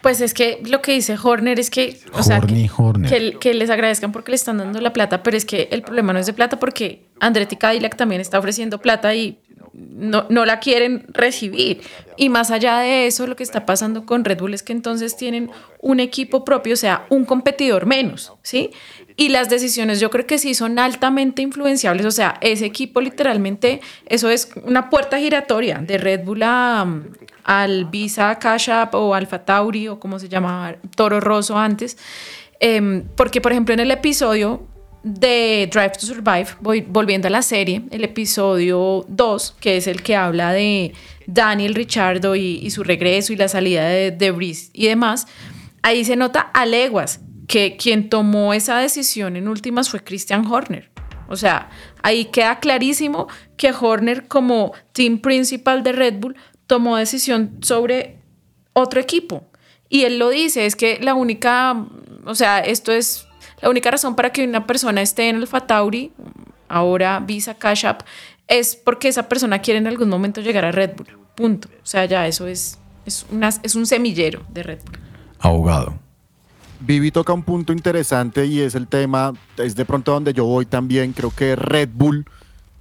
Pues 0.00 0.20
es 0.20 0.34
que 0.34 0.60
lo 0.68 0.82
que 0.82 0.92
dice 0.92 1.16
Horner 1.22 1.58
es 1.58 1.70
que, 1.70 1.98
o 2.12 2.22
sea, 2.22 2.36
Horny 2.38 2.68
que, 2.68 2.74
Horner. 2.76 3.10
que- 3.10 3.38
que 3.38 3.54
les 3.54 3.70
agradezcan 3.70 4.12
porque 4.12 4.32
le 4.32 4.36
están 4.36 4.58
dando 4.58 4.78
la 4.82 4.92
plata, 4.92 5.22
pero 5.22 5.34
es 5.36 5.46
que 5.46 5.68
el 5.72 5.80
problema 5.82 6.12
no 6.12 6.18
es 6.18 6.26
de 6.26 6.34
plata 6.34 6.58
porque 6.58 7.06
Andretti 7.20 7.56
Cadillac 7.56 7.96
también 7.96 8.20
está 8.20 8.38
ofreciendo 8.38 8.78
plata 8.82 9.14
y 9.14 9.38
no, 9.72 10.26
no 10.28 10.44
la 10.44 10.60
quieren 10.60 11.06
recibir. 11.08 11.80
Y 12.18 12.28
más 12.28 12.50
allá 12.50 12.78
de 12.80 13.06
eso, 13.06 13.26
lo 13.26 13.34
que 13.34 13.42
está 13.42 13.64
pasando 13.64 14.04
con 14.04 14.24
Red 14.26 14.38
Bull 14.40 14.52
es 14.52 14.62
que 14.62 14.74
entonces 14.74 15.16
tienen 15.16 15.50
un 15.80 16.00
equipo 16.00 16.44
propio, 16.44 16.74
o 16.74 16.76
sea, 16.76 17.06
un 17.08 17.24
competidor 17.24 17.86
menos, 17.86 18.34
¿sí? 18.42 18.70
Y 19.16 19.28
las 19.28 19.48
decisiones 19.48 20.00
yo 20.00 20.10
creo 20.10 20.26
que 20.26 20.38
sí 20.38 20.54
son 20.54 20.78
altamente 20.78 21.40
influenciables, 21.40 22.04
o 22.04 22.10
sea, 22.10 22.36
ese 22.40 22.66
equipo 22.66 23.00
literalmente, 23.00 23.80
eso 24.06 24.28
es 24.28 24.48
una 24.64 24.90
puerta 24.90 25.18
giratoria 25.18 25.78
de 25.78 25.98
Red 25.98 26.24
Bull 26.24 26.42
a, 26.42 26.84
al 27.44 27.84
Visa 27.84 28.36
Cash 28.40 28.70
App 28.70 28.94
o 28.94 29.14
Alfa 29.14 29.44
Tauri 29.44 29.86
o 29.86 30.00
como 30.00 30.18
se 30.18 30.28
llamaba 30.28 30.74
Toro 30.96 31.20
Rosso 31.20 31.56
antes. 31.56 31.96
Em, 32.58 33.04
porque, 33.14 33.40
por 33.40 33.52
ejemplo, 33.52 33.72
en 33.74 33.80
el 33.80 33.92
episodio 33.92 34.66
de 35.04 35.68
Drive 35.70 35.92
to 36.00 36.06
Survive, 36.06 36.46
volviendo 36.88 37.28
a 37.28 37.30
la 37.30 37.42
serie, 37.42 37.82
el 37.92 38.02
episodio 38.02 39.04
2, 39.06 39.56
que 39.60 39.76
es 39.76 39.86
el 39.86 40.02
que 40.02 40.16
habla 40.16 40.52
de 40.52 40.92
Daniel 41.26 41.74
Richardo 41.74 42.34
y, 42.34 42.68
su 42.70 42.82
regreso 42.82 43.32
y 43.32 43.36
la 43.36 43.48
salida 43.48 43.84
de, 43.86 44.10
de 44.10 44.30
Breeze 44.32 44.70
y 44.72 44.86
demás, 44.86 45.26
ahí 45.82 46.04
se 46.04 46.16
nota 46.16 46.40
a 46.40 46.66
leguas 46.66 47.20
que 47.46 47.76
quien 47.76 48.08
tomó 48.08 48.54
esa 48.54 48.78
decisión 48.78 49.36
en 49.36 49.48
últimas 49.48 49.90
fue 49.90 50.02
Christian 50.02 50.46
Horner. 50.46 50.90
O 51.28 51.36
sea, 51.36 51.70
ahí 52.02 52.26
queda 52.26 52.60
clarísimo 52.60 53.28
que 53.56 53.72
Horner 53.72 54.28
como 54.28 54.72
team 54.92 55.18
principal 55.18 55.82
de 55.82 55.92
Red 55.92 56.20
Bull 56.20 56.36
tomó 56.66 56.96
decisión 56.96 57.58
sobre 57.62 58.18
otro 58.72 59.00
equipo. 59.00 59.44
Y 59.88 60.02
él 60.02 60.18
lo 60.18 60.28
dice, 60.30 60.66
es 60.66 60.76
que 60.76 60.98
la 61.00 61.14
única, 61.14 61.86
o 62.24 62.34
sea, 62.34 62.58
esto 62.58 62.92
es 62.92 63.26
la 63.60 63.70
única 63.70 63.90
razón 63.90 64.16
para 64.16 64.30
que 64.30 64.44
una 64.44 64.66
persona 64.66 65.02
esté 65.02 65.28
en 65.28 65.36
Alfa 65.36 65.66
Tauri, 65.66 66.12
ahora 66.68 67.20
Visa 67.20 67.54
Cash 67.54 67.86
App, 67.86 68.02
es 68.48 68.76
porque 68.76 69.08
esa 69.08 69.28
persona 69.28 69.60
quiere 69.60 69.78
en 69.78 69.86
algún 69.86 70.08
momento 70.08 70.40
llegar 70.40 70.64
a 70.64 70.72
Red 70.72 70.96
Bull. 70.96 71.18
Punto. 71.34 71.68
O 71.82 71.86
sea, 71.86 72.04
ya 72.04 72.26
eso 72.26 72.46
es, 72.46 72.78
es, 73.06 73.26
una, 73.30 73.48
es 73.62 73.74
un 73.74 73.86
semillero 73.86 74.44
de 74.48 74.62
Red 74.62 74.80
Bull. 74.84 74.98
Abogado. 75.38 76.03
Vivi 76.86 77.10
toca 77.10 77.32
un 77.32 77.42
punto 77.42 77.72
interesante 77.72 78.46
y 78.46 78.60
es 78.60 78.74
el 78.74 78.86
tema, 78.86 79.32
es 79.56 79.74
de 79.74 79.84
pronto 79.84 80.12
donde 80.12 80.32
yo 80.32 80.44
voy 80.44 80.66
también, 80.66 81.12
creo 81.12 81.30
que 81.30 81.56
Red 81.56 81.88
Bull 81.94 82.26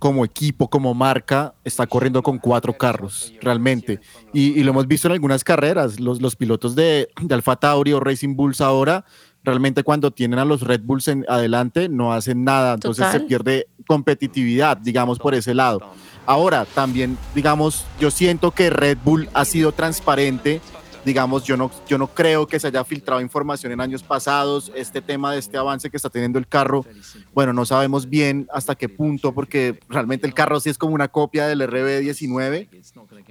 como 0.03 0.25
equipo, 0.25 0.69
como 0.69 0.93
marca, 0.93 1.53
está 1.63 1.87
corriendo 1.87 2.21
con 2.21 2.37
cuatro 2.37 2.73
carros, 2.73 3.33
realmente. 3.41 4.01
Y, 4.33 4.59
y 4.59 4.63
lo 4.63 4.71
hemos 4.71 4.85
visto 4.85 5.07
en 5.07 5.13
algunas 5.13 5.45
carreras. 5.45 6.01
Los, 6.01 6.21
los 6.21 6.35
pilotos 6.35 6.75
de, 6.75 7.07
de 7.21 7.33
Alfa 7.33 7.55
Tauri 7.55 7.93
o 7.93 8.01
Racing 8.01 8.35
Bulls 8.35 8.59
ahora, 8.59 9.05
realmente 9.45 9.81
cuando 9.81 10.11
tienen 10.11 10.39
a 10.39 10.43
los 10.43 10.59
Red 10.59 10.81
Bulls 10.83 11.07
en 11.07 11.25
adelante, 11.29 11.87
no 11.87 12.11
hacen 12.11 12.43
nada. 12.43 12.73
Entonces 12.73 13.07
se 13.13 13.21
pierde 13.21 13.67
competitividad, 13.87 14.75
digamos, 14.75 15.19
por 15.19 15.35
ese 15.35 15.53
lado. 15.53 15.79
Ahora, 16.25 16.65
también, 16.65 17.17
digamos, 17.33 17.85
yo 17.97 18.11
siento 18.11 18.51
que 18.51 18.69
Red 18.69 18.97
Bull 19.05 19.29
ha 19.33 19.45
sido 19.45 19.71
transparente. 19.71 20.59
Digamos, 21.05 21.43
yo 21.43 21.57
no, 21.57 21.69
yo 21.87 21.97
no 21.97 22.07
creo 22.07 22.47
que 22.47 22.59
se 22.59 22.67
haya 22.67 22.83
filtrado 22.83 23.21
información 23.21 23.71
en 23.71 23.81
años 23.81 24.03
pasados. 24.03 24.71
Este 24.75 25.01
tema 25.01 25.33
de 25.33 25.39
este 25.39 25.57
avance 25.57 25.89
que 25.89 25.97
está 25.97 26.09
teniendo 26.09 26.39
el 26.39 26.47
carro, 26.47 26.85
bueno, 27.33 27.53
no 27.53 27.65
sabemos 27.65 28.09
bien 28.09 28.47
hasta 28.53 28.75
qué 28.75 28.89
punto, 28.89 29.33
porque 29.33 29.79
realmente 29.89 30.25
el 30.27 30.33
carro 30.33 30.59
sí 30.59 30.69
es 30.69 30.77
como 30.77 30.93
una 30.93 31.07
copia 31.07 31.47
del 31.47 31.61
RB19. 31.61 32.67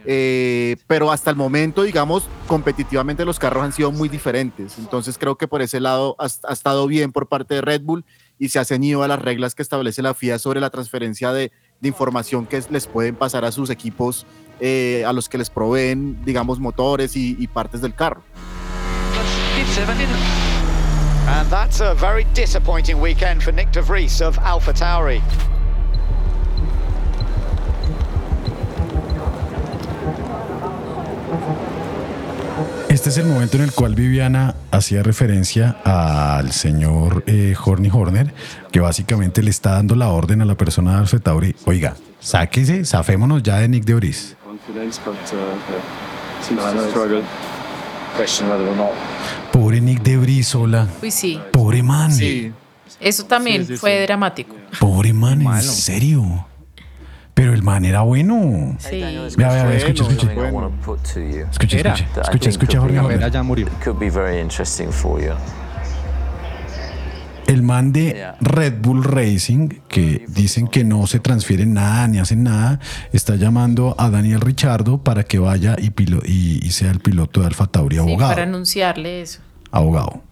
Eh, 0.04 0.76
pero 0.86 1.10
hasta 1.10 1.30
el 1.30 1.36
momento, 1.36 1.82
digamos, 1.82 2.28
competitivamente 2.46 3.24
los 3.24 3.38
carros 3.38 3.64
han 3.64 3.72
sido 3.72 3.92
muy 3.92 4.08
diferentes. 4.08 4.78
Entonces 4.78 5.18
creo 5.18 5.36
que 5.36 5.48
por 5.48 5.62
ese 5.62 5.80
lado 5.80 6.16
ha, 6.18 6.26
estado 6.52 6.86
bien 6.86 7.12
por 7.12 7.28
parte 7.28 7.54
de 7.54 7.60
Red 7.60 7.82
Bull 7.82 8.04
y 8.38 8.48
se 8.48 8.58
ha 8.58 8.64
ceñido 8.64 9.02
a 9.02 9.08
las 9.08 9.22
reglas 9.22 9.54
que 9.54 9.62
establece 9.62 10.02
la 10.02 10.14
FIA 10.14 10.38
sobre 10.38 10.60
la 10.60 10.70
transferencia 10.70 11.32
de, 11.32 11.52
de 11.80 11.88
información 11.88 12.46
que 12.46 12.62
les 12.70 12.86
pueden 12.86 13.14
pasar 13.14 13.44
a 13.44 13.52
sus 13.52 13.70
equipos, 13.70 14.26
eh, 14.60 15.04
a 15.06 15.12
los 15.12 15.28
que 15.28 15.38
les 15.38 15.50
proveen, 15.50 16.24
digamos, 16.24 16.58
motores 16.58 17.16
y, 17.16 17.36
y 17.38 17.46
partes 17.46 17.80
del 17.80 17.94
carro. 17.94 18.22
And 21.28 21.48
that's 21.48 21.80
a 21.80 21.94
very 21.94 22.24
disappointing 22.34 23.00
weekend 23.00 23.42
for 23.42 23.52
Nick 23.52 23.70
De 23.72 23.80
Vries 23.80 24.20
of 24.20 24.38
Alpha 24.40 24.72
Tauri. 24.72 25.22
Este 32.88 33.08
es 33.08 33.16
el 33.16 33.26
momento 33.26 33.56
en 33.56 33.62
el 33.62 33.72
cual 33.72 33.94
Viviana 33.94 34.54
hacía 34.70 35.02
referencia 35.02 35.76
al 35.84 36.52
señor 36.52 37.24
eh, 37.26 37.54
Horny 37.64 37.88
Horner, 37.90 38.34
que 38.70 38.80
básicamente 38.80 39.42
le 39.42 39.50
está 39.50 39.72
dando 39.72 39.94
la 39.94 40.08
orden 40.08 40.42
a 40.42 40.44
la 40.44 40.56
persona 40.56 40.92
de 40.92 40.98
Alfa 40.98 41.18
Tauri. 41.18 41.56
Oiga, 41.64 41.96
sáquese, 42.20 42.84
zafémonos 42.84 43.42
ya 43.42 43.56
de 43.58 43.68
Nick 43.68 43.84
de 43.84 43.94
Oris. 43.94 44.36
Pobre 49.52 49.80
Nick 49.80 50.02
de 50.02 50.16
Brizola. 50.16 50.86
Uy, 51.02 51.10
sí. 51.10 51.40
Pobre 51.52 51.82
man. 51.82 52.10
Eso 53.00 53.24
también 53.26 53.66
Sí, 53.66 53.74
sí, 53.74 53.78
fue 53.78 53.98
sí. 53.98 54.02
dramático. 54.06 54.54
Pobre 54.78 55.12
man, 55.12 55.32
en 55.40 55.44
Malo. 55.44 55.62
serio. 55.62 56.46
Pero 57.34 57.54
el 57.54 57.62
man 57.62 57.84
era 57.84 58.02
bueno. 58.02 58.76
Sí. 58.78 59.00
Vea, 59.00 59.50
vea, 59.50 59.64
vea, 59.64 59.76
escucha, 59.78 60.02
escucha. 60.04 60.32
Escucha, 61.50 61.76
escucha, 61.78 61.94
escucha, 62.22 62.48
escucha, 62.50 62.80
Jorge 62.80 63.30
ya 63.30 63.42
murió. 63.42 63.66
El 67.46 67.62
man 67.62 67.92
de 67.92 68.32
Red 68.40 68.74
Bull 68.80 69.04
Racing, 69.04 69.68
que 69.88 70.24
dicen 70.28 70.68
que 70.68 70.84
no 70.84 71.06
se 71.06 71.18
transfieren 71.20 71.74
nada 71.74 72.08
ni 72.08 72.18
hacen 72.18 72.42
nada, 72.44 72.80
está 73.12 73.36
llamando 73.36 73.94
a 73.98 74.10
Daniel 74.10 74.40
Richardo 74.40 74.98
para 75.02 75.24
que 75.24 75.38
vaya 75.38 75.76
y, 75.78 75.90
pilo- 75.90 76.22
y, 76.24 76.64
y 76.66 76.70
sea 76.70 76.90
el 76.90 77.00
piloto 77.00 77.40
de 77.40 77.46
Alfa 77.48 77.66
Tauri, 77.66 77.96
Sí, 77.96 78.00
abogado. 78.00 78.30
para 78.32 78.44
anunciarle 78.44 79.20
eso. 79.22 79.40
Abogado. 79.70 80.22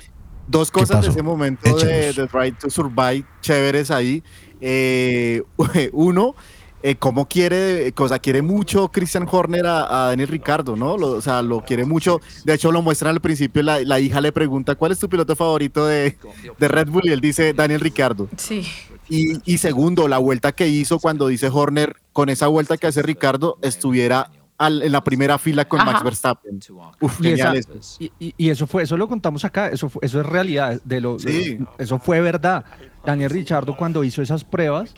Dos 0.46 0.70
¿Qué 0.70 0.81
cosas 0.81 1.03
de 1.05 1.11
ese 1.11 1.23
momento 1.23 1.77
de, 1.77 2.12
de 2.12 2.27
Drive 2.27 2.57
to 2.61 2.70
Survive 2.70 3.25
chéveres 3.40 3.90
ahí. 3.90 4.23
Eh, 4.61 5.42
uno, 5.92 6.35
eh, 6.83 6.97
cómo 6.97 7.27
quiere, 7.27 7.93
cosa 7.93 8.19
quiere 8.19 8.43
mucho 8.43 8.88
Christian 8.88 9.27
Horner 9.31 9.66
a, 9.66 10.05
a 10.05 10.09
Daniel 10.09 10.29
Ricardo, 10.29 10.77
¿no? 10.77 10.97
Lo- 10.97 11.12
o 11.12 11.21
sea, 11.21 11.43
lo 11.43 11.62
quiere 11.64 11.85
mucho. 11.85 12.21
De 12.45 12.55
hecho, 12.55 12.73
lo 12.73 12.83
muestran 12.83 13.14
al 13.14 13.21
principio. 13.21 13.62
La, 13.62 13.81
la 13.81 14.01
hija 14.01 14.21
le 14.21 14.33
pregunta, 14.33 14.75
¿cuál 14.75 14.93
es 14.93 14.99
tu 14.99 15.09
piloto 15.09 15.37
favorito 15.37 15.87
de, 15.87 16.16
de 16.59 16.69
Red 16.69 16.88
Bull? 16.88 17.03
Y 17.05 17.11
él 17.11 17.21
dice, 17.21 17.53
Daniel 17.53 17.81
Ricardo. 17.81 18.29
Sí. 18.37 18.66
Y, 19.09 19.38
y 19.53 19.59
segundo, 19.59 20.07
la 20.09 20.19
vuelta 20.19 20.53
que 20.53 20.69
hizo 20.69 20.99
cuando 21.01 21.27
dice 21.29 21.49
Horner, 21.53 21.97
con 22.12 22.29
esa 22.29 22.47
vuelta 22.47 22.77
que 22.77 22.87
hace 22.87 23.03
Ricardo, 23.03 23.59
estuviera 23.61 24.31
al- 24.57 24.83
en 24.83 24.93
la 24.93 25.03
primera 25.03 25.38
fila 25.38 25.64
con 25.66 25.81
Ajá. 25.81 25.93
Max 25.93 26.05
Verstappen. 26.05 26.61
Uf, 27.01 27.21
Y, 27.21 27.29
esa- 27.33 27.47
genial 27.53 27.57
eso. 27.57 27.99
y- 28.21 28.49
eso 28.51 28.66
fue, 28.66 28.83
eso 28.85 28.97
lo 28.97 29.09
contamos 29.09 29.45
acá, 29.45 29.69
eso, 29.69 29.88
fue- 29.88 30.01
eso 30.05 30.21
es 30.21 30.27
realidad, 30.27 30.81
de 30.85 31.01
lo, 31.01 31.19
Sí. 31.19 31.59
eso 31.79 31.99
fue 31.99 32.21
verdad. 32.21 32.64
Daniel 33.05 33.31
Richardo 33.31 33.77
cuando 33.77 34.05
hizo 34.05 34.21
esas 34.23 34.45
pruebas, 34.45 34.95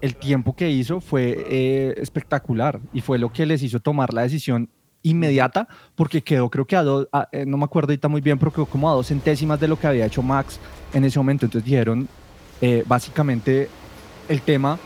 el 0.00 0.16
tiempo 0.16 0.54
que 0.54 0.70
hizo 0.70 1.00
fue 1.00 1.44
eh, 1.48 1.94
espectacular 1.98 2.80
y 2.92 3.00
fue 3.00 3.18
lo 3.18 3.32
que 3.32 3.46
les 3.46 3.62
hizo 3.62 3.80
tomar 3.80 4.14
la 4.14 4.22
decisión 4.22 4.68
inmediata 5.02 5.66
porque 5.94 6.22
quedó 6.22 6.50
creo 6.50 6.66
que 6.66 6.76
a 6.76 6.82
dos, 6.82 7.08
eh, 7.32 7.44
no 7.46 7.56
me 7.56 7.64
acuerdo 7.64 7.92
ahorita 7.92 8.08
muy 8.08 8.20
bien, 8.20 8.38
pero 8.38 8.52
quedó 8.52 8.66
como 8.66 8.90
a 8.90 8.94
dos 8.94 9.08
centésimas 9.08 9.60
de 9.60 9.68
lo 9.68 9.78
que 9.78 9.86
había 9.86 10.06
hecho 10.06 10.22
Max 10.22 10.58
en 10.92 11.04
ese 11.04 11.18
momento. 11.18 11.46
Entonces 11.46 11.64
dijeron 11.64 12.08
eh, 12.60 12.84
básicamente 12.86 13.68
el 14.28 14.42
tema 14.42 14.78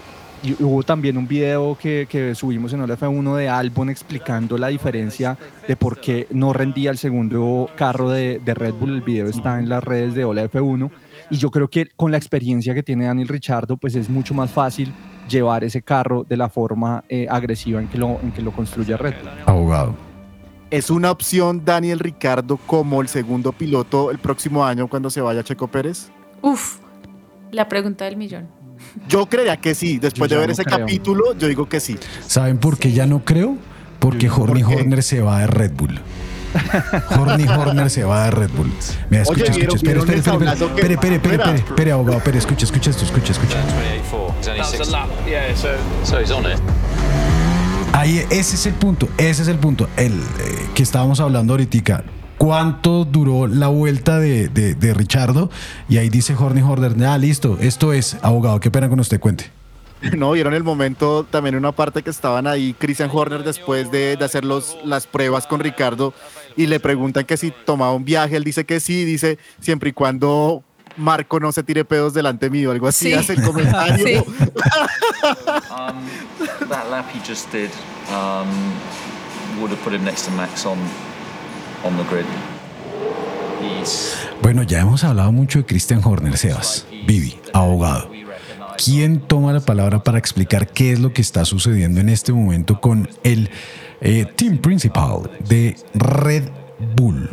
y 0.43 0.63
hubo 0.63 0.83
también 0.83 1.17
un 1.17 1.27
video 1.27 1.77
que, 1.81 2.33
subimos 2.35 2.73
en 2.75 2.83
el 2.83 2.91
F1 2.91 3.37
de 3.37 3.49
Albon 3.49 3.89
explicando 3.89 4.59
la 4.59 4.69
diferencia 4.69 5.39
de 5.67 5.75
por 5.75 6.01
qué 6.01 6.27
no 6.31 6.53
rendía 6.53 6.91
el 6.91 6.99
segundo 6.99 7.71
carro 7.77 8.11
de, 8.11 8.41
de 8.45 8.55
Red 8.55 8.75
Bull. 8.75 8.97
El 8.97 9.01
video 9.01 9.27
está 9.27 9.59
en 9.59 9.71
las 9.71 9.83
redes 9.83 10.15
de 10.15 10.25
Hola 10.25 10.45
F1. 10.45 10.91
Y 11.31 11.37
yo 11.37 11.51
creo 11.51 11.69
que 11.69 11.89
con 11.97 12.11
la 12.11 12.17
experiencia 12.17 12.75
que 12.75 12.83
tiene 12.83 13.07
Daniel 13.07 13.29
Richardo, 13.29 13.77
pues 13.77 13.95
es 13.95 14.09
mucho 14.09 14.35
más 14.35 14.51
fácil 14.51 14.93
llevar 15.29 15.65
ese 15.65 15.83
carro 15.83 16.25
de 16.29 16.37
la 16.37 16.49
forma 16.49 17.05
eh, 17.09 17.27
agresiva 17.31 17.81
en 17.81 17.89
que, 17.89 17.99
lo, 17.99 18.21
en 18.23 18.33
que 18.33 18.43
lo 18.43 18.53
construye 18.53 18.97
Red 18.97 19.15
Bull. 19.23 19.31
Abogado. 19.47 19.95
¿Es 20.71 20.91
una 20.91 21.11
opción 21.11 21.63
Daniel 21.65 21.99
Ricardo 21.99 22.57
como 22.67 23.01
el 23.01 23.09
segundo 23.09 23.53
piloto 23.53 24.11
el 24.11 24.19
próximo 24.19 24.65
año 24.65 24.89
cuando 24.89 25.09
se 25.09 25.21
vaya 25.21 25.43
Checo 25.45 25.69
Pérez? 25.69 26.11
Uf, 26.43 26.79
la 27.53 27.69
pregunta 27.69 28.05
del 28.05 28.17
millón. 28.17 28.49
Yo 29.09 29.27
creía 29.27 29.57
que 29.57 29.75
sí. 29.75 29.99
Después 29.99 30.29
de 30.31 30.37
ver 30.37 30.49
no 30.49 30.53
ese 30.53 30.65
creo. 30.65 30.81
capítulo, 30.81 31.39
yo 31.39 31.49
digo 31.49 31.69
que 31.69 31.81
sí. 31.81 31.97
¿Saben 32.27 32.59
por 32.59 32.77
qué 32.77 32.93
ya 32.93 33.07
no 33.07 33.25
creo? 33.25 33.57
Porque 33.99 34.29
Horny 34.29 34.63
¿Por 34.63 34.75
qué? 34.75 34.77
Horner 34.81 35.03
se 35.03 35.21
va 35.21 35.41
de 35.41 35.47
Red 35.47 35.73
Bull. 35.75 36.01
Horny 37.19 37.47
Horner 37.49 37.91
se 37.91 38.05
va 38.05 38.25
de 38.25 38.31
Red 38.31 38.51
Bull. 38.57 38.73
Mira, 39.11 39.23
escucha, 39.23 39.43
Oye, 39.45 39.51
escucha, 39.63 39.77
espere, 39.77 39.77
¿vieron- 39.77 39.77
espere, 39.77 39.93
vieron 39.95 40.01
espere, 40.03 40.17
el 40.19 40.25
sablazo 40.25 40.75
que- 40.75 40.81
espere, 40.81 40.95
espere, 40.95 41.15
espere, 41.17 41.35
Espera. 41.35 41.55
espere, 41.55 41.69
espere, 41.75 41.93
abogado, 41.93 42.19
espere, 42.19 42.39
escucha, 42.39 42.65
escucha 42.65 42.91
esto, 42.91 43.05
escucha, 43.05 43.33
escucha. 43.33 43.59
A. 47.93 47.99
Ahí, 47.99 48.19
ese 48.31 48.57
es 48.57 48.67
el 48.67 48.75
punto, 48.75 49.09
ese 49.19 49.43
es 49.43 49.49
el 49.49 49.59
punto, 49.59 49.89
el 49.97 50.13
eh, 50.15 50.69
que 50.75 50.83
estábamos 50.83 51.21
hablando 51.21 51.53
ahorita. 51.55 52.03
¿Cuánto 52.39 53.05
duró 53.05 53.47
la 53.47 53.69
vuelta 53.69 54.19
de, 54.19 54.49
de, 54.49 54.75
de 54.75 54.93
Richardo? 54.95 55.49
Y 55.89 55.99
ahí 55.99 56.09
dice 56.09 56.35
Horny 56.39 56.61
Horner, 56.63 56.97
ya 56.97 57.17
listo, 57.17 57.57
esto 57.61 57.93
es, 57.93 58.17
abogado, 58.23 58.59
qué 58.61 58.71
pena 58.71 58.89
con 58.89 59.01
usted, 59.01 59.21
cuente. 59.21 59.51
No, 60.19 60.33
vieron 60.33 60.53
el 60.53 60.65
momento 60.65 61.25
también 61.31 61.55
una 61.57 61.73
parte 61.73 62.03
que 62.03 62.11
estaban 62.11 62.47
ahí 62.47 62.75
Christian 62.79 63.09
Horner 63.11 63.43
después 63.43 63.91
de, 63.91 64.17
de 64.19 64.25
hacer 64.25 64.45
los, 64.45 64.77
las 64.85 65.07
pruebas 65.07 65.47
con 65.47 65.61
Ricardo 65.61 66.13
y 66.57 66.67
le 66.67 66.81
preguntan 66.81 67.25
que 67.25 67.37
si 67.37 67.53
tomaba 67.65 67.93
un 67.93 68.05
viaje. 68.05 68.37
Él 68.37 68.45
dice 68.45 68.65
que 68.65 68.81
sí, 68.81 69.05
dice 69.05 69.39
siempre 69.61 69.91
y 69.91 69.93
cuando 69.93 70.63
Marco 70.97 71.41
no 71.41 71.53
se 71.53 71.63
tire 71.63 71.85
pedos 71.85 72.15
delante 72.15 72.51
mío, 72.51 72.71
algo 72.71 72.87
así. 72.89 73.07
Sí. 73.07 73.15
Hace 73.15 73.35
el 73.35 73.43
comentario. 73.43 74.07
Sí. 74.07 74.17
Um, 75.71 76.69
that 76.69 76.91
lap 76.91 77.07
he 77.13 77.21
just 77.27 77.51
did 77.51 77.71
um, 78.09 78.49
would 79.61 79.71
have 79.71 79.83
put 79.83 79.93
him 79.93 80.05
next 80.05 80.25
to 80.27 80.31
Max 80.33 80.65
on 80.67 80.79
on 81.85 81.97
the 81.97 82.05
grid. 82.05 82.27
He's 83.61 84.15
Bueno, 84.43 84.63
ya 84.63 84.81
hemos 84.81 85.05
hablado 85.05 85.33
mucho 85.33 85.61
de 85.61 85.67
Christian 85.67 86.01
Horner, 86.05 86.37
Sebas, 86.37 86.87
Vivi, 87.07 87.39
abogado. 87.53 88.11
¿Quién 88.83 89.21
toma 89.21 89.53
la 89.53 89.61
palabra 89.61 90.03
para 90.03 90.19
explicar 90.19 90.69
qué 90.69 90.93
es 90.93 91.01
lo 91.01 91.13
que 91.13 91.23
está 91.23 91.45
sucediendo 91.45 92.01
en 92.01 92.09
este 92.09 92.33
momento 92.33 92.81
con 92.81 93.09
el 93.23 93.51
eh, 94.01 94.27
team 94.37 94.59
principal 94.59 95.31
de 95.49 95.77
Red 95.95 96.45
Bull? 96.97 97.31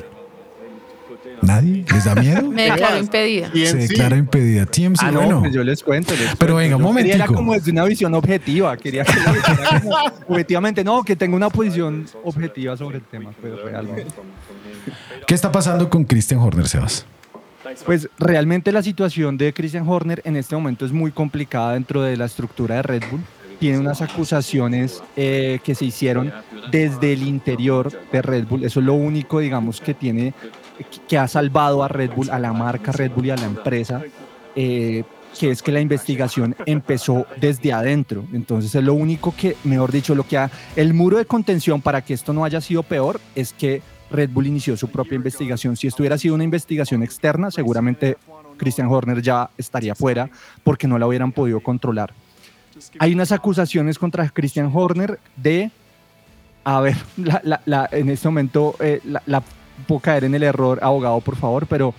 ¿Nadie? 1.41 1.83
¿Les 1.91 2.05
da 2.05 2.13
miedo? 2.13 2.51
Me 2.51 2.69
declaro 2.69 2.99
impedida. 2.99 3.51
Se 3.51 3.75
declara 3.75 4.15
impedida. 4.15 4.67
TMC, 4.67 4.99
Ah, 5.01 5.09
no, 5.11 5.21
bueno. 5.21 5.39
pues 5.39 5.51
yo 5.53 5.63
les 5.63 5.81
cuento. 5.81 6.11
les 6.13 6.35
Pero 6.35 6.53
cuento. 6.53 6.55
venga, 6.57 6.75
un 6.75 6.95
quería 6.95 7.15
Era 7.15 7.25
momentico. 7.25 7.33
como 7.33 7.53
desde 7.53 7.71
una 7.71 7.83
visión 7.85 8.13
objetiva. 8.13 8.77
Quería 8.77 9.03
que 9.03 9.13
dijera 9.13 9.81
como 9.81 9.95
objetivamente, 10.27 10.83
no, 10.83 11.01
que 11.03 11.15
tenga 11.15 11.35
una 11.35 11.49
posición 11.49 12.05
objetiva 12.23 12.77
sobre 12.77 12.97
el 12.97 13.03
tema. 13.05 13.31
Pero 13.41 13.55
realmente. 13.65 14.05
¿Qué 15.25 15.33
está 15.33 15.51
pasando 15.51 15.89
con 15.89 16.03
Christian 16.03 16.39
Horner, 16.41 16.67
Sebas? 16.67 17.07
Pues 17.85 18.09
realmente 18.17 18.71
la 18.71 18.83
situación 18.83 19.37
de 19.37 19.53
Christian 19.53 19.87
Horner 19.87 20.21
en 20.25 20.35
este 20.35 20.55
momento 20.55 20.85
es 20.85 20.91
muy 20.91 21.11
complicada 21.11 21.73
dentro 21.73 22.01
de 22.01 22.17
la 22.17 22.25
estructura 22.25 22.75
de 22.75 22.81
Red 22.81 23.03
Bull. 23.09 23.21
Tiene 23.59 23.77
unas 23.77 24.01
acusaciones 24.01 25.03
eh, 25.15 25.59
que 25.63 25.75
se 25.75 25.85
hicieron 25.85 26.33
desde 26.71 27.13
el 27.13 27.21
interior 27.23 27.91
de 28.11 28.21
Red 28.21 28.47
Bull. 28.47 28.63
Eso 28.63 28.79
es 28.79 28.85
lo 28.85 28.95
único, 28.95 29.39
digamos, 29.39 29.79
que 29.79 29.93
tiene, 29.93 30.33
que 31.07 31.17
ha 31.19 31.27
salvado 31.27 31.83
a 31.83 31.87
Red 31.87 32.11
Bull, 32.15 32.31
a 32.31 32.39
la 32.39 32.53
marca 32.53 32.91
Red 32.91 33.11
Bull 33.11 33.27
y 33.27 33.29
a 33.29 33.35
la 33.35 33.45
empresa. 33.45 34.01
eh, 34.55 35.03
que 35.39 35.51
es 35.51 35.61
que 35.61 35.71
la 35.71 35.79
investigación 35.79 36.55
empezó 36.65 37.25
desde 37.37 37.73
adentro. 37.73 38.25
Entonces 38.33 38.73
es 38.75 38.83
lo 38.83 38.93
único 38.93 39.33
que, 39.35 39.55
mejor 39.63 39.91
dicho, 39.91 40.15
lo 40.15 40.27
que 40.27 40.37
ha, 40.37 40.51
el 40.75 40.93
muro 40.93 41.17
de 41.17 41.25
contención 41.25 41.81
para 41.81 42.01
que 42.01 42.13
esto 42.13 42.33
no 42.33 42.43
haya 42.43 42.61
sido 42.61 42.83
peor 42.83 43.19
es 43.35 43.53
que 43.53 43.81
Red 44.11 44.29
Bull 44.31 44.47
inició 44.47 44.75
su 44.77 44.89
propia 44.89 45.15
investigación. 45.15 45.75
Si 45.77 45.87
esto 45.87 46.01
hubiera 46.03 46.17
sido 46.17 46.35
una 46.35 46.43
investigación 46.43 47.01
externa, 47.03 47.49
seguramente 47.51 48.17
Christian 48.57 48.87
Horner 48.87 49.21
ya 49.21 49.49
estaría 49.57 49.95
fuera 49.95 50.29
porque 50.63 50.87
no 50.87 50.99
la 50.99 51.07
hubieran 51.07 51.31
podido 51.31 51.59
controlar. 51.61 52.13
Hay 52.99 53.13
unas 53.13 53.31
acusaciones 53.31 53.97
contra 53.99 54.27
Christian 54.29 54.69
Horner 54.73 55.19
de, 55.35 55.71
a 56.63 56.81
ver, 56.81 56.95
en 57.91 58.09
este 58.09 58.27
momento 58.27 58.75
eh, 58.79 58.99
la, 59.03 59.21
la- 59.25 59.43
puedo 59.87 59.99
caer 59.99 60.25
en 60.25 60.35
el 60.35 60.43
error, 60.43 60.79
abogado, 60.83 61.19
por 61.21 61.35
favor, 61.35 61.65
pero 61.65 61.93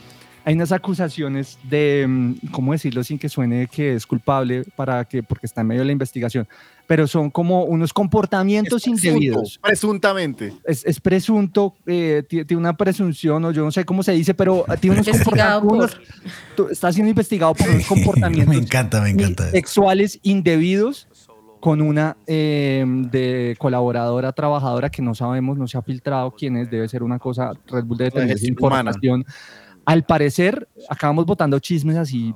hay 0.44 0.54
unas 0.54 0.70
acusaciones 0.72 1.58
de, 1.64 2.04
mm, 2.08 2.34
¿cómo 2.52 2.72
decirlo 2.72 3.02
sin 3.04 3.18
que 3.18 3.28
suene 3.28 3.66
que 3.66 3.94
es 3.94 4.06
culpable 4.06 4.64
para 4.76 5.04
que, 5.04 5.22
porque 5.22 5.46
está 5.46 5.62
en 5.62 5.66
medio 5.68 5.80
de 5.82 5.86
la 5.86 5.92
investigación? 5.92 6.46
Pero 6.92 7.06
son 7.06 7.30
como 7.30 7.64
unos 7.64 7.90
comportamientos 7.90 8.82
Presunto, 8.82 9.06
indebidos 9.06 9.58
Presuntamente. 9.62 10.52
es, 10.62 10.84
es 10.84 11.00
presunto, 11.00 11.74
eh, 11.86 12.22
ti- 12.28 12.44
tiene 12.44 12.60
una 12.60 12.76
presunción, 12.76 13.42
o 13.46 13.50
yo 13.50 13.64
no 13.64 13.70
sé 13.72 13.86
cómo 13.86 14.02
se 14.02 14.12
dice, 14.12 14.34
pero 14.34 14.66
tiene 14.78 14.96
unos 15.00 15.08
comportamientos. 15.08 15.96
tú- 16.54 16.68
Está 16.68 16.92
siendo 16.92 17.08
investigado 17.08 17.54
por 17.54 17.66
unos 17.66 17.86
comportamientos 17.88 18.54
Me 18.54 18.60
encanta, 18.60 19.00
me 19.00 19.08
encanta. 19.08 19.50
sexuales 19.52 20.18
indebidos 20.22 21.08
con 21.60 21.80
una 21.80 22.18
eh, 22.26 22.84
de 22.86 23.56
colaboradora 23.58 24.32
trabajadora 24.32 24.90
que 24.90 25.00
no 25.00 25.14
sabemos, 25.14 25.56
no 25.56 25.66
se 25.66 25.78
ha 25.78 25.82
filtrado 25.82 26.30
quién 26.32 26.58
es, 26.58 26.70
debe 26.70 26.86
ser 26.90 27.02
una 27.02 27.18
cosa, 27.18 27.52
Red 27.68 27.84
Bull 27.84 27.96
debe 27.96 28.10
tener 28.10 28.36
esa 28.36 28.44
humana. 28.52 28.90
información. 28.90 29.24
Al 29.86 30.04
parecer, 30.04 30.68
acabamos 30.90 31.24
votando 31.24 31.58
chismes 31.58 31.96
así 31.96 32.34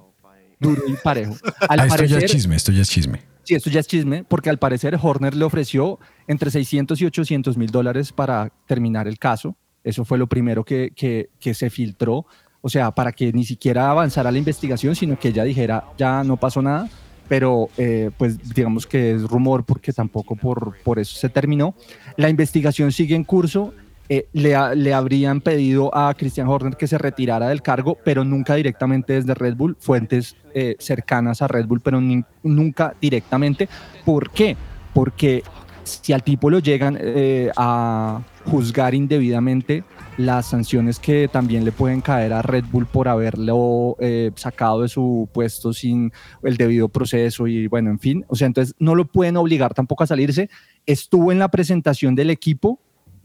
duro 0.59 0.81
y 0.89 0.95
parejo. 1.05 1.37
Al 1.69 1.81
Ah, 1.81 1.85
esto 1.85 1.89
ya 1.89 1.97
parecer, 1.97 2.25
es 2.25 2.31
chisme, 2.31 2.57
esto 2.57 2.73
ya 2.73 2.81
es 2.81 2.89
chisme. 2.89 3.21
Sí, 3.47 3.55
esto 3.55 3.71
ya 3.71 3.79
es 3.79 3.87
chisme, 3.87 4.25
porque 4.25 4.51
al 4.51 4.59
parecer 4.59 4.99
Horner 5.01 5.37
le 5.37 5.45
ofreció 5.45 6.01
entre 6.27 6.51
600 6.51 7.01
y 7.01 7.07
800 7.07 7.57
mil 7.57 7.71
dólares 7.71 8.11
para 8.11 8.51
terminar 8.67 9.07
el 9.07 9.21
caso. 9.21 9.57
Eso 9.85 10.05
fue 10.05 10.19
lo 10.19 10.27
primero 10.27 10.65
que, 10.65 10.91
que, 10.97 11.31
que 11.39 11.55
se 11.55 11.71
filtró. 11.71 12.27
O 12.61 12.69
sea, 12.69 12.91
para 12.91 13.13
que 13.13 13.33
ni 13.33 13.45
siquiera 13.45 13.89
avanzara 13.89 14.33
la 14.33 14.39
investigación, 14.39 14.97
sino 14.97 15.17
que 15.17 15.29
ella 15.29 15.45
dijera, 15.45 15.85
ya 15.97 16.25
no 16.25 16.37
pasó 16.37 16.61
nada. 16.61 16.91
Pero, 17.29 17.69
eh, 17.77 18.11
pues, 18.19 18.53
digamos 18.53 18.85
que 18.85 19.13
es 19.13 19.23
rumor, 19.23 19.65
porque 19.65 19.93
tampoco 19.93 20.35
por, 20.35 20.77
por 20.83 20.99
eso 20.99 21.17
se 21.17 21.29
terminó. 21.29 21.77
La 22.17 22.29
investigación 22.29 22.91
sigue 22.91 23.15
en 23.15 23.23
curso. 23.23 23.75
Eh, 24.09 24.29
le, 24.33 24.55
ha- 24.55 24.75
le 24.75 24.95
habrían 24.95 25.41
pedido 25.41 25.93
a 25.97 26.15
Christian 26.15 26.47
Horner 26.49 26.77
que 26.77 26.87
se 26.87 26.97
retirara 26.99 27.49
del 27.49 27.61
cargo, 27.63 27.99
pero 28.05 28.25
nunca 28.25 28.55
directamente 28.55 29.15
desde 29.15 29.35
Red 29.35 29.57
Bull, 29.57 29.77
fuentes 29.81 30.37
eh, 30.55 30.77
cercanas 30.79 31.43
a 31.43 31.49
Red 31.49 31.67
Bull, 31.67 31.81
pero 31.81 32.01
nunca 32.43 32.95
directamente. 33.01 33.69
¿Por 34.05 34.31
qué? 34.31 34.57
Porque 34.95 35.43
si 35.83 36.13
al 36.13 36.23
tipo 36.23 36.51
lo 36.51 36.61
llegan 36.61 36.97
eh, 37.01 37.51
a 37.57 38.21
juzgar 38.45 38.95
indebidamente, 38.95 39.83
las 40.19 40.47
sanciones 40.47 40.99
que 40.99 41.29
también 41.29 41.65
le 41.65 41.73
pueden 41.73 42.01
caer 42.01 42.33
a 42.33 42.41
Red 42.43 42.65
Bull 42.71 42.87
por 42.87 43.07
haberlo 43.07 43.97
sacado 44.37 44.81
de 44.83 44.89
su 44.89 45.29
puesto 45.33 45.73
sin 45.75 46.11
el 46.43 46.57
debido 46.57 46.89
proceso 46.89 47.47
y 47.47 47.67
bueno, 47.67 47.91
en 47.91 47.99
fin, 47.99 48.25
o 48.29 48.35
sea, 48.35 48.47
entonces 48.47 48.75
no 48.79 48.95
lo 48.95 49.05
pueden 49.05 49.37
obligar 49.37 49.75
tampoco 49.75 50.05
a 50.05 50.07
salirse. 50.07 50.49
Estuvo 50.87 51.33
en 51.33 51.39
la 51.39 51.49
presentación 51.49 52.15
del 52.15 52.31
equipo, 52.31 52.81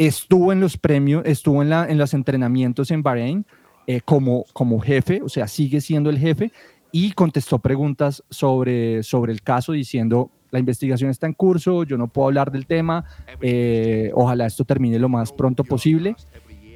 estuvo 0.07 0.51
en 0.51 0.59
los 0.59 0.77
premios, 0.77 1.23
estuvo 1.25 1.61
en, 1.61 1.69
la, 1.69 1.85
en 1.87 1.97
los 1.97 2.13
entrenamientos 2.13 2.89
en 2.89 3.03
Bahrein 3.03 3.45
eh, 3.85 4.01
como, 4.03 4.45
como 4.53 4.79
jefe, 4.79 5.21
o 5.21 5.29
sea, 5.29 5.47
sigue 5.47 5.79
siendo 5.79 6.09
el 6.09 6.17
jefe 6.17 6.51
y 6.91 7.11
contestó 7.11 7.59
preguntas 7.59 8.23
sobre, 8.29 9.03
sobre 9.03 9.31
el 9.31 9.41
caso 9.43 9.73
diciendo, 9.73 10.31
la 10.49 10.59
investigación 10.59 11.09
está 11.09 11.27
en 11.27 11.33
curso, 11.33 11.83
yo 11.83 11.97
no 11.97 12.07
puedo 12.07 12.27
hablar 12.27 12.51
del 12.51 12.65
tema, 12.65 13.05
eh, 13.41 14.11
ojalá 14.15 14.47
esto 14.47 14.65
termine 14.65 14.97
lo 14.97 15.07
más 15.07 15.31
pronto 15.31 15.63
posible. 15.63 16.15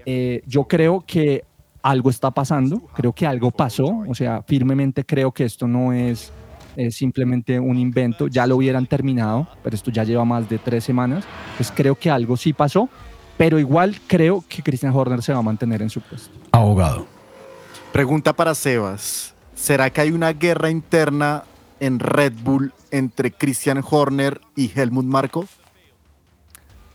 Eh, 0.05 0.43
yo 0.45 0.65
creo 0.65 1.03
que 1.05 1.43
algo 1.82 2.11
está 2.11 2.32
pasando, 2.32 2.80
creo 2.93 3.11
que 3.13 3.26
algo 3.26 3.49
pasó, 3.51 4.03
o 4.07 4.13
sea, 4.13 4.43
firmemente 4.43 5.03
creo 5.03 5.32
que 5.32 5.45
esto 5.45 5.67
no 5.67 5.93
es 5.93 6.32
eh, 6.78 6.91
simplemente 6.91 7.59
un 7.59 7.78
invento, 7.78 8.28
ya 8.28 8.45
lo 8.45 8.57
hubieran 8.57 8.86
terminado, 8.86 9.47
pero 9.63 9.76
esto 9.76 9.91
ya 9.91 10.03
lleva 10.03 10.26
más 10.26 10.47
de 10.47 10.57
tres 10.57 10.84
semanas, 10.84 11.26
pues 11.57 11.71
creo 11.71 11.95
que 11.95 12.09
algo 12.09 12.38
sí 12.38 12.53
pasó, 12.53 12.89
pero 13.38 13.59
igual 13.59 13.99
creo 14.07 14.43
que 14.47 14.63
Christian 14.63 14.93
Horner 14.95 15.21
se 15.21 15.33
va 15.33 15.39
a 15.39 15.43
mantener 15.43 15.81
en 15.81 15.89
su 15.89 16.01
puesto. 16.01 16.29
Abogado. 16.51 17.05
Pregunta 17.91 18.33
para 18.33 18.55
Sebas. 18.55 19.33
¿Será 19.53 19.89
que 19.89 20.01
hay 20.01 20.11
una 20.11 20.33
guerra 20.33 20.69
interna 20.69 21.43
en 21.79 21.99
Red 21.99 22.33
Bull 22.43 22.73
entre 22.91 23.31
Christian 23.31 23.83
Horner 23.89 24.41
y 24.55 24.71
Helmut 24.73 25.05
Marko? 25.05 25.45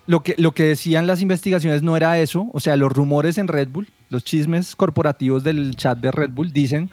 Lo 0.07 0.23
que, 0.23 0.35
lo 0.39 0.53
que 0.53 0.65
decían 0.65 1.07
las 1.07 1.23
investigaciones 1.23 1.83
no 1.83 1.97
era 1.97 2.19
eso, 2.19 2.49
o 2.53 2.61
sea, 2.61 2.77
los 2.77 2.93
rumores 2.93 3.39
en 3.39 3.49
Red 3.49 3.69
Bull, 3.69 3.89
los 4.09 4.25
chismes 4.25 4.75
corporativos 4.75 5.45
del 5.45 5.77
chat 5.77 5.99
de 5.99 6.11
Red 6.11 6.31
Bull 6.31 6.53
dicen 6.53 6.91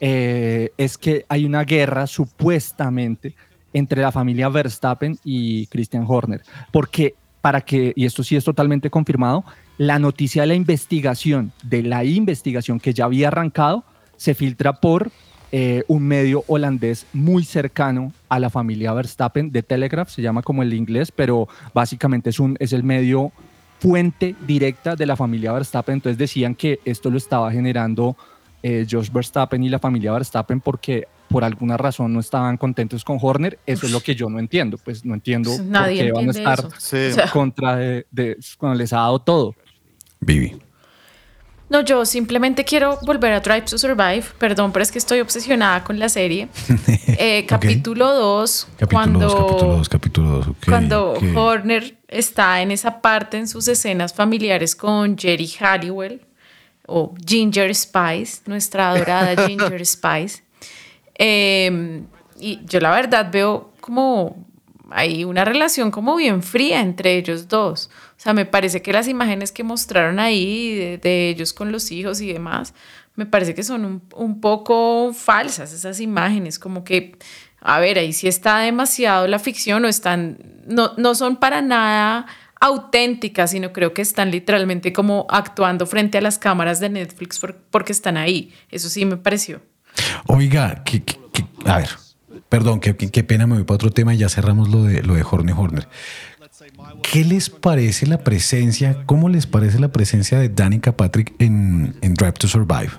eh, 0.00 0.72
es 0.76 0.96
que 0.96 1.24
hay 1.28 1.44
una 1.44 1.64
guerra 1.64 2.06
supuestamente 2.06 3.34
entre 3.72 4.02
la 4.02 4.12
familia 4.12 4.48
Verstappen 4.48 5.18
y 5.24 5.66
Christian 5.66 6.04
Horner, 6.06 6.42
porque 6.70 7.14
para 7.42 7.60
que, 7.60 7.92
y 7.94 8.06
esto 8.06 8.24
sí 8.24 8.36
es 8.36 8.44
totalmente 8.44 8.88
confirmado, 8.88 9.44
la 9.76 9.98
noticia 9.98 10.42
de 10.42 10.48
la 10.48 10.54
investigación, 10.54 11.52
de 11.62 11.82
la 11.82 12.04
investigación 12.04 12.80
que 12.80 12.94
ya 12.94 13.04
había 13.04 13.28
arrancado, 13.28 13.84
se 14.16 14.34
filtra 14.34 14.74
por 14.74 15.10
eh, 15.50 15.82
un 15.88 16.04
medio 16.04 16.44
holandés 16.46 17.04
muy 17.12 17.44
cercano 17.44 18.12
a 18.30 18.38
la 18.38 18.48
familia 18.48 18.94
Verstappen 18.94 19.50
de 19.50 19.62
Telegraph, 19.62 20.08
se 20.08 20.22
llama 20.22 20.40
como 20.40 20.62
el 20.62 20.72
inglés, 20.72 21.12
pero 21.12 21.48
básicamente 21.74 22.30
es, 22.30 22.40
un, 22.40 22.56
es 22.58 22.72
el 22.72 22.84
medio 22.84 23.32
fuente 23.80 24.36
directa 24.46 24.94
de 24.94 25.06
la 25.06 25.16
familia 25.16 25.52
Verstappen. 25.52 25.94
Entonces 25.94 26.16
decían 26.16 26.54
que 26.54 26.78
esto 26.84 27.10
lo 27.10 27.18
estaba 27.18 27.50
generando 27.50 28.16
eh, 28.62 28.86
Josh 28.88 29.10
Verstappen 29.10 29.62
y 29.64 29.68
la 29.68 29.80
familia 29.80 30.12
Verstappen 30.12 30.60
porque 30.60 31.08
por 31.32 31.42
alguna 31.44 31.76
razón 31.76 32.12
no 32.12 32.20
estaban 32.20 32.56
contentos 32.58 33.04
con 33.04 33.18
Horner. 33.20 33.58
Eso 33.66 33.86
es 33.86 33.92
lo 33.92 34.00
que 34.00 34.14
yo 34.14 34.28
no 34.28 34.38
entiendo. 34.38 34.76
Pues 34.78 35.04
no 35.04 35.14
entiendo 35.14 35.50
Pues 35.50 35.60
por 35.62 35.88
qué 35.88 36.12
van 36.12 36.28
a 36.28 36.30
estar. 36.30 36.68
Sí. 36.78 36.96
O 37.10 37.14
sea- 37.14 37.30
contra 37.30 37.76
de, 37.76 38.06
de- 38.10 38.36
cuando 38.58 38.78
les 38.78 38.92
ha 38.92 38.98
dado 38.98 39.18
todo. 39.18 39.54
Vivi. 40.20 40.56
No, 41.68 41.80
yo 41.80 42.04
simplemente 42.04 42.66
quiero 42.66 42.98
volver 43.06 43.32
a 43.32 43.40
Drive 43.40 43.62
to 43.62 43.78
Survive. 43.78 44.24
Perdón, 44.38 44.72
pero 44.72 44.82
es 44.82 44.92
que 44.92 44.98
estoy 44.98 45.20
obsesionada 45.20 45.82
con 45.82 45.98
la 45.98 46.08
serie. 46.10 46.48
Eh, 47.24 47.46
capítulo 47.46 48.12
2, 48.14 48.68
Capítulo 48.78 48.88
cuando, 48.90 49.28
2, 49.28 49.88
capítulo 49.88 50.28
2, 50.28 50.46
capítulo 50.46 50.46
2. 50.48 50.56
cuando 50.66 51.14
Horner 51.36 51.96
está 52.08 52.60
en 52.62 52.70
esa 52.72 53.00
parte 53.00 53.36
en 53.38 53.46
sus 53.46 53.68
escenas 53.68 54.12
familiares 54.12 54.74
con 54.74 55.16
Jerry 55.16 55.48
Halliwell 55.60 56.20
o 56.86 57.14
Ginger 57.24 57.72
Spice, 57.74 58.40
nuestra 58.46 58.90
adorada 58.90 59.46
Ginger 59.46 59.84
Spice. 59.86 60.42
Eh, 61.24 62.02
y 62.40 62.58
yo 62.66 62.80
la 62.80 62.90
verdad 62.90 63.30
veo 63.30 63.72
como 63.80 64.44
hay 64.90 65.22
una 65.24 65.44
relación 65.44 65.92
como 65.92 66.16
bien 66.16 66.42
fría 66.42 66.80
entre 66.80 67.16
ellos 67.16 67.46
dos. 67.46 67.90
O 68.16 68.20
sea, 68.20 68.32
me 68.34 68.44
parece 68.44 68.82
que 68.82 68.92
las 68.92 69.06
imágenes 69.06 69.52
que 69.52 69.62
mostraron 69.62 70.18
ahí 70.18 70.98
de, 71.00 71.28
ellos 71.30 71.52
con 71.52 71.70
los 71.70 71.92
hijos 71.92 72.20
y 72.20 72.32
demás, 72.32 72.74
me 73.14 73.24
parece 73.24 73.54
que 73.54 73.62
son 73.62 73.84
un, 73.84 74.02
un 74.16 74.40
poco 74.40 75.12
falsas 75.14 75.72
esas 75.72 76.00
imágenes, 76.00 76.58
como 76.58 76.82
que, 76.82 77.16
a 77.60 77.78
ver, 77.78 77.98
ahí 77.98 78.12
sí 78.12 78.26
está 78.26 78.58
demasiado 78.58 79.28
la 79.28 79.38
ficción 79.38 79.84
o 79.84 79.88
están, 79.88 80.38
no, 80.66 80.92
no 80.96 81.14
son 81.14 81.36
para 81.36 81.62
nada 81.62 82.26
auténticas, 82.60 83.52
sino 83.52 83.72
creo 83.72 83.94
que 83.94 84.02
están 84.02 84.32
literalmente 84.32 84.92
como 84.92 85.26
actuando 85.30 85.86
frente 85.86 86.18
a 86.18 86.20
las 86.20 86.38
cámaras 86.38 86.80
de 86.80 86.88
Netflix 86.90 87.38
por- 87.38 87.56
porque 87.70 87.92
están 87.92 88.16
ahí. 88.16 88.52
Eso 88.70 88.88
sí 88.88 89.04
me 89.04 89.16
pareció. 89.16 89.60
Oiga, 90.26 90.82
que, 90.84 91.02
que- 91.02 91.18
que- 91.32 91.44
a 91.70 91.78
ver, 91.78 91.88
perdón, 92.48 92.80
qué 92.80 92.94
pena, 93.24 93.46
me 93.46 93.54
voy 93.56 93.64
para 93.64 93.76
otro 93.76 93.90
tema 93.90 94.14
y 94.14 94.18
ya 94.18 94.28
cerramos 94.28 94.68
lo 94.68 94.84
de, 94.84 95.02
lo 95.02 95.14
de 95.14 95.22
Horner 95.28 95.54
Horner. 95.56 95.88
¿Qué 97.02 97.24
les 97.24 97.50
parece 97.50 98.06
la 98.06 98.18
presencia, 98.18 99.04
cómo 99.06 99.28
les 99.28 99.46
parece 99.46 99.78
la 99.78 99.88
presencia 99.88 100.38
de 100.38 100.48
Danica 100.48 100.92
Patrick 100.96 101.34
en, 101.38 101.94
en 102.00 102.14
Drive 102.14 102.32
to 102.32 102.48
Survive? 102.48 102.90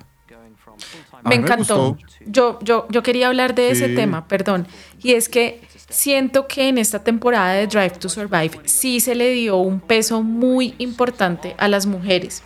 Me 1.25 1.35
encantó. 1.35 1.97
Yo, 2.25 2.59
yo, 2.61 2.85
yo 2.89 3.01
quería 3.01 3.27
hablar 3.27 3.55
de 3.55 3.71
ese 3.71 3.87
tema, 3.89 4.27
perdón. 4.27 4.67
Y 5.01 5.13
es 5.13 5.29
que 5.29 5.61
siento 5.89 6.47
que 6.47 6.67
en 6.67 6.77
esta 6.77 7.03
temporada 7.03 7.53
de 7.53 7.67
Drive 7.67 7.91
to 7.91 8.09
Survive 8.09 8.59
sí 8.65 8.99
se 8.99 9.15
le 9.15 9.29
dio 9.31 9.55
un 9.57 9.79
peso 9.79 10.21
muy 10.21 10.75
importante 10.79 11.55
a 11.57 11.69
las 11.69 11.85
mujeres. 11.85 12.43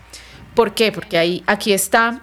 ¿Por 0.53 0.75
qué? 0.75 0.91
Porque 0.91 1.17
ahí, 1.17 1.43
aquí 1.47 1.73
está, 1.73 2.21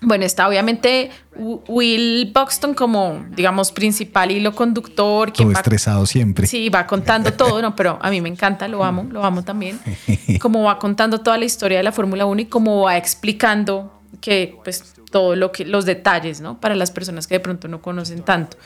bueno, 0.00 0.24
está 0.24 0.46
obviamente 0.48 1.10
Wi- 1.36 1.60
Will 1.68 2.32
Buxton 2.32 2.74
como, 2.74 3.24
digamos, 3.30 3.72
principal 3.72 4.30
hilo 4.30 4.54
conductor. 4.54 5.32
quien 5.32 5.48
Todo 5.48 5.54
va- 5.54 5.60
estresado 5.60 6.06
siempre. 6.06 6.46
Sí, 6.46 6.68
va 6.68 6.86
contando 6.86 7.32
todo, 7.32 7.60
no, 7.62 7.74
pero 7.74 7.98
a 8.00 8.10
mí 8.10 8.20
me 8.20 8.28
encanta, 8.28 8.68
lo 8.68 8.84
amo, 8.84 9.06
lo 9.10 9.24
amo 9.24 9.42
también. 9.42 9.78
Como 10.40 10.62
va 10.62 10.78
contando 10.78 11.20
toda 11.20 11.36
la 11.38 11.44
historia 11.44 11.78
de 11.78 11.84
la 11.84 11.92
Fórmula 11.92 12.26
1 12.26 12.42
y 12.42 12.46
cómo 12.46 12.82
va 12.82 12.96
explicando 12.96 13.92
que 14.20 14.56
pues 14.64 14.94
todo 15.10 15.34
lo 15.36 15.50
que 15.52 15.64
los 15.64 15.84
detalles, 15.84 16.40
¿no? 16.40 16.60
Para 16.60 16.74
las 16.74 16.90
personas 16.90 17.26
que 17.26 17.34
de 17.34 17.40
pronto 17.40 17.66
no 17.68 17.80
conocen 17.82 18.22
tanto. 18.22 18.56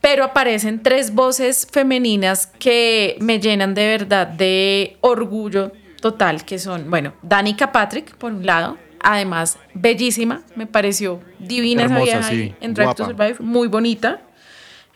Pero 0.00 0.24
aparecen 0.24 0.82
tres 0.82 1.14
voces 1.14 1.66
femeninas 1.70 2.46
que 2.58 3.16
me 3.20 3.40
llenan 3.40 3.74
de 3.74 3.86
verdad 3.86 4.26
de 4.26 4.96
orgullo 5.00 5.72
total, 6.00 6.44
que 6.44 6.58
son, 6.58 6.88
bueno, 6.90 7.14
Danica 7.22 7.72
Patrick, 7.72 8.14
por 8.16 8.32
un 8.32 8.46
lado, 8.46 8.76
además 9.06 9.58
bellísima, 9.72 10.42
me 10.56 10.66
pareció 10.66 11.20
divina 11.38 11.84
esa 11.84 11.94
Hermosa, 11.94 12.18
vieja 12.18 12.28
ahí 12.28 12.54
en 12.60 12.74
Drive 12.74 12.94
to 12.94 13.04
guapa. 13.04 13.26
Survive, 13.28 13.36
muy 13.40 13.68
bonita. 13.68 14.20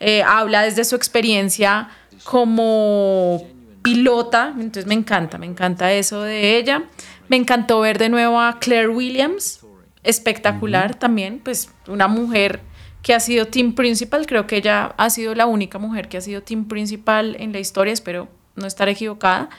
Eh, 0.01 0.23
habla 0.25 0.63
desde 0.63 0.85
su 0.85 0.97
experiencia 0.97 1.91
como 2.25 3.47
pilota, 3.83 4.53
entonces 4.55 4.87
me 4.87 4.95
encanta, 4.95 5.39
me 5.39 5.47
encanta 5.47 5.93
eso 5.93 6.23
de 6.23 6.59
ella. 6.59 6.85
Me 7.29 7.37
encantó 7.37 7.81
ver 7.81 7.99
de 7.99 8.09
nuevo 8.09 8.41
a 8.41 8.59
Claire 8.59 8.89
Williams, 8.89 9.61
espectacular 10.03 10.97
también, 10.97 11.41
pues 11.45 11.71
una 11.87 12.09
mujer 12.09 12.61
que 13.03 13.15
ha 13.15 13.21
sido 13.21 13.47
team 13.47 13.75
principal, 13.75 14.27
creo 14.27 14.49
que 14.49 14.57
ella 14.57 14.93
ha 14.97 15.09
sido 15.09 15.37
la 15.37 15.47
única 15.47 15.79
mujer 15.79 16.09
que 16.09 16.17
ha 16.17 16.21
sido 16.21 16.43
team 16.43 16.67
principal 16.67 17.37
en 17.39 17.53
la 17.53 17.61
historia, 17.61 17.93
espero 17.93 18.29
no 18.57 18.67
estar 18.67 18.89
equivocada, 18.89 19.51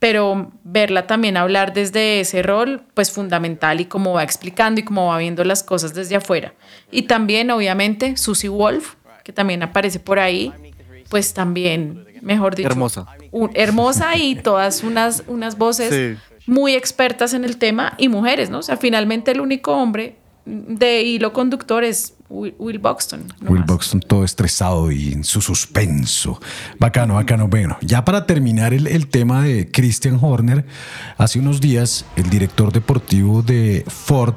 pero 0.00 0.50
verla 0.64 1.06
también 1.06 1.36
hablar 1.36 1.72
desde 1.72 2.20
ese 2.20 2.42
rol, 2.42 2.82
pues 2.94 3.12
fundamental 3.12 3.80
y 3.80 3.84
cómo 3.84 4.14
va 4.14 4.24
explicando 4.24 4.80
y 4.80 4.84
cómo 4.84 5.06
va 5.06 5.18
viendo 5.18 5.44
las 5.44 5.62
cosas 5.62 5.94
desde 5.94 6.16
afuera. 6.16 6.54
Y 6.90 7.02
también, 7.02 7.50
obviamente, 7.52 8.16
Susie 8.16 8.48
Wolf, 8.48 8.94
que 9.22 9.32
también 9.32 9.62
aparece 9.62 10.00
por 10.00 10.18
ahí, 10.18 10.52
pues 11.10 11.34
también, 11.34 12.06
mejor 12.22 12.54
dicho, 12.56 12.68
Hermosa. 12.68 13.06
un- 13.30 13.50
hermosa 13.54 14.16
y 14.16 14.34
todas 14.36 14.82
unas, 14.82 15.22
unas 15.26 15.58
voces 15.58 15.94
Sí. 16.18 16.40
muy 16.46 16.74
expertas 16.74 17.34
en 17.34 17.44
el 17.44 17.58
tema 17.58 17.92
y 17.98 18.08
mujeres, 18.08 18.48
¿no? 18.48 18.58
O 18.58 18.62
sea, 18.62 18.76
finalmente 18.78 19.30
el 19.32 19.40
único 19.40 19.72
hombre 19.76 20.16
de 20.50 21.02
hilo 21.02 21.32
conductor 21.32 21.84
es 21.84 22.14
Will, 22.28 22.54
Will 22.58 22.78
Buxton. 22.78 23.32
Will. 23.42 23.62
Buxton 23.64 24.00
todo 24.00 24.24
estresado 24.24 24.90
y 24.90 25.12
en 25.12 25.24
su 25.24 25.40
suspenso. 25.40 26.40
Bacano, 26.78 27.14
bacano. 27.14 27.48
Bueno, 27.48 27.76
ya 27.80 28.04
para 28.04 28.26
terminar 28.26 28.72
el, 28.72 28.86
el 28.86 29.08
tema 29.08 29.42
de 29.42 29.70
Christian 29.70 30.18
Horner, 30.20 30.64
hace 31.18 31.38
unos 31.38 31.60
días 31.60 32.04
el 32.16 32.30
director 32.30 32.72
deportivo 32.72 33.42
de 33.42 33.84
Ford, 33.86 34.36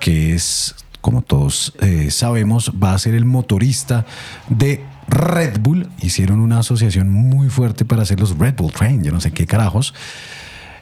que 0.00 0.34
es, 0.34 0.74
como 1.00 1.22
todos 1.22 1.72
eh, 1.80 2.10
sabemos, 2.10 2.72
va 2.82 2.94
a 2.94 2.98
ser 2.98 3.14
el 3.14 3.24
motorista 3.24 4.06
de 4.48 4.84
Red 5.08 5.60
Bull. 5.60 5.88
Hicieron 6.00 6.40
una 6.40 6.58
asociación 6.58 7.10
muy 7.10 7.48
fuerte 7.48 7.84
para 7.84 8.02
hacer 8.02 8.18
los 8.18 8.36
Red 8.36 8.56
Bull 8.56 8.72
Train, 8.72 9.04
yo 9.04 9.12
no 9.12 9.20
sé 9.20 9.30
qué 9.32 9.46
carajos. 9.46 9.94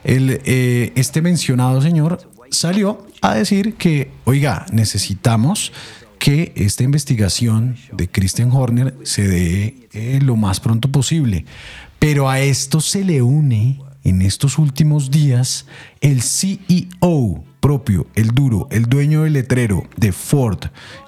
El, 0.03 0.41
eh, 0.45 0.93
este 0.95 1.21
mencionado 1.21 1.81
señor 1.81 2.19
salió 2.51 3.05
a 3.21 3.35
decir 3.35 3.75
que, 3.75 4.11
oiga, 4.25 4.65
necesitamos 4.71 5.71
que 6.19 6.51
esta 6.55 6.83
investigación 6.83 7.77
de 7.91 8.09
Christian 8.09 8.51
Horner 8.51 8.95
se 9.03 9.27
dé 9.27 9.87
eh, 9.93 10.19
lo 10.21 10.35
más 10.35 10.59
pronto 10.59 10.91
posible. 10.91 11.45
Pero 11.97 12.29
a 12.29 12.39
esto 12.39 12.81
se 12.81 13.03
le 13.03 13.21
une 13.21 13.79
en 14.03 14.21
estos 14.21 14.57
últimos 14.57 15.11
días 15.11 15.65
el 16.01 16.21
CEO 16.21 17.43
propio, 17.59 18.07
el 18.15 18.29
duro, 18.29 18.67
el 18.71 18.85
dueño 18.85 19.23
del 19.23 19.33
letrero 19.33 19.83
de 19.97 20.11
Ford, 20.11 20.59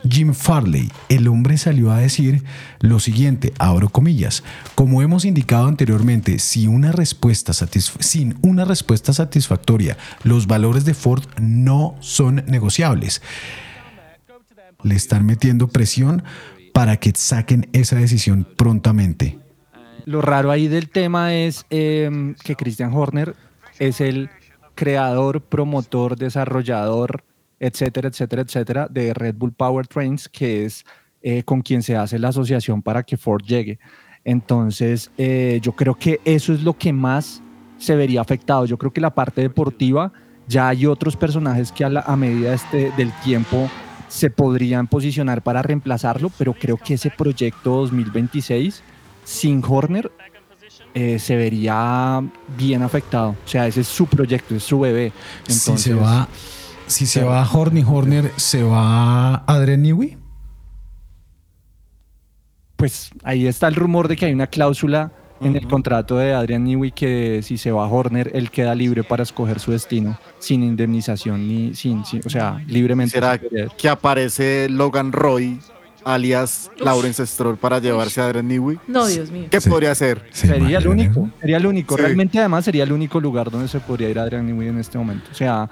Jim 0.08 0.34
Farley. 0.34 0.91
El 1.10 1.28
hombre 1.28 1.58
salió 1.58 1.91
a 1.91 1.97
decir 1.97 2.43
lo 2.80 2.99
siguiente, 2.99 3.54
abro 3.58 3.89
comillas, 3.89 4.43
como 4.76 5.02
hemos 5.02 5.26
indicado 5.26 5.68
anteriormente, 5.68 6.39
si 6.39 6.68
una 6.68 6.91
respuesta 6.91 7.54
sin 7.54 8.38
una 8.41 8.66
respuesta 8.66 9.14
satisfactoria, 9.14 9.97
los 10.24 10.47
valores 10.47 10.86
de 10.86 10.93
Ford 10.93 11.24
no 11.39 11.95
son 11.99 12.43
negociables. 12.47 13.22
Le 14.84 14.95
están 14.95 15.26
metiendo 15.26 15.68
presión 15.68 16.24
para 16.74 16.97
que 16.97 17.12
saquen 17.16 17.70
esa 17.74 17.97
decisión 17.97 18.47
prontamente. 18.56 19.38
Lo 20.06 20.22
raro 20.22 20.52
ahí 20.52 20.68
del 20.68 20.89
tema 20.89 21.36
es 21.36 21.66
em, 21.70 22.34
que 22.36 22.56
Christian 22.56 22.93
Horner 22.93 23.36
es 23.80 24.02
el 24.02 24.30
creador, 24.86 25.42
promotor, 25.42 26.16
desarrollador, 26.16 27.24
etcétera, 27.60 28.08
etcétera, 28.08 28.42
etcétera, 28.42 28.88
de 28.90 29.14
Red 29.14 29.36
Bull 29.36 29.52
Powertrains, 29.54 30.28
que 30.28 30.66
es 30.66 30.84
eh, 31.22 31.44
con 31.44 31.62
quien 31.62 31.84
se 31.84 31.96
hace 31.96 32.18
la 32.18 32.30
asociación 32.30 32.82
para 32.82 33.04
que 33.04 33.16
Ford 33.16 33.44
llegue. 33.46 33.78
Entonces, 34.26 35.12
eh, 35.20 35.60
yo 35.62 35.74
creo 35.74 35.94
que 35.94 36.20
eso 36.26 36.52
es 36.52 36.64
lo 36.64 36.74
que 36.76 36.92
más 36.94 37.44
se 37.78 37.96
vería 37.96 38.22
afectado. 38.22 38.66
Yo 38.66 38.80
creo 38.80 38.92
que 38.92 39.02
la 39.02 39.14
parte 39.14 39.42
deportiva, 39.42 40.12
ya 40.48 40.68
hay 40.70 40.88
otros 40.88 41.16
personajes 41.16 41.72
que 41.72 41.86
a, 41.86 41.90
la- 41.90 42.02
a 42.02 42.16
medida 42.16 42.52
este, 42.52 42.92
del 42.98 43.12
tiempo 43.24 43.70
se 44.08 44.32
podrían 44.32 44.88
posicionar 44.88 45.44
para 45.44 45.62
reemplazarlo, 45.62 46.32
pero 46.40 46.54
creo 46.54 46.78
que 46.78 46.96
ese 46.96 47.12
proyecto 47.12 47.70
2026 47.82 48.82
sin 49.26 49.62
Horner 49.64 50.10
eh, 50.94 51.20
se 51.20 51.36
vería 51.36 52.22
bien 52.58 52.82
afectado. 52.84 53.30
O 53.44 53.48
sea, 53.48 53.68
ese 53.68 53.82
es 53.82 53.88
su 53.88 54.06
proyecto, 54.08 54.56
es 54.56 54.64
su 54.64 54.80
bebé. 54.80 55.12
si 55.48 55.78
se 55.78 55.94
va, 55.94 56.28
si 56.88 57.06
se 57.06 57.24
va 57.24 57.48
Horny 57.50 57.84
Horner, 57.88 58.32
¿se 58.38 58.64
va 58.64 59.36
Adrian 59.46 59.82
Newey? 59.82 60.18
Pues 62.76 63.12
ahí 63.24 63.46
está 63.48 63.68
el 63.68 63.76
rumor 63.76 64.08
de 64.08 64.16
que 64.18 64.26
hay 64.26 64.34
una 64.34 64.48
cláusula 64.48 65.12
en 65.39 65.56
el 65.56 65.68
contrato 65.68 66.18
de 66.18 66.34
Adrian 66.34 66.64
Newey 66.64 66.92
que 66.92 67.42
si 67.44 67.58
se 67.58 67.72
va 67.72 67.88
Horner, 67.88 68.30
él 68.36 68.52
queda 68.52 68.76
libre 68.76 69.04
para 69.04 69.24
escoger 69.24 69.60
su 69.60 69.72
destino 69.72 70.20
sin 70.38 70.62
indemnización 70.64 71.48
ni 71.48 71.74
sin, 71.74 72.06
sin- 72.06 72.22
o 72.26 72.30
sea, 72.30 72.64
libremente. 72.68 73.14
¿Será 73.14 73.39
que 73.39 73.89
aparece 73.89 74.68
Logan 74.70 75.12
Roy, 75.12 75.60
alias 76.04 76.72
Lawrence 76.78 77.26
Stroll, 77.26 77.58
para 77.58 77.80
llevarse 77.80 78.22
a 78.22 78.26
Adrian 78.26 78.47
Newey? 78.47 78.80
No, 78.88 79.06
Dios 79.08 79.32
mío. 79.32 79.47
¿Qué 79.49 79.62
podría 79.62 79.91
hacer? 79.91 80.24
Sería 80.32 80.80
el 80.80 80.88
único, 80.88 81.30
sería 81.39 81.58
el 81.58 81.66
único. 81.66 81.95
Sí. 81.95 82.02
Realmente, 82.02 82.39
además, 82.39 82.66
sería 82.66 82.84
el 82.84 82.91
único 82.91 83.20
lugar 83.20 83.49
donde 83.52 83.68
se 83.68 83.80
podría 83.80 84.10
ir 84.10 84.20
Adrian 84.20 84.45
Newey 84.45 84.70
en 84.70 84.80
este 84.80 84.97
momento. 84.97 85.30
O 85.32 85.36
sea, 85.36 85.70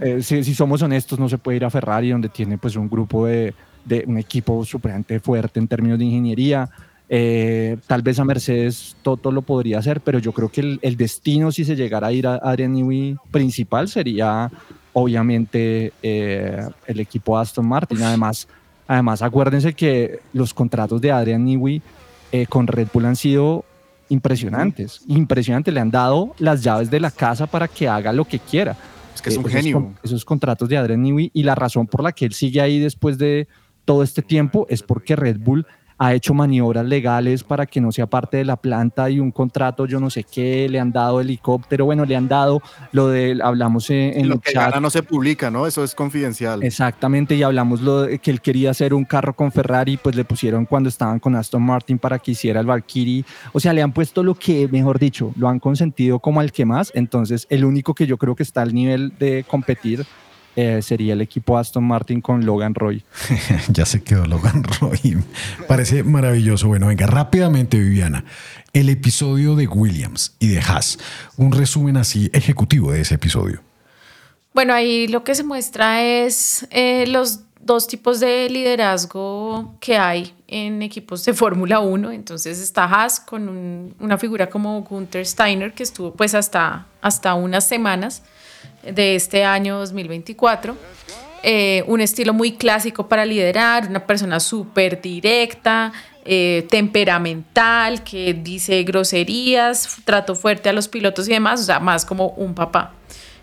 eh, 0.00 0.20
si, 0.22 0.44
si 0.44 0.54
somos 0.54 0.82
honestos, 0.82 1.18
no 1.18 1.28
se 1.28 1.38
puede 1.38 1.56
ir 1.56 1.64
a 1.64 1.70
Ferrari, 1.70 2.10
donde 2.10 2.28
tiene 2.28 2.58
pues 2.58 2.76
un 2.76 2.88
grupo 2.88 3.26
de, 3.26 3.54
de 3.84 4.04
un 4.06 4.18
equipo 4.18 4.64
supremamente 4.64 5.20
fuerte 5.20 5.58
en 5.60 5.68
términos 5.68 5.98
de 5.98 6.04
ingeniería. 6.04 6.68
Eh, 7.10 7.78
tal 7.86 8.02
vez 8.02 8.18
a 8.18 8.24
Mercedes 8.24 8.94
Toto 9.00 9.32
lo 9.32 9.40
podría 9.40 9.78
hacer, 9.78 10.02
pero 10.02 10.18
yo 10.18 10.32
creo 10.32 10.50
que 10.50 10.60
el, 10.60 10.78
el 10.82 10.96
destino, 10.96 11.50
si 11.50 11.64
se 11.64 11.74
llegara 11.74 12.08
a 12.08 12.12
ir 12.12 12.26
a 12.26 12.34
Adrian 12.34 12.74
Newey 12.74 13.16
principal, 13.30 13.88
sería 13.88 14.50
obviamente 14.92 15.92
eh, 16.02 16.68
el 16.86 17.00
equipo 17.00 17.38
Aston 17.38 17.66
Martin. 17.66 18.02
Además, 18.02 18.46
además, 18.88 19.22
acuérdense 19.22 19.74
que 19.74 20.18
los 20.32 20.52
contratos 20.52 21.00
de 21.00 21.12
Adrian 21.12 21.44
Newey 21.44 21.80
eh, 22.32 22.46
con 22.46 22.66
Red 22.66 22.88
Bull 22.92 23.04
han 23.04 23.16
sido 23.16 23.64
impresionantes. 24.08 25.02
Impresionantes. 25.06 25.72
Le 25.72 25.80
han 25.80 25.90
dado 25.90 26.34
las 26.38 26.62
llaves 26.62 26.90
de 26.90 26.98
la 26.98 27.10
casa 27.10 27.46
para 27.46 27.68
que 27.68 27.88
haga 27.88 28.12
lo 28.12 28.24
que 28.24 28.38
quiera. 28.38 28.76
Es 29.14 29.22
que 29.22 29.30
es 29.30 29.36
un 29.36 29.46
esos 29.46 29.52
genio. 29.52 29.92
Esos 30.02 30.24
contratos 30.24 30.68
de 30.68 30.76
Adrian 30.76 31.02
Newey 31.02 31.30
y 31.32 31.42
la 31.42 31.54
razón 31.54 31.86
por 31.86 32.02
la 32.02 32.12
que 32.12 32.24
él 32.24 32.32
sigue 32.32 32.60
ahí 32.60 32.80
después 32.80 33.18
de 33.18 33.46
todo 33.84 34.02
este 34.02 34.22
tiempo 34.22 34.66
es 34.68 34.82
porque 34.82 35.16
Red 35.16 35.38
Bull 35.38 35.66
ha 35.98 36.14
hecho 36.14 36.32
maniobras 36.32 36.86
legales 36.86 37.42
para 37.42 37.66
que 37.66 37.80
no 37.80 37.92
sea 37.92 38.06
parte 38.06 38.38
de 38.38 38.44
la 38.44 38.56
planta 38.56 39.10
y 39.10 39.18
un 39.18 39.32
contrato, 39.32 39.86
yo 39.86 39.98
no 40.00 40.10
sé 40.10 40.24
qué, 40.24 40.68
le 40.68 40.78
han 40.78 40.92
dado 40.92 41.20
helicóptero, 41.20 41.84
bueno, 41.84 42.04
le 42.04 42.16
han 42.16 42.28
dado 42.28 42.62
lo 42.92 43.08
de, 43.08 43.38
hablamos 43.42 43.90
en, 43.90 44.16
en 44.18 44.28
lo 44.28 44.36
el 44.36 44.40
que 44.40 44.52
chat. 44.52 44.70
gana 44.70 44.80
no 44.80 44.90
se 44.90 45.02
publica, 45.02 45.50
¿no? 45.50 45.66
Eso 45.66 45.82
es 45.82 45.94
confidencial. 45.94 46.62
Exactamente, 46.62 47.34
y 47.34 47.42
hablamos 47.42 47.80
lo 47.80 48.02
de 48.02 48.18
que 48.18 48.30
él 48.30 48.40
quería 48.40 48.70
hacer 48.70 48.94
un 48.94 49.04
carro 49.04 49.34
con 49.34 49.50
Ferrari, 49.50 49.96
pues 49.96 50.14
le 50.14 50.24
pusieron 50.24 50.64
cuando 50.66 50.88
estaban 50.88 51.18
con 51.18 51.34
Aston 51.34 51.62
Martin 51.62 51.98
para 51.98 52.18
que 52.18 52.30
hiciera 52.30 52.60
el 52.60 52.66
Valkyrie. 52.66 53.24
O 53.52 53.60
sea, 53.60 53.72
le 53.72 53.82
han 53.82 53.92
puesto 53.92 54.22
lo 54.22 54.34
que, 54.34 54.68
mejor 54.68 54.98
dicho, 54.98 55.32
lo 55.36 55.48
han 55.48 55.58
consentido 55.58 56.20
como 56.20 56.40
al 56.40 56.52
que 56.52 56.64
más. 56.64 56.92
Entonces, 56.94 57.46
el 57.50 57.64
único 57.64 57.94
que 57.94 58.06
yo 58.06 58.16
creo 58.18 58.36
que 58.36 58.42
está 58.42 58.62
al 58.62 58.72
nivel 58.72 59.12
de 59.18 59.44
competir 59.48 60.06
eh, 60.60 60.82
sería 60.82 61.12
el 61.12 61.20
equipo 61.20 61.56
Aston 61.56 61.84
Martin 61.84 62.20
con 62.20 62.44
Logan 62.44 62.74
Roy. 62.74 63.04
ya 63.68 63.86
se 63.86 64.02
quedó 64.02 64.26
Logan 64.26 64.64
Roy. 64.80 65.16
Parece 65.68 66.02
maravilloso. 66.02 66.66
Bueno, 66.66 66.88
venga, 66.88 67.06
rápidamente, 67.06 67.78
Viviana. 67.78 68.24
El 68.72 68.88
episodio 68.88 69.54
de 69.54 69.68
Williams 69.68 70.34
y 70.40 70.48
de 70.48 70.58
Haas. 70.60 70.98
Un 71.36 71.52
resumen 71.52 71.96
así 71.96 72.28
ejecutivo 72.32 72.90
de 72.90 73.02
ese 73.02 73.14
episodio. 73.14 73.60
Bueno, 74.52 74.74
ahí 74.74 75.06
lo 75.06 75.22
que 75.22 75.36
se 75.36 75.44
muestra 75.44 76.02
es 76.02 76.66
eh, 76.70 77.06
los 77.06 77.40
dos 77.60 77.86
tipos 77.86 78.18
de 78.18 78.48
liderazgo 78.50 79.74
que 79.78 79.96
hay 79.98 80.34
en 80.48 80.82
equipos 80.82 81.24
de 81.24 81.34
Fórmula 81.34 81.78
1. 81.80 82.10
Entonces 82.10 82.58
está 82.58 82.84
Haas 82.84 83.20
con 83.20 83.48
un- 83.48 83.94
una 84.00 84.18
figura 84.18 84.48
como 84.50 84.80
Gunther 84.82 85.24
Steiner, 85.24 85.72
que 85.72 85.82
estuvo 85.84 86.12
pues 86.14 86.34
hasta, 86.34 86.86
hasta 87.00 87.34
unas 87.34 87.68
semanas 87.68 88.22
de 88.92 89.14
este 89.16 89.44
año 89.44 89.78
2024. 89.78 90.76
Eh, 91.42 91.84
un 91.86 92.00
estilo 92.00 92.34
muy 92.34 92.52
clásico 92.52 93.08
para 93.08 93.24
liderar, 93.24 93.86
una 93.88 94.04
persona 94.06 94.40
súper 94.40 95.00
directa, 95.00 95.92
eh, 96.24 96.66
temperamental, 96.68 98.02
que 98.02 98.34
dice 98.34 98.82
groserías, 98.82 99.98
trato 100.04 100.34
fuerte 100.34 100.68
a 100.68 100.72
los 100.72 100.88
pilotos 100.88 101.28
y 101.28 101.32
demás, 101.32 101.60
o 101.60 101.64
sea, 101.64 101.78
más 101.80 102.04
como 102.04 102.28
un 102.30 102.54
papá. 102.54 102.92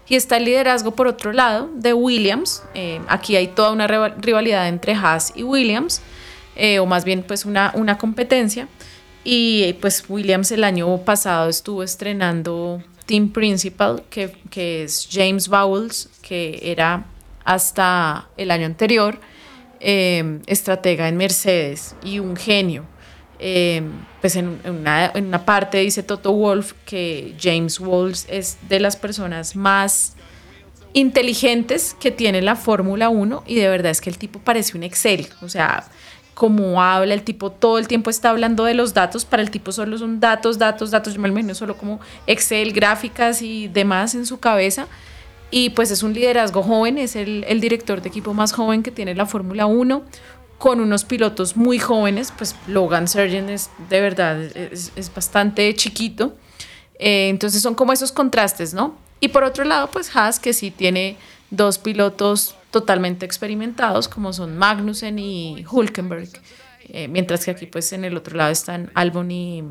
Y 0.07 0.15
está 0.15 0.37
el 0.37 0.45
liderazgo, 0.45 0.91
por 0.91 1.07
otro 1.07 1.31
lado, 1.33 1.69
de 1.73 1.93
Williams. 1.93 2.63
Eh, 2.75 2.99
aquí 3.07 3.35
hay 3.37 3.47
toda 3.47 3.71
una 3.71 3.87
rival- 3.87 4.15
rivalidad 4.17 4.67
entre 4.67 4.93
Haas 4.93 5.31
y 5.35 5.43
Williams, 5.43 6.01
o 6.79 6.85
más 6.85 7.03
bien 7.05 7.23
pues 7.23 7.43
una, 7.45 7.71
una 7.75 7.97
competencia. 7.97 8.67
Y 9.23 9.73
pues 9.81 10.03
Williams 10.07 10.51
el 10.51 10.63
año 10.63 10.97
pasado 10.99 11.49
estuvo 11.49 11.81
estrenando 11.81 12.83
Team 13.05 13.29
Principal, 13.29 14.03
que, 14.09 14.35
que 14.49 14.83
es 14.83 15.07
James 15.11 15.47
Bowles, 15.47 16.09
que 16.21 16.59
era 16.63 17.05
hasta 17.43 18.27
el 18.37 18.51
año 18.51 18.65
anterior 18.65 19.19
eh, 19.79 20.39
estratega 20.47 21.07
en 21.07 21.17
Mercedes 21.17 21.95
y 22.03 22.19
un 22.19 22.35
genio. 22.35 22.85
Eh, 23.37 23.83
pues 24.21 24.37
en, 24.37 24.59
una, 24.65 25.11
en 25.13 25.25
una 25.25 25.43
parte 25.43 25.79
dice 25.79 26.03
Toto 26.03 26.31
Wolf 26.31 26.71
que 26.85 27.35
James 27.39 27.79
Walls 27.81 28.25
es 28.29 28.57
de 28.69 28.79
las 28.79 28.95
personas 28.95 29.57
más 29.57 30.15
inteligentes 30.93 31.95
que 31.99 32.11
tiene 32.11 32.41
la 32.41 32.55
Fórmula 32.55 33.09
1 33.09 33.43
y 33.45 33.55
de 33.55 33.67
verdad 33.67 33.91
es 33.91 33.99
que 33.99 34.09
el 34.09 34.17
tipo 34.17 34.39
parece 34.39 34.77
un 34.77 34.83
Excel, 34.83 35.27
o 35.41 35.49
sea, 35.49 35.85
como 36.35 36.83
habla 36.83 37.13
el 37.13 37.23
tipo 37.23 37.49
todo 37.49 37.79
el 37.79 37.87
tiempo 37.87 38.09
está 38.09 38.29
hablando 38.29 38.65
de 38.65 38.75
los 38.75 38.93
datos, 38.93 39.25
para 39.25 39.41
el 39.41 39.49
tipo 39.49 39.71
solo 39.71 39.97
son 39.97 40.19
datos, 40.19 40.59
datos, 40.59 40.91
datos, 40.91 41.15
yo 41.15 41.21
me 41.21 41.29
imagino 41.29 41.55
solo 41.55 41.77
como 41.77 41.99
Excel, 42.27 42.73
gráficas 42.73 43.41
y 43.41 43.69
demás 43.69 44.13
en 44.13 44.25
su 44.25 44.39
cabeza. 44.39 44.87
Y 45.49 45.69
pues 45.69 45.91
es 45.91 46.03
un 46.03 46.13
liderazgo 46.13 46.61
joven, 46.61 46.97
es 46.97 47.15
el, 47.15 47.45
el 47.47 47.61
director 47.61 48.01
de 48.01 48.09
equipo 48.09 48.33
más 48.33 48.51
joven 48.51 48.83
que 48.83 48.91
tiene 48.91 49.15
la 49.15 49.25
Fórmula 49.25 49.65
1, 49.65 50.03
con 50.57 50.81
unos 50.81 51.05
pilotos 51.05 51.55
muy 51.55 51.79
jóvenes, 51.79 52.33
pues 52.37 52.55
Logan 52.67 53.07
Sargent 53.07 53.49
es 53.49 53.69
de 53.89 54.01
verdad, 54.01 54.41
es, 54.41 54.91
es 54.95 55.13
bastante 55.13 55.73
chiquito. 55.75 56.33
Eh, 56.99 57.29
entonces 57.29 57.61
son 57.61 57.75
como 57.75 57.93
esos 57.93 58.11
contrastes, 58.11 58.73
¿no? 58.73 58.95
Y 59.19 59.29
por 59.29 59.43
otro 59.43 59.63
lado, 59.63 59.89
pues 59.91 60.13
Haas, 60.15 60.39
que 60.39 60.53
sí 60.53 60.71
tiene 60.71 61.17
dos 61.49 61.77
pilotos 61.77 62.55
totalmente 62.75 63.25
experimentados, 63.25 64.09
como 64.09 64.33
son 64.33 64.57
Magnussen 64.57 65.17
y 65.17 65.65
Hulkenberg, 65.71 66.27
eh, 66.89 67.07
mientras 67.07 67.45
que 67.45 67.51
aquí, 67.51 67.67
pues 67.67 67.93
en 67.93 68.03
el 68.03 68.17
otro 68.17 68.35
lado 68.35 68.51
están 68.51 68.91
Albon 68.95 69.31
y, 69.31 69.63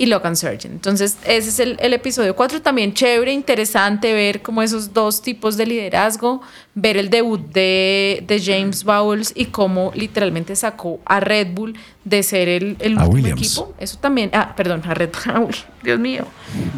y 0.00 0.06
Logan 0.06 0.34
Sargent. 0.34 0.72
Entonces, 0.72 1.18
ese 1.26 1.50
es 1.50 1.60
el, 1.60 1.76
el 1.78 1.92
episodio 1.92 2.34
4. 2.34 2.62
También 2.62 2.94
chévere, 2.94 3.32
interesante 3.34 4.14
ver 4.14 4.40
como 4.40 4.62
esos 4.62 4.94
dos 4.94 5.20
tipos 5.20 5.58
de 5.58 5.66
liderazgo, 5.66 6.40
ver 6.74 6.96
el 6.96 7.10
debut 7.10 7.38
de, 7.52 8.24
de 8.26 8.40
James 8.42 8.82
Bowles 8.84 9.32
y 9.36 9.46
cómo 9.46 9.92
literalmente 9.94 10.56
sacó 10.56 11.00
a 11.04 11.20
Red 11.20 11.48
Bull 11.52 11.76
de 12.04 12.22
ser 12.22 12.48
el, 12.48 12.76
el 12.80 12.96
A 12.96 13.02
último 13.04 13.12
Williams. 13.12 13.40
equipo. 13.42 13.74
Eso 13.78 13.98
también, 13.98 14.30
ah, 14.32 14.54
perdón, 14.56 14.80
a 14.86 14.94
Red 14.94 15.10
Bull. 15.38 15.54
Dios 15.82 15.98
mío, 16.00 16.24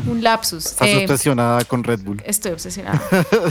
un 0.09 0.21
lapsus. 0.23 0.67
Estás 0.67 0.89
Eh, 0.89 1.03
obsesionada 1.05 1.65
con 1.65 1.85
Red 1.85 2.01
Bull. 2.01 2.21
Estoy 2.27 2.51
obsesionada. 2.53 3.01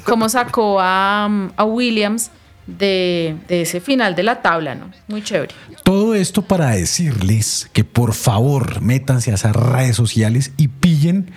Cómo 0.04 0.28
sacó 0.28 0.80
a, 0.82 1.30
a 1.56 1.64
Williams 1.64 2.30
de, 2.68 3.38
de 3.48 3.62
ese 3.62 3.82
final 3.82 4.16
de 4.16 4.24
la 4.24 4.42
tabla, 4.42 4.76
¿no? 4.76 4.92
Muy 5.08 5.24
chévere. 5.24 5.54
Todo 5.84 6.16
esto 6.16 6.42
para 6.42 6.72
decirles 6.72 7.70
que 7.74 7.84
por 7.84 8.14
favor 8.14 8.82
métanse 8.82 9.32
a 9.32 9.36
esas 9.36 9.56
redes 9.56 9.96
sociales 9.96 10.52
y 10.58 10.68
pillen 10.68 11.32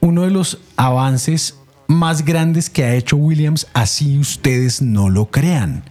uno 0.00 0.22
de 0.22 0.30
los 0.30 0.58
avances 0.76 1.56
más 1.86 2.24
grandes 2.24 2.70
que 2.70 2.84
ha 2.84 2.94
hecho 2.94 3.16
Williams, 3.16 3.68
así 3.72 4.18
ustedes 4.18 4.82
no 4.82 5.08
lo 5.08 5.26
crean. 5.26 5.84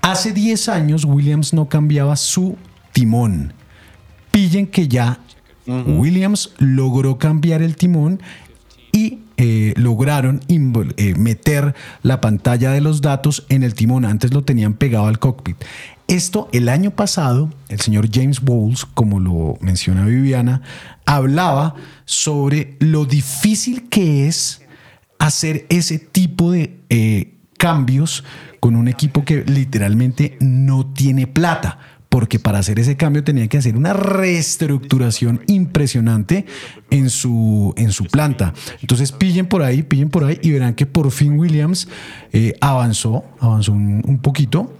Hace 0.00 0.32
10 0.32 0.68
años 0.68 1.04
Williams 1.04 1.52
no 1.52 1.68
cambiaba 1.68 2.16
su 2.16 2.56
timón. 2.92 3.54
Pillen 4.32 4.66
que 4.66 4.88
ya 4.88 5.20
Williams 5.66 6.50
logró 6.58 7.18
cambiar 7.18 7.62
el 7.62 7.76
timón 7.76 8.20
y 8.90 9.20
eh, 9.36 9.74
lograron 9.76 10.40
eh, 10.48 11.14
meter 11.16 11.74
la 12.02 12.20
pantalla 12.20 12.70
de 12.70 12.80
los 12.80 13.00
datos 13.00 13.46
en 13.48 13.62
el 13.62 13.74
timón. 13.74 14.04
Antes 14.04 14.32
lo 14.32 14.44
tenían 14.44 14.74
pegado 14.74 15.06
al 15.06 15.18
cockpit. 15.18 15.56
Esto 16.08 16.48
el 16.52 16.68
año 16.68 16.90
pasado, 16.90 17.50
el 17.68 17.80
señor 17.80 18.08
James 18.12 18.40
Bowles, 18.40 18.84
como 18.84 19.20
lo 19.20 19.56
menciona 19.60 20.04
Viviana, 20.04 20.62
hablaba 21.06 21.74
sobre 22.04 22.76
lo 22.80 23.04
difícil 23.04 23.88
que 23.88 24.28
es 24.28 24.62
hacer 25.18 25.66
ese 25.68 25.98
tipo 25.98 26.50
de 26.50 26.80
eh, 26.90 27.34
cambios 27.56 28.24
con 28.60 28.76
un 28.76 28.88
equipo 28.88 29.24
que 29.24 29.44
literalmente 29.44 30.36
no 30.40 30.86
tiene 30.92 31.26
plata. 31.26 31.78
Porque 32.12 32.38
para 32.38 32.58
hacer 32.58 32.78
ese 32.78 32.94
cambio 32.98 33.24
tenía 33.24 33.48
que 33.48 33.56
hacer 33.56 33.74
una 33.74 33.94
reestructuración 33.94 35.40
impresionante 35.46 36.44
en 36.90 37.08
su, 37.08 37.72
en 37.78 37.90
su 37.90 38.04
planta. 38.04 38.52
Entonces 38.82 39.12
pillen 39.12 39.46
por 39.46 39.62
ahí, 39.62 39.82
pillen 39.82 40.10
por 40.10 40.24
ahí 40.24 40.38
y 40.42 40.50
verán 40.50 40.74
que 40.74 40.84
por 40.84 41.10
fin 41.10 41.38
Williams 41.38 41.88
eh, 42.34 42.52
avanzó, 42.60 43.24
avanzó 43.40 43.72
un, 43.72 44.18
poquito 44.22 44.70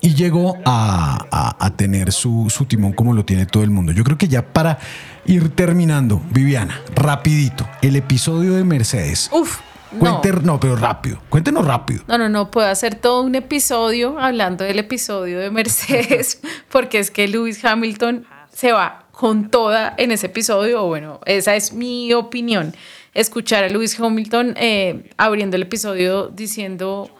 y 0.00 0.14
llegó 0.14 0.56
a, 0.64 1.26
a- 1.32 1.66
a 1.66 1.76
tener 1.76 2.12
su, 2.12 2.46
su 2.48 2.64
timón 2.64 2.92
como 2.92 3.12
lo 3.12 3.24
tiene 3.24 3.46
todo 3.46 3.64
el 3.64 3.70
mundo. 3.70 3.90
Yo 3.90 4.04
creo 4.04 4.16
que 4.16 4.28
ya 4.28 4.46
para 4.52 4.78
ir 5.26 5.48
terminando, 5.50 6.22
Viviana, 6.30 6.80
rapidito, 6.94 7.68
el 7.82 7.96
episodio 7.96 8.54
de 8.54 8.62
Mercedes. 8.62 9.28
Uf, 9.32 9.58
no. 9.92 10.20
Cuente, 10.20 10.32
no, 10.42 10.60
pero 10.60 10.76
rápido, 10.76 11.20
cuéntenos 11.28 11.66
rápido. 11.66 12.02
No, 12.06 12.18
no, 12.18 12.28
no, 12.28 12.50
puedo 12.50 12.68
hacer 12.68 12.94
todo 12.94 13.22
un 13.22 13.34
episodio 13.34 14.18
hablando 14.18 14.64
del 14.64 14.78
episodio 14.78 15.38
de 15.38 15.50
Mercedes, 15.50 16.40
porque 16.70 16.98
es 16.98 17.10
que 17.10 17.28
Lewis 17.28 17.64
Hamilton 17.64 18.26
se 18.52 18.72
va 18.72 19.06
con 19.10 19.50
toda 19.50 19.94
en 19.98 20.12
ese 20.12 20.26
episodio, 20.26 20.84
o 20.84 20.86
bueno, 20.86 21.20
esa 21.26 21.54
es 21.54 21.72
mi 21.72 22.12
opinión. 22.12 22.74
Escuchar 23.12 23.64
a 23.64 23.68
Lewis 23.68 23.98
Hamilton 23.98 24.54
eh, 24.56 25.10
abriendo 25.16 25.56
el 25.56 25.62
episodio 25.62 26.28
diciendo, 26.28 27.10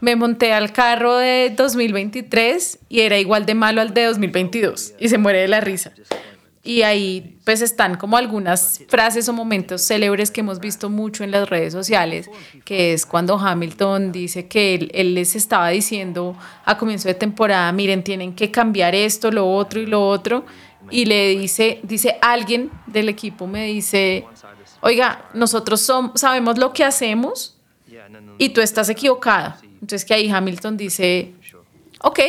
me 0.00 0.16
monté 0.16 0.52
al 0.52 0.72
carro 0.72 1.16
de 1.16 1.52
2023 1.56 2.80
y 2.88 3.00
era 3.00 3.18
igual 3.18 3.46
de 3.46 3.54
malo 3.54 3.80
al 3.80 3.94
de 3.94 4.04
2022, 4.04 4.94
y 4.98 5.08
se 5.08 5.18
muere 5.18 5.40
de 5.40 5.48
la 5.48 5.60
risa. 5.60 5.92
Y 6.64 6.82
ahí 6.82 7.38
pues 7.44 7.60
están 7.60 7.96
como 7.96 8.16
algunas 8.16 8.82
frases 8.86 9.28
o 9.28 9.32
momentos 9.32 9.82
célebres 9.82 10.30
que 10.30 10.42
hemos 10.42 10.60
visto 10.60 10.88
mucho 10.88 11.24
en 11.24 11.32
las 11.32 11.48
redes 11.50 11.72
sociales, 11.72 12.30
que 12.64 12.92
es 12.92 13.04
cuando 13.04 13.36
Hamilton 13.36 14.12
dice 14.12 14.46
que 14.46 14.76
él, 14.76 14.90
él 14.94 15.14
les 15.14 15.34
estaba 15.34 15.70
diciendo 15.70 16.36
a 16.64 16.78
comienzo 16.78 17.08
de 17.08 17.14
temporada, 17.14 17.72
miren, 17.72 18.04
tienen 18.04 18.32
que 18.32 18.52
cambiar 18.52 18.94
esto, 18.94 19.32
lo 19.32 19.52
otro 19.52 19.80
y 19.80 19.86
lo 19.86 20.06
otro, 20.06 20.44
y 20.88 21.04
le 21.06 21.30
dice, 21.36 21.80
dice 21.82 22.16
alguien 22.22 22.70
del 22.86 23.08
equipo, 23.08 23.48
me 23.48 23.66
dice, 23.66 24.24
oiga, 24.82 25.28
nosotros 25.34 25.80
som- 25.88 26.12
sabemos 26.16 26.58
lo 26.58 26.72
que 26.72 26.84
hacemos 26.84 27.56
y 28.38 28.50
tú 28.50 28.60
estás 28.60 28.88
equivocada. 28.88 29.58
Entonces 29.64 30.04
que 30.04 30.14
ahí 30.14 30.30
Hamilton 30.30 30.76
dice, 30.76 31.32
ok, 32.02 32.20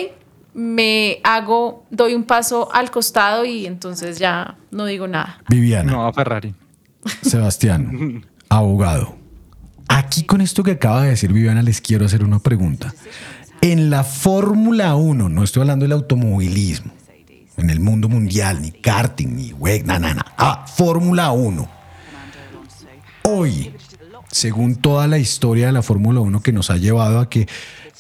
me 0.53 1.19
hago, 1.23 1.85
doy 1.89 2.13
un 2.13 2.23
paso 2.23 2.69
al 2.73 2.91
costado 2.91 3.45
y 3.45 3.65
entonces 3.65 4.19
ya 4.19 4.57
no 4.71 4.85
digo 4.85 5.07
nada. 5.07 5.41
Viviana. 5.49 5.91
No, 5.91 6.05
a 6.05 6.13
Ferrari. 6.13 6.53
Sebastián, 7.21 8.25
abogado. 8.49 9.15
Aquí 9.87 10.23
con 10.23 10.41
esto 10.41 10.63
que 10.63 10.71
acaba 10.71 11.03
de 11.03 11.09
decir 11.09 11.33
Viviana 11.33 11.61
les 11.61 11.81
quiero 11.81 12.05
hacer 12.05 12.23
una 12.23 12.39
pregunta. 12.39 12.93
En 13.61 13.89
la 13.89 14.03
Fórmula 14.03 14.95
1, 14.95 15.29
no 15.29 15.43
estoy 15.43 15.61
hablando 15.61 15.83
del 15.83 15.93
automovilismo, 15.93 16.91
en 17.57 17.69
el 17.69 17.79
mundo 17.79 18.09
mundial, 18.09 18.61
ni 18.61 18.71
karting, 18.71 19.35
ni 19.35 19.53
WEG, 19.53 19.85
nada, 19.85 19.99
nada. 19.99 20.25
Ah, 20.37 20.65
Fórmula 20.67 21.31
1. 21.31 21.69
Hoy, 23.23 23.73
según 24.29 24.75
toda 24.75 25.07
la 25.07 25.17
historia 25.17 25.67
de 25.67 25.71
la 25.71 25.81
Fórmula 25.81 26.19
1 26.19 26.41
que 26.41 26.51
nos 26.51 26.69
ha 26.69 26.77
llevado 26.77 27.19
a 27.19 27.29
que, 27.29 27.47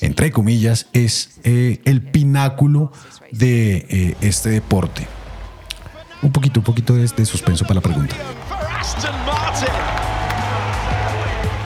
entre 0.03 0.31
comillas, 0.31 0.87
es 0.93 1.39
eh, 1.43 1.81
el 1.85 2.01
pináculo 2.01 2.91
de 3.31 3.87
eh, 3.89 4.17
este 4.21 4.49
deporte. 4.49 5.07
Un 6.21 6.31
poquito, 6.31 6.59
un 6.59 6.63
poquito 6.65 6.93
de, 6.93 7.07
de 7.07 7.25
suspenso 7.25 7.63
para 7.63 7.75
la 7.75 7.81
pregunta. 7.81 8.15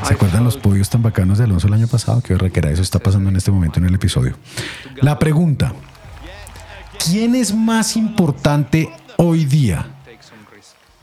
¿Se 0.04 0.14
acuerdan 0.14 0.44
los 0.44 0.56
podios 0.56 0.90
tan 0.90 1.02
bacanos 1.02 1.38
de 1.38 1.44
Alonso 1.44 1.68
el 1.68 1.74
año 1.74 1.88
pasado? 1.88 2.22
Que 2.22 2.36
requera 2.36 2.70
eso 2.72 2.82
está 2.82 3.00
pasando 3.00 3.30
en 3.30 3.36
este 3.36 3.52
momento 3.52 3.80
en 3.80 3.86
el 3.86 3.96
episodio. 3.96 4.38
La 5.02 5.20
pregunta: 5.20 5.74
¿Quién 7.04 7.36
es 7.36 7.54
más 7.54 7.98
importante 7.98 8.90
hoy 9.18 9.46
día? 9.46 9.88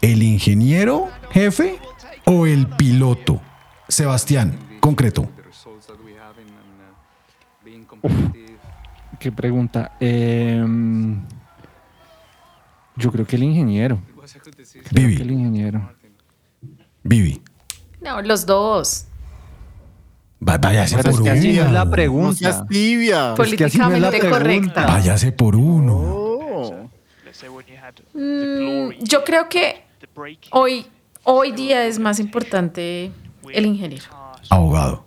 ¿El 0.01 0.22
ingeniero 0.22 1.09
jefe 1.32 1.78
o 2.24 2.47
el 2.47 2.66
piloto? 2.66 3.43
Sebastián, 3.89 4.59
concreto. 4.80 5.28
Qué 9.18 9.32
pregunta. 9.32 9.92
Em, 10.00 11.20
yo 12.96 13.11
creo 13.12 13.26
que 13.26 13.36
el 13.36 13.44
ingeniero. 13.44 14.00
Creo 14.70 14.84
Vivi. 14.92 15.16
que 15.16 15.22
el 15.22 15.30
ingeniero. 15.32 15.90
Vivi. 17.02 17.40
No, 18.00 18.20
los 18.22 18.44
dos. 18.46 19.07
Va- 20.46 20.59
Váyase 20.59 20.96
Pero 20.96 21.11
es 21.11 21.16
por 21.16 21.24
que 21.24 21.30
así 21.30 21.52
no 21.55 21.64
es 21.64 21.72
la 21.72 21.82
uno. 21.82 21.90
pregunta. 21.90 22.28
No 22.28 22.32
seas 22.34 22.68
tibia. 22.68 23.34
Pues 23.34 23.55
que 23.55 23.64
así 23.64 23.78
no 23.78 23.90
es 23.92 24.00
la 24.00 24.09
Políticamente 24.09 24.44
pregunta. 24.44 24.74
correcta. 24.74 24.86
Váyase 24.92 25.32
por 25.32 25.57
uno. 25.57 26.90
Mm, 28.14 28.90
yo 29.02 29.24
creo 29.24 29.48
que 29.48 29.84
hoy, 30.50 30.86
hoy 31.24 31.52
día 31.52 31.84
es 31.86 31.98
más 31.98 32.18
importante 32.20 33.11
el 33.52 33.66
ingeniero. 33.66 34.05
Abogado. 34.50 35.05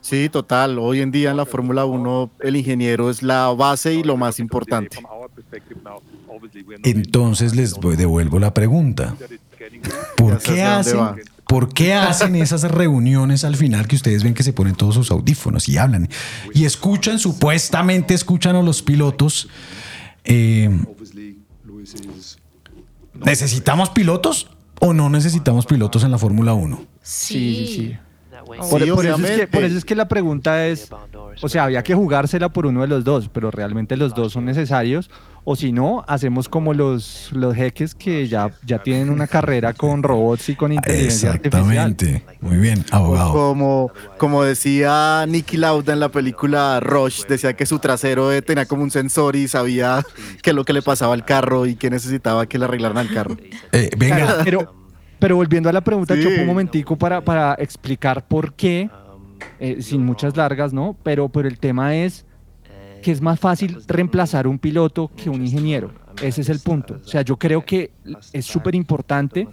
Sí, 0.00 0.28
total. 0.30 0.78
Hoy 0.78 1.00
en 1.00 1.10
día 1.10 1.30
en 1.30 1.36
la 1.36 1.44
Fórmula 1.46 1.84
1 1.84 2.30
el 2.40 2.56
ingeniero 2.56 3.10
es 3.10 3.22
la 3.22 3.48
base 3.48 3.94
y 3.94 4.02
lo 4.02 4.16
más 4.16 4.38
importante. 4.40 4.98
Entonces 6.84 7.54
les 7.54 7.74
voy- 7.74 7.96
devuelvo 7.96 8.38
la 8.38 8.54
pregunta. 8.54 9.14
¿Por 10.16 10.38
qué, 10.38 10.62
hacen, 10.62 11.00
¿Por 11.46 11.68
qué 11.72 11.94
hacen 11.94 12.34
esas 12.36 12.62
reuniones 12.62 13.44
al 13.44 13.56
final 13.56 13.86
que 13.86 13.96
ustedes 13.96 14.22
ven 14.24 14.32
que 14.34 14.42
se 14.42 14.52
ponen 14.52 14.74
todos 14.74 14.94
sus 14.94 15.10
audífonos 15.10 15.68
y 15.68 15.76
hablan? 15.76 16.08
Y 16.54 16.64
escuchan, 16.64 17.18
supuestamente 17.18 18.14
escuchan 18.14 18.56
a 18.56 18.62
los 18.62 18.82
pilotos. 18.82 19.48
Eh, 20.24 20.70
¿Necesitamos 23.14 23.90
pilotos 23.90 24.48
o 24.80 24.92
no 24.94 25.10
necesitamos 25.10 25.66
pilotos 25.66 26.04
en 26.04 26.10
la 26.10 26.18
Fórmula 26.18 26.54
1? 26.54 26.84
Sí, 27.02 27.66
sí, 27.66 27.74
sí. 27.74 27.96
Sí, 28.54 28.58
Por, 28.58 28.68
por 28.70 28.82
eso 28.82 28.94
es 28.94 29.00
que, 29.00 29.00
obviamente. 29.00 29.46
por 29.48 29.64
eso 29.64 29.78
es 29.78 29.84
que 29.84 29.94
la 29.94 30.08
pregunta 30.08 30.66
es, 30.66 30.88
o 31.42 31.48
sea, 31.48 31.64
había 31.64 31.82
que 31.82 31.94
jugársela 31.94 32.48
por 32.48 32.66
uno 32.66 32.82
de 32.82 32.88
los 32.88 33.04
dos, 33.04 33.28
pero 33.28 33.50
realmente 33.50 33.96
los 33.96 34.14
dos 34.14 34.32
son 34.32 34.44
necesarios, 34.44 35.10
o 35.44 35.56
si 35.56 35.72
no, 35.72 36.04
hacemos 36.06 36.48
como 36.48 36.74
los, 36.74 37.30
los 37.32 37.54
jeques 37.54 37.94
que 37.94 38.28
ya, 38.28 38.50
ya 38.64 38.82
tienen 38.82 39.10
una 39.10 39.26
carrera 39.26 39.72
con 39.72 40.02
robots 40.02 40.50
y 40.50 40.54
con 40.56 40.72
inteligencia 40.72 41.30
artificial. 41.30 41.62
Exactamente. 41.62 42.24
Muy 42.40 42.58
bien, 42.58 42.84
abogado. 42.90 43.32
Como, 43.32 43.90
como 44.18 44.42
decía 44.44 45.24
Nicky 45.26 45.56
Lauda 45.56 45.94
en 45.94 46.00
la 46.00 46.10
película 46.10 46.78
Rush, 46.80 47.24
decía 47.26 47.54
que 47.54 47.64
su 47.64 47.78
trasero 47.78 48.32
eh, 48.32 48.42
tenía 48.42 48.66
como 48.66 48.82
un 48.82 48.90
sensor 48.90 49.34
y 49.34 49.48
sabía 49.48 50.04
qué 50.42 50.50
es 50.50 50.56
lo 50.56 50.64
que 50.64 50.74
le 50.74 50.82
pasaba 50.82 51.14
al 51.14 51.24
carro 51.24 51.66
y 51.66 51.74
que 51.74 51.88
necesitaba 51.88 52.46
que 52.46 52.58
le 52.58 52.66
arreglaran 52.66 52.98
al 52.98 53.12
carro. 53.12 53.36
Eh, 53.72 53.90
venga, 53.96 54.42
pero, 54.44 54.74
pero 55.20 55.36
volviendo 55.36 55.68
a 55.68 55.72
la 55.72 55.82
pregunta, 55.82 56.14
Sí. 56.14 56.22
Chopo, 56.22 56.40
un 56.40 56.46
momentico 56.46 56.96
para, 56.96 57.20
para 57.20 57.54
explicar 57.54 58.26
por 58.26 58.54
qué, 58.54 58.90
eh, 59.60 59.82
sin 59.82 60.04
muchas 60.04 60.36
largas, 60.36 60.72
¿no? 60.72 60.96
Pero, 61.02 61.28
pero 61.28 61.46
el 61.46 61.58
tema 61.58 61.94
es 61.94 62.26
que 63.02 63.12
es 63.12 63.20
más 63.20 63.38
fácil 63.38 63.78
reemplazar 63.86 64.46
un 64.46 64.58
piloto 64.58 65.10
que 65.16 65.30
un 65.30 65.42
ingeniero. 65.42 65.92
Ese 66.22 66.40
es 66.40 66.48
el 66.48 66.60
punto. 66.60 66.98
O 67.02 67.08
sea, 67.08 67.22
yo 67.22 67.36
creo 67.36 67.64
que 67.64 67.92
es 68.32 68.44
súper 68.44 68.74
importante, 68.74 69.48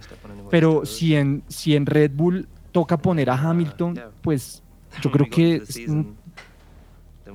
pero 0.50 0.84
si 0.84 1.14
en, 1.14 1.42
si 1.48 1.76
en 1.76 1.86
Red 1.86 2.12
Bull 2.14 2.48
toca 2.72 2.98
poner 2.98 3.30
a 3.30 3.34
Hamilton, 3.34 3.98
pues 4.22 4.62
yo 5.02 5.10
creo 5.10 5.28
que 5.30 5.62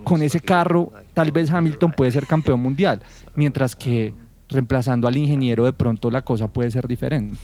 con 0.04 0.22
ese 0.22 0.40
carro 0.40 0.92
tal 1.14 1.32
vez 1.32 1.50
Hamilton 1.52 1.92
puede 1.92 2.12
ser 2.12 2.28
campeón 2.28 2.60
mundial, 2.60 3.02
mientras 3.36 3.76
que 3.76 4.14
reemplazando 4.50 5.08
al 5.08 5.18
ingeniero 5.18 5.66
de 5.66 5.74
pronto 5.74 6.12
la 6.12 6.22
cosa 6.22 6.48
puede 6.48 6.70
ser 6.70 6.88
diferente. 6.88 7.40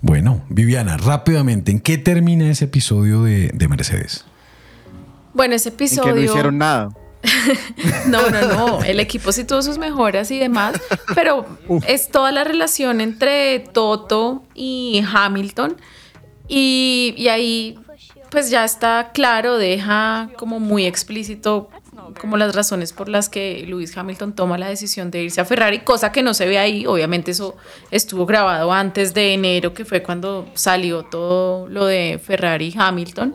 Bueno, 0.00 0.42
Viviana, 0.48 0.96
rápidamente, 0.96 1.70
¿en 1.70 1.80
qué 1.80 1.98
termina 1.98 2.50
ese 2.50 2.64
episodio 2.64 3.22
de, 3.22 3.50
de 3.54 3.68
Mercedes? 3.68 4.24
Bueno, 5.34 5.54
ese 5.54 5.70
En 5.70 5.76
que 5.76 5.84
episodio. 5.84 6.14
no 6.14 6.20
hicieron 6.20 6.58
nada. 6.58 6.88
No, 8.08 8.28
no, 8.30 8.42
no. 8.48 8.82
El 8.82 8.98
equipo 8.98 9.30
sí 9.30 9.44
tuvo 9.44 9.62
sus 9.62 9.78
mejoras 9.78 10.30
y 10.32 10.38
demás, 10.40 10.74
pero 11.14 11.46
es 11.86 12.08
toda 12.10 12.32
la 12.32 12.42
relación 12.42 13.00
entre 13.00 13.60
Toto 13.60 14.42
y 14.54 15.04
Hamilton. 15.12 15.76
Y, 16.48 17.14
y 17.16 17.28
ahí, 17.28 17.78
pues 18.30 18.50
ya 18.50 18.64
está 18.64 19.10
claro, 19.14 19.56
deja 19.56 20.30
como 20.36 20.58
muy 20.58 20.84
explícito 20.84 21.70
como 22.20 22.36
las 22.36 22.54
razones 22.54 22.92
por 22.92 23.08
las 23.08 23.28
que 23.28 23.64
Lewis 23.66 23.96
Hamilton 23.96 24.34
toma 24.34 24.58
la 24.58 24.68
decisión 24.68 25.10
de 25.10 25.24
irse 25.24 25.40
a 25.40 25.44
Ferrari, 25.44 25.80
cosa 25.80 26.12
que 26.12 26.22
no 26.22 26.34
se 26.34 26.46
ve 26.46 26.58
ahí. 26.58 26.86
Obviamente 26.86 27.30
eso 27.30 27.56
estuvo 27.90 28.26
grabado 28.26 28.72
antes 28.72 29.14
de 29.14 29.34
enero, 29.34 29.74
que 29.74 29.84
fue 29.84 30.02
cuando 30.02 30.48
salió 30.54 31.04
todo 31.04 31.68
lo 31.68 31.86
de 31.86 32.20
Ferrari 32.22 32.68
y 32.68 32.74
Hamilton. 32.78 33.34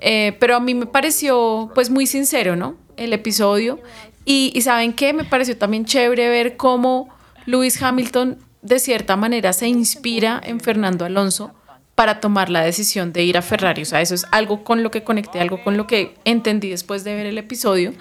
Eh, 0.00 0.36
pero 0.40 0.56
a 0.56 0.60
mí 0.60 0.74
me 0.74 0.86
pareció 0.86 1.70
pues 1.74 1.90
muy 1.90 2.06
sincero, 2.06 2.56
¿no? 2.56 2.76
El 2.96 3.12
episodio. 3.12 3.80
Y, 4.24 4.52
y 4.54 4.62
¿saben 4.62 4.92
qué? 4.92 5.12
Me 5.12 5.24
pareció 5.24 5.56
también 5.56 5.84
chévere 5.84 6.28
ver 6.28 6.56
cómo 6.56 7.08
Lewis 7.46 7.80
Hamilton 7.82 8.38
de 8.62 8.78
cierta 8.78 9.16
manera 9.16 9.52
se 9.52 9.68
inspira 9.68 10.40
en 10.44 10.60
Fernando 10.60 11.04
Alonso 11.04 11.54
para 12.00 12.18
tomar 12.18 12.48
la 12.48 12.62
decisión 12.62 13.12
de 13.12 13.24
ir 13.24 13.36
a 13.36 13.42
Ferrari. 13.42 13.82
O 13.82 13.84
sea, 13.84 14.00
eso 14.00 14.14
es 14.14 14.24
algo 14.32 14.64
con 14.64 14.82
lo 14.82 14.90
que 14.90 15.04
conecté, 15.04 15.38
algo 15.38 15.62
con 15.62 15.76
lo 15.76 15.86
que 15.86 16.14
entendí 16.24 16.70
después 16.70 17.04
de 17.04 17.14
ver 17.14 17.26
el 17.26 17.36
episodio. 17.36 17.92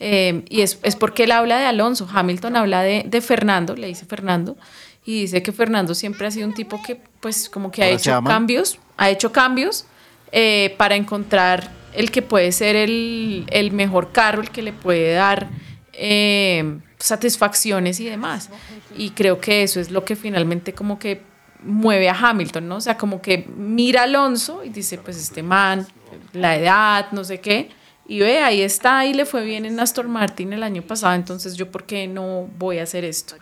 Eh, 0.00 0.42
y 0.48 0.62
es, 0.62 0.80
es 0.82 0.96
porque 0.96 1.22
él 1.22 1.30
habla 1.30 1.60
de 1.60 1.66
Alonso. 1.66 2.08
Hamilton 2.12 2.56
habla 2.56 2.82
de, 2.82 3.04
de 3.06 3.20
Fernando, 3.20 3.76
le 3.76 3.86
dice 3.86 4.06
Fernando, 4.06 4.56
y 5.04 5.20
dice 5.20 5.40
que 5.44 5.52
Fernando 5.52 5.94
siempre 5.94 6.26
ha 6.26 6.32
sido 6.32 6.48
un 6.48 6.54
tipo 6.54 6.82
que 6.82 6.98
pues 7.20 7.48
como 7.48 7.70
que 7.70 7.82
ha 7.82 7.84
Ahora 7.84 7.96
hecho 7.96 8.24
cambios, 8.24 8.80
ha 8.96 9.10
hecho 9.10 9.30
cambios 9.30 9.86
eh, 10.32 10.74
para 10.76 10.96
encontrar 10.96 11.70
el 11.92 12.10
que 12.10 12.22
puede 12.22 12.50
ser 12.50 12.74
el, 12.74 13.46
el 13.52 13.70
mejor 13.70 14.10
carro, 14.10 14.42
el 14.42 14.50
que 14.50 14.62
le 14.62 14.72
puede 14.72 15.14
dar 15.14 15.46
eh, 15.92 16.80
satisfacciones 16.98 18.00
y 18.00 18.06
demás. 18.06 18.50
Y 18.98 19.10
creo 19.10 19.40
que 19.40 19.62
eso 19.62 19.78
es 19.78 19.92
lo 19.92 20.04
que 20.04 20.16
finalmente 20.16 20.72
como 20.72 20.98
que 20.98 21.22
mueve 21.64 22.08
a 22.08 22.14
Hamilton, 22.14 22.68
¿no? 22.68 22.76
O 22.76 22.80
sea, 22.80 22.96
como 22.96 23.20
que 23.20 23.46
mira 23.56 24.02
a 24.02 24.04
Alonso 24.04 24.62
y 24.64 24.68
dice, 24.68 24.98
pues 24.98 25.16
este 25.16 25.42
man, 25.42 25.86
la 26.32 26.56
edad, 26.56 27.06
no 27.12 27.24
sé 27.24 27.40
qué, 27.40 27.70
y 28.06 28.20
ve, 28.20 28.40
ahí 28.40 28.60
está, 28.60 29.06
y 29.06 29.14
le 29.14 29.24
fue 29.24 29.44
bien 29.44 29.64
en 29.64 29.80
Aston 29.80 30.10
Martin 30.10 30.52
el 30.52 30.62
año 30.62 30.82
pasado, 30.82 31.14
entonces 31.14 31.56
yo 31.56 31.70
por 31.70 31.84
qué 31.84 32.06
no 32.06 32.48
voy 32.58 32.78
a 32.78 32.82
hacer 32.82 33.04
esto. 33.04 33.36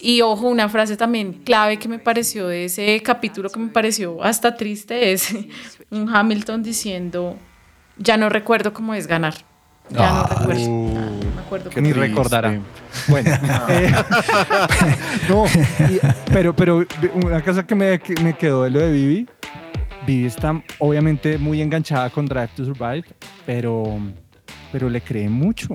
Y 0.00 0.22
ojo, 0.22 0.46
una 0.46 0.68
frase 0.68 0.96
también 0.96 1.32
clave 1.32 1.78
que 1.78 1.88
me 1.88 1.98
pareció 1.98 2.46
de 2.48 2.66
ese 2.66 3.02
capítulo 3.02 3.50
que 3.50 3.58
me 3.58 3.68
pareció 3.68 4.22
hasta 4.22 4.56
triste 4.56 5.12
es 5.12 5.34
un 5.90 6.08
Hamilton 6.08 6.62
diciendo, 6.62 7.36
ya 7.98 8.16
no 8.16 8.28
recuerdo 8.28 8.72
cómo 8.72 8.94
es 8.94 9.06
ganar. 9.06 9.34
Ya 9.90 10.12
no 10.12 10.24
recuerdo. 10.24 11.17
Acuerdo 11.48 11.70
Ni 11.80 11.92
recordará. 11.94 12.60
Bueno, 13.08 13.30
eh, 13.70 13.90
no, 15.30 15.46
y- 15.46 15.98
pero, 16.30 16.54
pero 16.54 16.84
una 17.14 17.40
cosa 17.42 17.66
que 17.66 17.74
me, 17.74 17.98
que 17.98 18.14
me 18.22 18.34
quedó 18.36 18.64
de 18.64 18.70
lo 18.70 18.80
de 18.80 18.92
Vivi, 18.92 19.26
Vivi 20.06 20.26
está 20.26 20.62
obviamente 20.78 21.38
muy 21.38 21.62
enganchada 21.62 22.10
con 22.10 22.26
Drive 22.26 22.50
to 22.54 22.64
Survive, 22.66 23.04
pero, 23.46 23.98
pero 24.70 24.90
le 24.90 25.00
cree 25.00 25.28
mucho. 25.30 25.68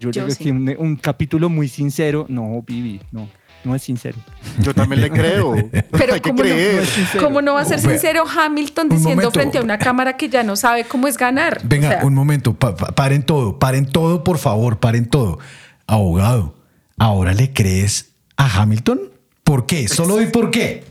Yo, 0.00 0.10
Yo 0.10 0.22
digo 0.22 0.34
sí. 0.34 0.44
que 0.44 0.50
un, 0.50 0.74
un 0.78 0.96
capítulo 0.96 1.48
muy 1.50 1.68
sincero, 1.68 2.24
no, 2.28 2.62
Vivi, 2.66 3.00
no, 3.12 3.28
no 3.64 3.74
es 3.74 3.82
sincero. 3.82 4.16
Yo 4.60 4.74
también 4.74 5.00
le 5.00 5.10
creo. 5.10 5.54
Pero 5.90 6.14
Hay 6.14 6.20
que 6.20 6.30
¿cómo 6.30 6.42
no? 6.42 6.48
creer. 6.48 6.84
¿Cómo 7.20 7.42
no 7.42 7.54
va 7.54 7.62
a 7.62 7.64
ser 7.64 7.80
sincero 7.80 8.24
Hamilton 8.28 8.88
diciendo 8.88 9.14
momento. 9.22 9.30
frente 9.32 9.58
a 9.58 9.62
una 9.62 9.78
cámara 9.78 10.16
que 10.16 10.28
ya 10.28 10.42
no 10.42 10.56
sabe 10.56 10.84
cómo 10.84 11.06
es 11.08 11.16
ganar? 11.18 11.60
Venga, 11.64 11.88
O 11.88 11.90
sea, 11.92 12.04
un 12.06 12.14
momento, 12.14 12.54
pa- 12.54 12.76
pa- 12.76 12.92
paren 12.92 13.22
todo, 13.22 13.58
paren 13.58 13.86
todo, 13.86 14.22
por 14.24 14.38
favor, 14.38 14.78
paren 14.78 15.06
todo. 15.08 15.38
Abogado, 15.86 16.54
¿ahora 16.98 17.34
le 17.34 17.52
crees 17.52 18.12
a 18.36 18.60
Hamilton? 18.62 19.00
¿Por 19.42 19.66
qué? 19.66 19.88
Solo 19.88 20.20
y 20.22 20.26
por 20.26 20.50
qué. 20.50 20.84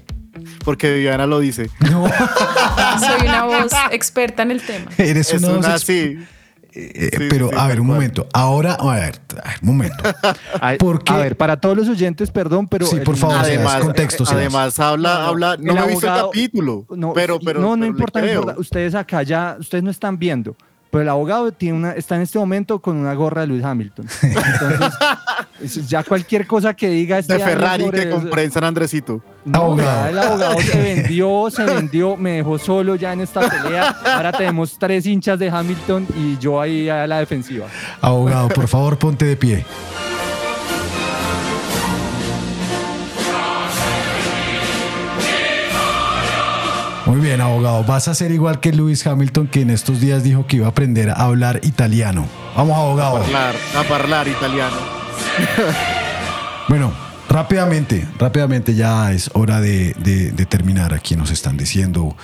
Porque 0.64 0.92
Viviana 0.94 1.26
lo 1.28 1.40
dice. 1.40 1.70
No, 1.92 2.08
soy 3.00 3.28
una 3.28 3.44
voz 3.44 3.72
experta 3.92 4.44
en 4.44 4.52
el 4.52 4.62
tema. 4.62 4.92
eres 4.98 5.32
Es 5.32 5.40
una, 5.40 5.48
una 5.50 5.58
voz 5.58 5.66
así. 5.68 6.18
Eh, 6.76 7.10
Sí, 7.18 7.28
pero 7.30 7.50
sí, 7.50 7.56
a 7.58 7.68
ver, 7.68 7.80
un 7.80 7.88
cual. 7.88 7.98
momento. 7.98 8.28
Ahora, 8.34 8.74
a 8.74 8.86
ver, 8.96 9.20
a 9.44 9.50
ver, 9.50 9.58
un 9.62 9.68
momento. 9.68 9.96
Ay, 10.62 10.78
¿Por 10.78 11.04
qué? 11.04 11.14
A 11.14 11.18
ver, 11.18 11.38
para 11.38 11.58
todos 11.62 11.78
los 11.78 11.88
oyentes, 11.88 12.32
perdón, 12.32 12.68
pero... 12.68 12.86
Sí, 12.88 12.98
por 13.02 13.16
favor, 13.16 13.36
Sebas, 13.38 13.48
Además, 13.48 13.80
contexto, 13.84 14.26
Sebas. 14.26 14.40
además 14.42 14.80
habla, 14.80 15.28
habla, 15.28 15.58
no 15.60 15.74
el 15.74 15.80
me 15.80 15.86
he 15.86 15.90
visto 15.90 16.08
el 16.08 16.22
capítulo, 16.22 16.86
No, 16.90 17.14
pero, 17.14 17.40
pero, 17.40 17.60
no, 17.62 17.76
no 17.76 17.82
pero 17.82 17.86
importa, 17.92 18.26
importa. 18.26 18.56
Ustedes 18.60 18.96
acá 18.96 19.22
ya, 19.24 19.56
ustedes 19.60 19.84
no 19.84 19.92
están 19.92 20.18
viendo. 20.18 20.56
Pero 20.94 21.02
el 21.02 21.10
abogado 21.10 21.52
tiene 21.52 21.76
una, 21.80 21.92
está 21.94 22.16
en 22.16 22.22
este 22.22 22.38
momento 22.38 22.80
con 22.80 22.96
una 22.98 23.14
gorra 23.16 23.42
de 23.42 23.48
Lewis 23.48 23.64
Hamilton. 23.66 24.06
Entonces, 24.22 24.94
es- 25.78 25.88
ya 25.90 26.04
cualquier 26.04 26.46
cosa 26.46 26.76
que 26.76 26.88
diga 26.88 27.18
este 27.18 27.34
De 27.34 27.40
Ferrari 27.44 27.86
sobre 27.86 28.04
que 28.04 28.10
compré 28.12 28.44
en 28.44 28.52
San 28.52 28.64
Andresito. 28.64 29.20
No, 29.44 29.60
Abogado. 29.64 30.04
ya 30.04 30.10
el 30.12 30.20
abogado 30.20 30.62
se 30.62 30.82
vendió, 30.82 31.48
se 31.50 31.64
vendió, 31.66 32.16
me 32.16 32.34
dejó 32.34 32.60
solo 32.60 32.96
ya 32.96 33.12
en 33.12 33.22
esta 33.22 33.42
pelea. 33.50 33.90
Ahora 34.16 34.32
tenemos 34.34 34.78
tres 34.78 35.06
hinchas 35.08 35.40
de 35.40 35.50
Hamilton 35.50 36.08
y 36.16 36.38
yo 36.38 36.62
ahí 36.62 36.88
a 36.90 37.08
la 37.08 37.18
defensiva. 37.20 37.66
Abogado, 38.00 38.50
por 38.50 38.68
favor, 38.68 38.98
ponte 39.00 39.26
de 39.26 39.36
pie. 39.36 39.66
Muy 47.14 47.22
bien, 47.22 47.42
abogado. 47.42 47.84
Vas 47.84 48.08
a 48.08 48.16
ser 48.16 48.32
igual 48.32 48.60
que 48.60 48.72
Lewis 48.74 49.06
Hamilton, 49.06 49.46
que 49.46 49.62
en 49.62 49.70
estos 49.70 50.02
días 50.02 50.24
dijo 50.24 50.48
que 50.48 50.56
iba 50.56 50.66
a 50.66 50.70
aprender 50.70 51.12
a 51.12 51.14
hablar 51.14 51.60
italiano. 51.62 52.26
Vamos, 52.58 52.76
abogado. 52.76 53.18
Hablar, 53.18 53.54
a 53.76 53.94
hablar 53.96 54.28
italiano. 54.28 54.76
Bueno, 56.70 56.92
rápidamente, 57.30 58.08
rápidamente 58.18 58.74
ya 58.74 59.12
es 59.12 59.30
hora 59.36 59.62
de, 59.62 59.94
de- 60.00 60.32
de 60.32 60.46
terminar. 60.48 60.92
Aquí 60.96 61.16
nos 61.16 61.30
están 61.30 61.56
diciendo 61.56 62.16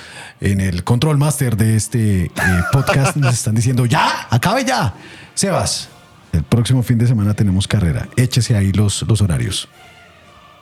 en 0.41 0.59
el 0.59 0.83
control 0.83 1.19
master 1.19 1.55
de 1.55 1.75
este 1.75 2.25
eh, 2.25 2.31
podcast, 2.71 3.15
nos 3.17 3.35
están 3.35 3.53
diciendo, 3.53 3.85
ya, 3.85 4.25
acabe 4.31 4.65
ya. 4.65 4.95
Sebas, 5.35 5.89
el 6.31 6.41
próximo 6.43 6.81
fin 6.81 6.97
de 6.97 7.05
semana 7.05 7.35
tenemos 7.35 7.67
carrera. 7.67 8.07
Échese 8.15 8.55
ahí 8.55 8.71
los, 8.71 9.03
los 9.07 9.21
horarios. 9.21 9.67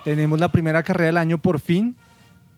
Tenemos 0.04 0.38
la 0.38 0.50
primera 0.52 0.84
carrera 0.84 1.06
del 1.06 1.18
año 1.18 1.38
por 1.38 1.62
fin. 1.62 1.96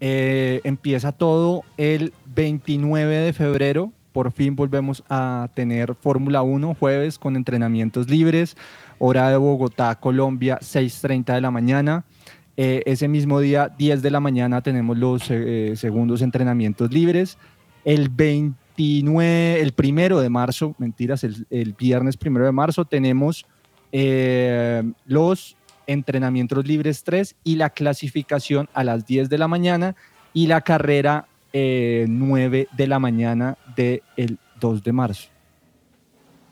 Eh, 0.01 0.61
empieza 0.63 1.11
todo 1.11 1.63
el 1.77 2.13
29 2.33 3.17
de 3.17 3.33
febrero, 3.33 3.91
por 4.13 4.31
fin 4.31 4.55
volvemos 4.55 5.03
a 5.09 5.49
tener 5.53 5.93
Fórmula 5.95 6.41
1 6.41 6.75
jueves 6.75 7.19
con 7.19 7.35
entrenamientos 7.35 8.09
libres, 8.09 8.55
hora 8.97 9.29
de 9.29 9.37
Bogotá, 9.37 9.95
Colombia, 9.99 10.57
6.30 10.61 11.35
de 11.35 11.41
la 11.41 11.51
mañana. 11.51 12.05
Eh, 12.55 12.83
ese 12.85 13.07
mismo 13.07 13.39
día, 13.39 13.73
10 13.77 14.01
de 14.01 14.11
la 14.11 14.19
mañana, 14.19 14.61
tenemos 14.61 14.97
los 14.97 15.29
eh, 15.29 15.73
segundos 15.75 16.21
entrenamientos 16.21 16.91
libres. 16.91 17.37
El 17.85 18.09
29, 18.09 19.61
el 19.61 19.71
primero 19.73 20.19
de 20.19 20.29
marzo, 20.29 20.75
mentiras, 20.77 21.23
el, 21.23 21.45
el 21.49 21.73
viernes 21.73 22.17
primero 22.17 22.45
de 22.45 22.51
marzo, 22.51 22.85
tenemos 22.85 23.45
los 25.05 25.57
entrenamientos 25.89 26.65
libres 26.65 27.03
3 27.03 27.35
y 27.43 27.55
la 27.55 27.69
clasificación 27.71 28.69
a 28.73 28.83
las 28.83 29.05
10 29.05 29.29
de 29.29 29.37
la 29.37 29.47
mañana 29.47 29.95
y 30.33 30.47
la 30.47 30.61
carrera 30.61 31.27
eh, 31.51 32.05
9 32.07 32.67
de 32.75 32.87
la 32.87 32.99
mañana 32.99 33.57
del 33.75 34.37
2 34.59 34.83
de 34.83 34.91
marzo. 34.93 35.27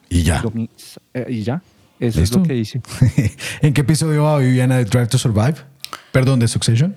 Y 0.10 0.24
ya. 0.24 0.42
Domi- 0.42 0.70
eh, 1.14 1.26
y 1.30 1.44
ya. 1.44 1.62
Eso 2.00 2.20
¿Listo? 2.20 2.38
es 2.38 2.42
lo 2.42 2.48
que 2.48 2.54
dice. 2.54 2.82
¿En 3.62 3.74
qué 3.74 3.82
episodio 3.82 4.24
va 4.24 4.38
Viviana 4.40 4.78
de 4.78 4.86
Drive 4.86 5.08
to 5.08 5.18
Survive? 5.18 5.56
Perdón, 6.12 6.40
de 6.40 6.48
Succession. 6.48 6.96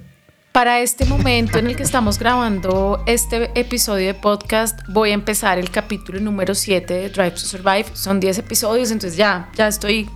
Para 0.52 0.80
este 0.80 1.04
momento 1.04 1.58
en 1.58 1.68
el 1.68 1.76
que 1.76 1.82
estamos 1.84 2.18
grabando 2.18 3.02
este 3.06 3.50
episodio 3.58 4.08
de 4.08 4.14
podcast, 4.14 4.80
voy 4.88 5.10
a 5.10 5.14
empezar 5.14 5.58
el 5.58 5.70
capítulo 5.70 6.18
número 6.20 6.54
7 6.54 6.92
de 6.92 7.08
Drive 7.08 7.32
to 7.32 7.38
Survive. 7.38 7.86
Son 7.94 8.18
10 8.18 8.38
episodios, 8.38 8.90
entonces 8.90 9.16
ya, 9.16 9.48
ya 9.56 9.68
estoy. 9.68 10.08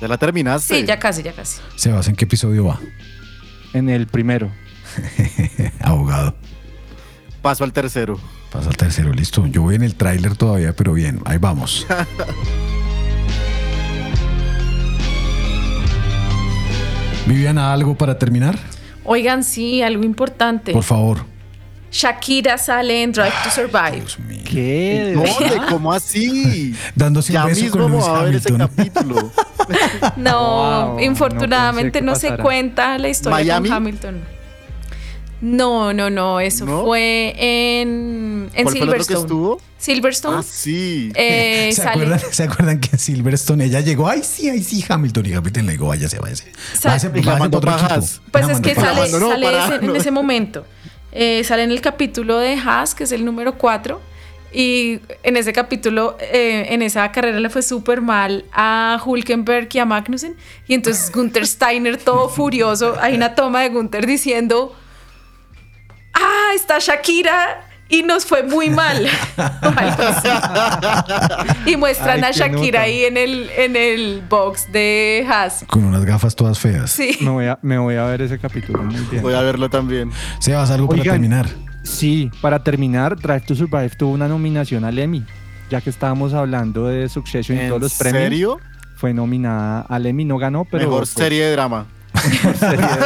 ¿Ya 0.00 0.08
la 0.08 0.18
terminaste? 0.18 0.80
Sí, 0.80 0.86
ya 0.86 0.98
casi, 0.98 1.22
ya 1.22 1.32
casi. 1.32 1.60
Sebas, 1.76 2.08
¿en 2.08 2.16
qué 2.16 2.24
episodio 2.24 2.64
va? 2.66 2.80
En 3.72 3.88
el 3.88 4.06
primero. 4.06 4.50
Abogado. 5.80 6.34
Paso 7.42 7.64
al 7.64 7.72
tercero. 7.72 8.18
Pasa 8.50 8.70
al 8.70 8.76
tercero, 8.76 9.12
listo. 9.12 9.46
Yo 9.46 9.62
voy 9.62 9.76
en 9.76 9.82
el 9.82 9.94
tráiler 9.94 10.36
todavía, 10.36 10.74
pero 10.74 10.92
bien, 10.92 11.20
ahí 11.24 11.38
vamos. 11.38 11.86
Viviana, 17.26 17.72
¿algo 17.72 17.96
para 17.96 18.18
terminar? 18.18 18.58
Oigan, 19.04 19.44
sí, 19.44 19.82
algo 19.82 20.04
importante. 20.04 20.72
Por 20.72 20.82
favor. 20.82 21.24
Shakira 21.94 22.58
sale 22.58 23.04
en 23.04 23.12
Drive 23.12 23.32
to 23.44 23.50
Survive. 23.50 24.04
¿Qué? 24.44 25.12
¿Dónde? 25.14 25.60
¿Cómo 25.70 25.92
así? 25.92 26.74
Dándose 26.96 27.30
un 27.30 27.34
Ya 27.34 27.44
beso 27.46 27.60
mismo 27.62 27.78
con 27.82 27.90
Lewis 27.92 28.04
vamos 28.04 28.18
a 28.20 28.24
ver 28.24 28.34
ese 28.34 28.48
Hamilton. 28.48 28.68
capítulo. 28.76 29.32
No, 30.16 30.88
Wow, 30.94 31.00
infortunadamente 31.00 32.02
no 32.02 32.16
se 32.16 32.36
cuenta 32.36 32.98
la 32.98 33.08
historia 33.08 33.36
¿Miami? 33.60 33.68
con 33.68 33.76
Hamilton. 33.78 34.34
No, 35.40 35.92
no, 35.92 36.10
no, 36.10 36.40
eso 36.40 36.64
¿No? 36.64 36.84
fue 36.84 37.34
en, 37.38 38.50
en 38.54 38.64
¿Cuál 38.64 38.76
fue 38.76 38.82
el 38.84 38.88
otro 38.88 38.98
que 38.98 39.04
Silverstone. 39.04 39.20
estuvo? 39.20 39.60
Silverstone. 39.78 40.36
Ah, 40.38 40.42
sí. 40.42 41.12
eh, 41.14 41.70
¿Se, 41.74 41.82
sale, 41.82 41.90
acuerdan, 41.90 42.20
¿Se 42.30 42.42
acuerdan 42.42 42.80
que 42.80 42.88
en 42.92 42.98
Silverstone 42.98 43.64
ella 43.66 43.80
llegó? 43.80 44.08
Ay, 44.08 44.22
sí, 44.24 44.48
ay, 44.48 44.62
sí, 44.62 44.84
Hamilton. 44.88 45.26
Y 45.26 45.32
Hamilton 45.34 45.66
le 45.66 45.72
dijo, 45.72 45.86
váyase, 45.86 46.18
váyase. 46.18 46.50
Váyase, 46.82 47.08
váyase 47.08 47.24
para 47.24 47.44
otro. 47.44 47.60
Pues 48.30 48.46
La 48.46 48.52
es 48.52 48.60
que 48.60 48.74
sale, 48.74 49.44
para- 49.46 49.66
ese- 49.76 49.84
en 49.84 49.96
ese 49.96 50.10
momento. 50.10 50.66
Eh, 51.14 51.44
sale 51.44 51.62
en 51.62 51.70
el 51.70 51.80
capítulo 51.80 52.38
de 52.38 52.54
Haas, 52.54 52.94
que 52.94 53.04
es 53.04 53.12
el 53.12 53.24
número 53.24 53.56
4. 53.56 54.00
Y 54.52 55.00
en 55.22 55.36
ese 55.36 55.52
capítulo, 55.52 56.16
eh, 56.20 56.66
en 56.70 56.82
esa 56.82 57.10
carrera 57.10 57.40
le 57.40 57.50
fue 57.50 57.62
súper 57.62 58.00
mal 58.00 58.44
a 58.52 59.00
Hulkenberg 59.04 59.68
y 59.72 59.78
a 59.78 59.84
Magnussen. 59.84 60.36
Y 60.68 60.74
entonces 60.74 61.10
Gunther 61.12 61.46
Steiner, 61.46 61.96
todo 61.96 62.28
furioso, 62.28 62.96
hay 63.00 63.14
una 63.14 63.34
toma 63.34 63.62
de 63.62 63.70
Gunther 63.70 64.06
diciendo: 64.06 64.76
¡Ah, 66.12 66.52
está 66.54 66.78
Shakira! 66.78 67.68
Y 67.88 68.02
nos 68.02 68.24
fue 68.24 68.42
muy 68.42 68.70
mal. 68.70 69.06
Y 71.66 71.76
muestran 71.76 72.22
Ay, 72.24 72.30
a 72.30 72.32
Shakira 72.32 72.82
ahí 72.82 73.04
en 73.04 73.16
el, 73.16 73.50
en 73.56 73.76
el 73.76 74.22
box 74.28 74.70
de 74.72 75.24
Haas. 75.28 75.64
Con 75.68 75.84
unas 75.84 76.04
gafas 76.04 76.34
todas 76.36 76.58
feas. 76.58 76.90
Sí. 76.90 77.16
Me 77.20 77.30
voy, 77.30 77.46
a, 77.46 77.58
me 77.62 77.78
voy 77.78 77.96
a 77.96 78.04
ver 78.04 78.22
ese 78.22 78.38
capítulo. 78.38 78.82
Muy 78.82 79.00
bien. 79.10 79.22
Voy 79.22 79.34
a 79.34 79.40
verlo 79.42 79.68
también. 79.70 80.10
Sebas, 80.40 80.70
algo 80.70 80.88
para 80.88 81.00
Oigan. 81.00 81.14
terminar. 81.14 81.46
Sí, 81.82 82.30
para 82.40 82.62
terminar, 82.62 83.16
Drive 83.16 83.42
to 83.42 83.54
Survive 83.54 83.90
tuvo 83.90 84.12
una 84.12 84.28
nominación 84.28 84.84
al 84.84 84.98
Emmy. 84.98 85.24
Ya 85.70 85.80
que 85.80 85.90
estábamos 85.90 86.34
hablando 86.34 86.86
de 86.86 87.08
Succession 87.08 87.58
y 87.58 87.62
¿En 87.62 87.68
todos 87.68 87.82
los 87.82 87.94
premios. 87.94 88.22
serio? 88.22 88.60
Fue 88.96 89.12
nominada 89.12 89.80
al 89.88 90.06
Emmy, 90.06 90.24
no 90.24 90.38
ganó, 90.38 90.64
pero. 90.64 90.84
Mejor 90.84 91.00
pues, 91.00 91.10
serie 91.10 91.44
de 91.46 91.52
drama. 91.52 91.86
mejor 92.14 92.56
serie 92.56 92.86
de- 92.86 93.04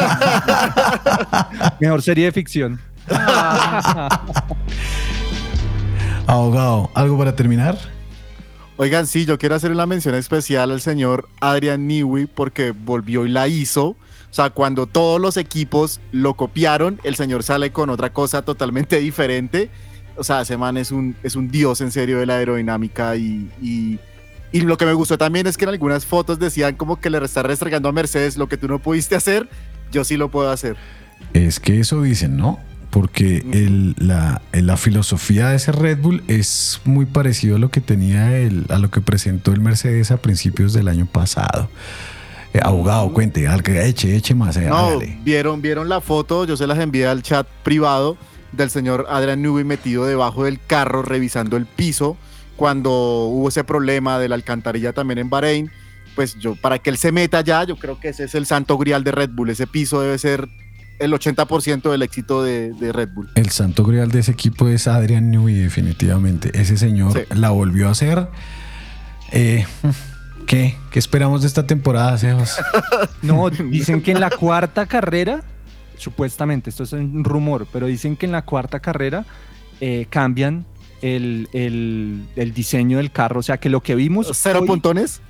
mejor 1.80 2.02
serie 2.02 2.24
de 2.26 2.32
ficción. 2.32 2.80
Abogado, 6.26 6.90
¿algo 6.94 7.16
para 7.18 7.34
terminar? 7.34 7.78
Oigan, 8.76 9.06
sí, 9.08 9.24
yo 9.24 9.38
quiero 9.38 9.54
hacer 9.56 9.72
una 9.72 9.86
mención 9.86 10.14
especial 10.14 10.70
al 10.70 10.80
señor 10.80 11.28
Adrian 11.40 11.88
Newey 11.88 12.26
porque 12.26 12.70
volvió 12.70 13.26
y 13.26 13.28
la 13.28 13.48
hizo. 13.48 13.88
O 13.88 13.96
sea, 14.30 14.50
cuando 14.50 14.86
todos 14.86 15.20
los 15.20 15.36
equipos 15.36 16.00
lo 16.12 16.34
copiaron, 16.34 17.00
el 17.02 17.16
señor 17.16 17.42
sale 17.42 17.72
con 17.72 17.90
otra 17.90 18.12
cosa 18.12 18.42
totalmente 18.42 18.98
diferente. 19.00 19.70
O 20.16 20.22
sea, 20.22 20.42
ese 20.42 20.56
man 20.56 20.76
es 20.76 20.92
un, 20.92 21.16
es 21.22 21.34
un 21.34 21.50
dios 21.50 21.80
en 21.80 21.90
serio 21.90 22.18
de 22.18 22.26
la 22.26 22.36
aerodinámica 22.36 23.16
y, 23.16 23.50
y, 23.60 23.98
y 24.52 24.60
lo 24.60 24.76
que 24.76 24.86
me 24.86 24.92
gustó 24.92 25.18
también 25.18 25.46
es 25.46 25.56
que 25.56 25.64
en 25.64 25.70
algunas 25.70 26.06
fotos 26.06 26.38
decían 26.38 26.76
como 26.76 27.00
que 27.00 27.10
le 27.10 27.18
está 27.24 27.42
restregando 27.42 27.88
a 27.88 27.92
Mercedes 27.92 28.36
lo 28.36 28.48
que 28.48 28.56
tú 28.56 28.68
no 28.68 28.78
pudiste 28.78 29.16
hacer, 29.16 29.48
yo 29.90 30.04
sí 30.04 30.16
lo 30.16 30.30
puedo 30.30 30.50
hacer. 30.50 30.76
Es 31.32 31.58
que 31.58 31.80
eso 31.80 32.02
dicen, 32.02 32.36
¿no? 32.36 32.60
Porque 32.90 33.44
el- 33.52 33.94
la, 33.98 34.40
la 34.52 34.76
filosofía 34.78 35.48
de 35.50 35.56
ese 35.56 35.72
Red 35.72 35.98
Bull 35.98 36.22
es 36.26 36.80
muy 36.84 37.04
parecido 37.06 37.56
a 37.56 37.58
lo 37.58 37.70
que 37.70 37.80
tenía 37.82 38.38
el, 38.38 38.64
a 38.70 38.78
lo 38.78 38.90
que 38.90 39.00
presentó 39.02 39.52
el 39.52 39.60
Mercedes 39.60 40.10
a 40.10 40.16
principios 40.16 40.72
del 40.72 40.88
año 40.88 41.04
pasado. 41.06 41.68
Eh, 42.54 42.60
abogado, 42.62 43.12
cuente, 43.12 43.46
eche, 43.86 44.16
eche 44.16 44.34
más. 44.34 44.56
eh, 44.56 44.62
No, 44.68 44.76
hágale. 44.76 45.18
vieron, 45.22 45.60
vieron 45.60 45.90
la 45.90 46.00
foto, 46.00 46.46
yo 46.46 46.56
se 46.56 46.66
las 46.66 46.78
envié 46.78 47.06
al 47.06 47.22
chat 47.22 47.46
privado 47.62 48.16
del 48.52 48.70
señor 48.70 49.04
Adrian 49.10 49.42
Newey 49.42 49.64
metido 49.64 50.06
debajo 50.06 50.44
del 50.44 50.58
carro 50.58 51.02
revisando 51.02 51.58
el 51.58 51.66
piso 51.66 52.16
cuando 52.56 52.90
hubo 52.90 53.50
ese 53.50 53.64
problema 53.64 54.18
de 54.18 54.30
la 54.30 54.34
alcantarilla 54.34 54.94
también 54.94 55.18
en 55.18 55.28
Bahrein. 55.28 55.70
Pues 56.16 56.36
yo, 56.38 56.56
para 56.56 56.78
que 56.78 56.88
él 56.88 56.96
se 56.96 57.12
meta 57.12 57.42
ya, 57.42 57.64
yo 57.64 57.76
creo 57.76 58.00
que 58.00 58.08
ese 58.08 58.24
es 58.24 58.34
el 58.34 58.46
santo 58.46 58.78
grial 58.78 59.04
de 59.04 59.12
Red 59.12 59.30
Bull. 59.30 59.50
Ese 59.50 59.66
piso 59.66 60.00
debe 60.00 60.16
ser 60.18 60.48
el 60.98 61.12
80% 61.12 61.90
del 61.90 62.02
éxito 62.02 62.42
de, 62.42 62.72
de 62.72 62.92
Red 62.92 63.10
Bull. 63.14 63.28
El 63.34 63.50
santo 63.50 63.84
grial 63.84 64.10
de 64.10 64.20
ese 64.20 64.32
equipo 64.32 64.68
es 64.68 64.88
Adrian 64.88 65.30
Newey, 65.30 65.54
definitivamente. 65.54 66.50
Ese 66.60 66.76
señor 66.76 67.12
Sí. 67.12 67.20
la 67.34 67.50
volvió 67.50 67.88
a 67.88 67.92
hacer. 67.92 68.28
Eh, 69.32 69.64
¿Qué? 70.46 70.76
¿Qué 70.90 70.98
esperamos 70.98 71.42
de 71.42 71.48
esta 71.48 71.66
temporada, 71.66 72.16
Sebas? 72.18 72.58
No, 73.22 73.50
dicen 73.50 74.00
que 74.02 74.12
en 74.12 74.20
la 74.20 74.30
cuarta 74.30 74.86
carrera, 74.86 75.42
supuestamente, 75.98 76.70
esto 76.70 76.84
es 76.84 76.92
un 76.92 77.24
rumor, 77.24 77.66
pero 77.72 77.86
dicen 77.86 78.16
que 78.16 78.26
en 78.26 78.32
la 78.32 78.42
cuarta 78.42 78.80
carrera 78.80 79.24
eh, 79.80 80.06
cambian 80.08 80.64
el, 81.02 81.48
el- 81.52 82.26
el 82.36 82.52
diseño 82.54 82.96
del 82.98 83.10
carro. 83.12 83.40
O 83.40 83.42
sea, 83.42 83.58
que 83.58 83.68
lo 83.68 83.82
que 83.82 83.94
vimos. 83.94 84.28
¿Cero 84.34 84.60
hoy- 84.62 84.66
puntones? 84.66 85.20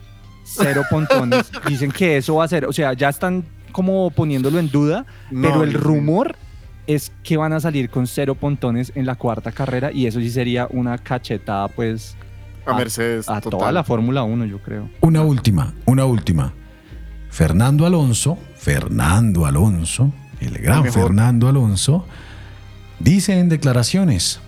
Cero 0.44 0.82
pontones. 0.88 1.50
Dicen 1.66 1.90
que 1.90 2.16
eso 2.18 2.36
va 2.36 2.44
a 2.44 2.48
ser, 2.48 2.64
o 2.64 2.72
sea, 2.72 2.92
ya 2.94 3.08
están 3.10 3.44
como 3.78 4.10
poniéndolo 4.10 4.58
en 4.58 4.72
duda, 4.72 5.06
No, 5.30 5.42
pero 5.42 5.62
el 5.62 5.72
rumor 5.72 6.34
es 6.88 7.12
que 7.22 7.36
van 7.36 7.52
a 7.52 7.60
salir 7.60 7.90
con 7.90 8.08
cero 8.08 8.34
pontones 8.34 8.90
en 8.96 9.06
la 9.06 9.14
cuarta 9.14 9.52
carrera 9.52 9.92
y 9.92 10.06
eso 10.08 10.18
sí 10.18 10.30
sería 10.30 10.66
una 10.70 10.98
cachetada 10.98 11.68
pues 11.68 12.16
A 12.66 12.74
Mercedes. 12.74 13.28
a 13.28 13.40
total. 13.40 13.60
toda 13.60 13.70
la 13.70 13.84
Fórmula 13.84 14.24
1 14.24 14.46
yo 14.46 14.58
creo. 14.58 14.90
Una 15.00 15.22
última, 15.22 15.74
una 15.84 16.06
última. 16.06 16.52
Fernando 17.30 17.86
Alonso, 17.86 18.36
Fernando 18.56 19.46
Alonso, 19.46 20.10
el 20.40 20.58
gran. 20.58 20.90
Fernando 20.92 21.46
Alonso, 21.46 22.04
dice 22.98 23.38
en 23.38 23.48
declaraciones 23.48 24.40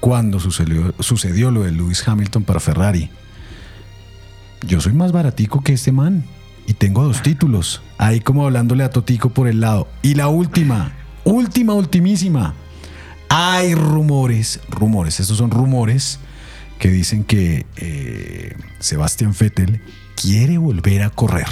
cuando 0.00 0.40
sucedió, 0.40 0.94
sucedió 1.00 1.50
lo 1.50 1.64
de 1.64 1.72
Lewis 1.72 2.08
Hamilton 2.08 2.44
para 2.44 2.60
Ferrari. 2.60 3.10
Yo 4.66 4.80
soy 4.80 4.94
más 4.94 5.12
baratico 5.12 5.62
que 5.62 5.74
este 5.74 5.92
man 5.92 6.24
y 6.68 6.74
tengo 6.74 7.02
dos 7.02 7.22
títulos. 7.22 7.82
Ahí 7.98 8.20
como 8.20 8.44
hablándole 8.44 8.84
a 8.84 8.90
Totico 8.90 9.30
por 9.30 9.48
el 9.48 9.60
lado. 9.60 9.88
Y 10.02 10.14
la 10.14 10.28
última, 10.28 10.92
última, 11.24 11.74
ultimísima. 11.74 12.54
Hay 13.30 13.74
rumores, 13.74 14.60
rumores, 14.70 15.18
estos 15.18 15.36
son 15.38 15.50
rumores 15.50 16.20
que 16.78 16.90
dicen 16.90 17.24
que 17.24 17.66
eh, 17.76 18.54
Sebastián 18.78 19.34
Vettel 19.38 19.80
quiere 20.14 20.58
volver 20.58 21.02
a 21.02 21.10
correr. 21.10 21.46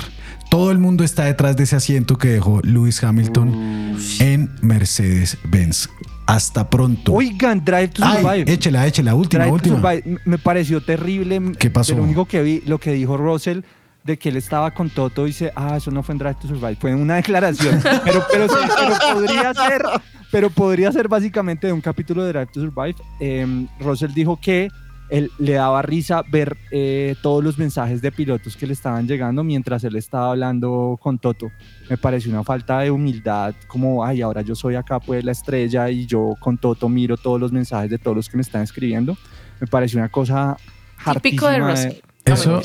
Todo 0.50 0.70
el 0.70 0.78
mundo 0.78 1.02
está 1.02 1.24
detrás 1.24 1.56
de 1.56 1.64
ese 1.64 1.74
asiento 1.76 2.16
que 2.18 2.28
dejó 2.28 2.60
Lewis 2.62 3.02
Hamilton 3.02 3.96
en 4.20 4.50
Mercedes-Benz. 4.62 5.88
Hasta 6.26 6.68
pronto. 6.70 7.12
Oigan, 7.12 7.64
Drive 7.64 7.88
to 7.88 8.02
Ay, 8.04 8.22
Survive. 8.22 8.52
échela, 8.52 8.86
échela, 8.86 9.14
última, 9.14 9.44
Drive 9.44 9.50
to 9.62 9.70
última. 9.74 9.76
Survive, 9.90 10.02
m- 10.06 10.18
Me 10.24 10.38
pareció 10.38 10.80
terrible. 10.82 11.40
¿Qué 11.58 11.70
pasó? 11.70 11.94
Lo 11.94 12.02
único 12.02 12.26
que 12.26 12.42
vi, 12.42 12.62
lo 12.66 12.78
que 12.78 12.92
dijo 12.92 13.16
Russell, 13.16 13.60
de 14.06 14.18
que 14.18 14.28
él 14.28 14.36
estaba 14.36 14.70
con 14.70 14.88
Toto, 14.88 15.24
dice, 15.24 15.52
ah, 15.56 15.76
eso 15.76 15.90
no 15.90 16.02
fue 16.02 16.14
en 16.14 16.18
Drive 16.18 16.36
to 16.40 16.48
Survive, 16.48 16.76
fue 16.76 16.90
en 16.90 17.00
una 17.00 17.16
declaración. 17.22 17.80
pero, 18.04 18.24
pero, 18.30 18.48
sí, 18.48 18.54
pero 18.78 19.14
podría 19.14 19.54
ser, 19.54 19.82
pero 20.30 20.50
podría 20.50 20.92
ser 20.92 21.08
básicamente 21.08 21.66
de 21.66 21.72
un 21.72 21.80
capítulo 21.80 22.24
de 22.24 22.32
Drive 22.32 22.46
to 22.52 22.60
Survive. 22.60 22.96
Eh, 23.20 23.66
Russell 23.80 24.12
dijo 24.12 24.38
que 24.40 24.68
él 25.08 25.30
le 25.38 25.52
daba 25.52 25.82
risa 25.82 26.22
ver 26.30 26.56
eh, 26.70 27.14
todos 27.22 27.42
los 27.42 27.58
mensajes 27.58 28.02
de 28.02 28.10
pilotos 28.10 28.56
que 28.56 28.66
le 28.66 28.72
estaban 28.72 29.06
llegando 29.06 29.44
mientras 29.44 29.84
él 29.84 29.96
estaba 29.96 30.30
hablando 30.30 30.98
con 31.00 31.18
Toto. 31.18 31.50
Me 31.88 31.96
pareció 31.96 32.32
una 32.32 32.42
falta 32.42 32.80
de 32.80 32.90
humildad, 32.90 33.54
como, 33.68 34.04
ay, 34.04 34.22
ahora 34.22 34.42
yo 34.42 34.54
soy 34.54 34.74
acá 34.74 34.98
pues 34.98 35.24
la 35.24 35.32
estrella 35.32 35.90
y 35.90 36.06
yo 36.06 36.34
con 36.40 36.58
Toto 36.58 36.88
miro 36.88 37.16
todos 37.16 37.40
los 37.40 37.52
mensajes 37.52 37.90
de 37.90 37.98
todos 37.98 38.16
los 38.16 38.28
que 38.28 38.36
me 38.36 38.42
están 38.42 38.62
escribiendo. 38.62 39.16
Me 39.60 39.66
pareció 39.66 39.98
una 39.98 40.08
cosa 40.08 40.56
Típico 41.14 41.46
de 41.46 41.56
hartísima 41.56 41.70
Russell. 41.70 41.92
Eso, 42.24 42.62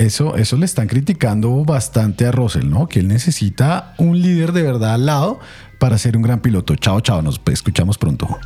eso, 0.00 0.36
eso 0.36 0.56
le 0.56 0.64
están 0.64 0.88
criticando 0.88 1.64
bastante 1.64 2.26
a 2.26 2.32
Russell, 2.32 2.68
¿no? 2.68 2.88
Que 2.88 3.00
él 3.00 3.08
necesita 3.08 3.94
un 3.98 4.20
líder 4.20 4.52
de 4.52 4.62
verdad 4.62 4.94
al 4.94 5.06
lado 5.06 5.40
para 5.78 5.98
ser 5.98 6.16
un 6.16 6.22
gran 6.22 6.40
piloto. 6.40 6.74
Chao, 6.76 7.00
chao, 7.00 7.20
nos 7.20 7.40
escuchamos 7.46 7.98
pronto. 7.98 8.38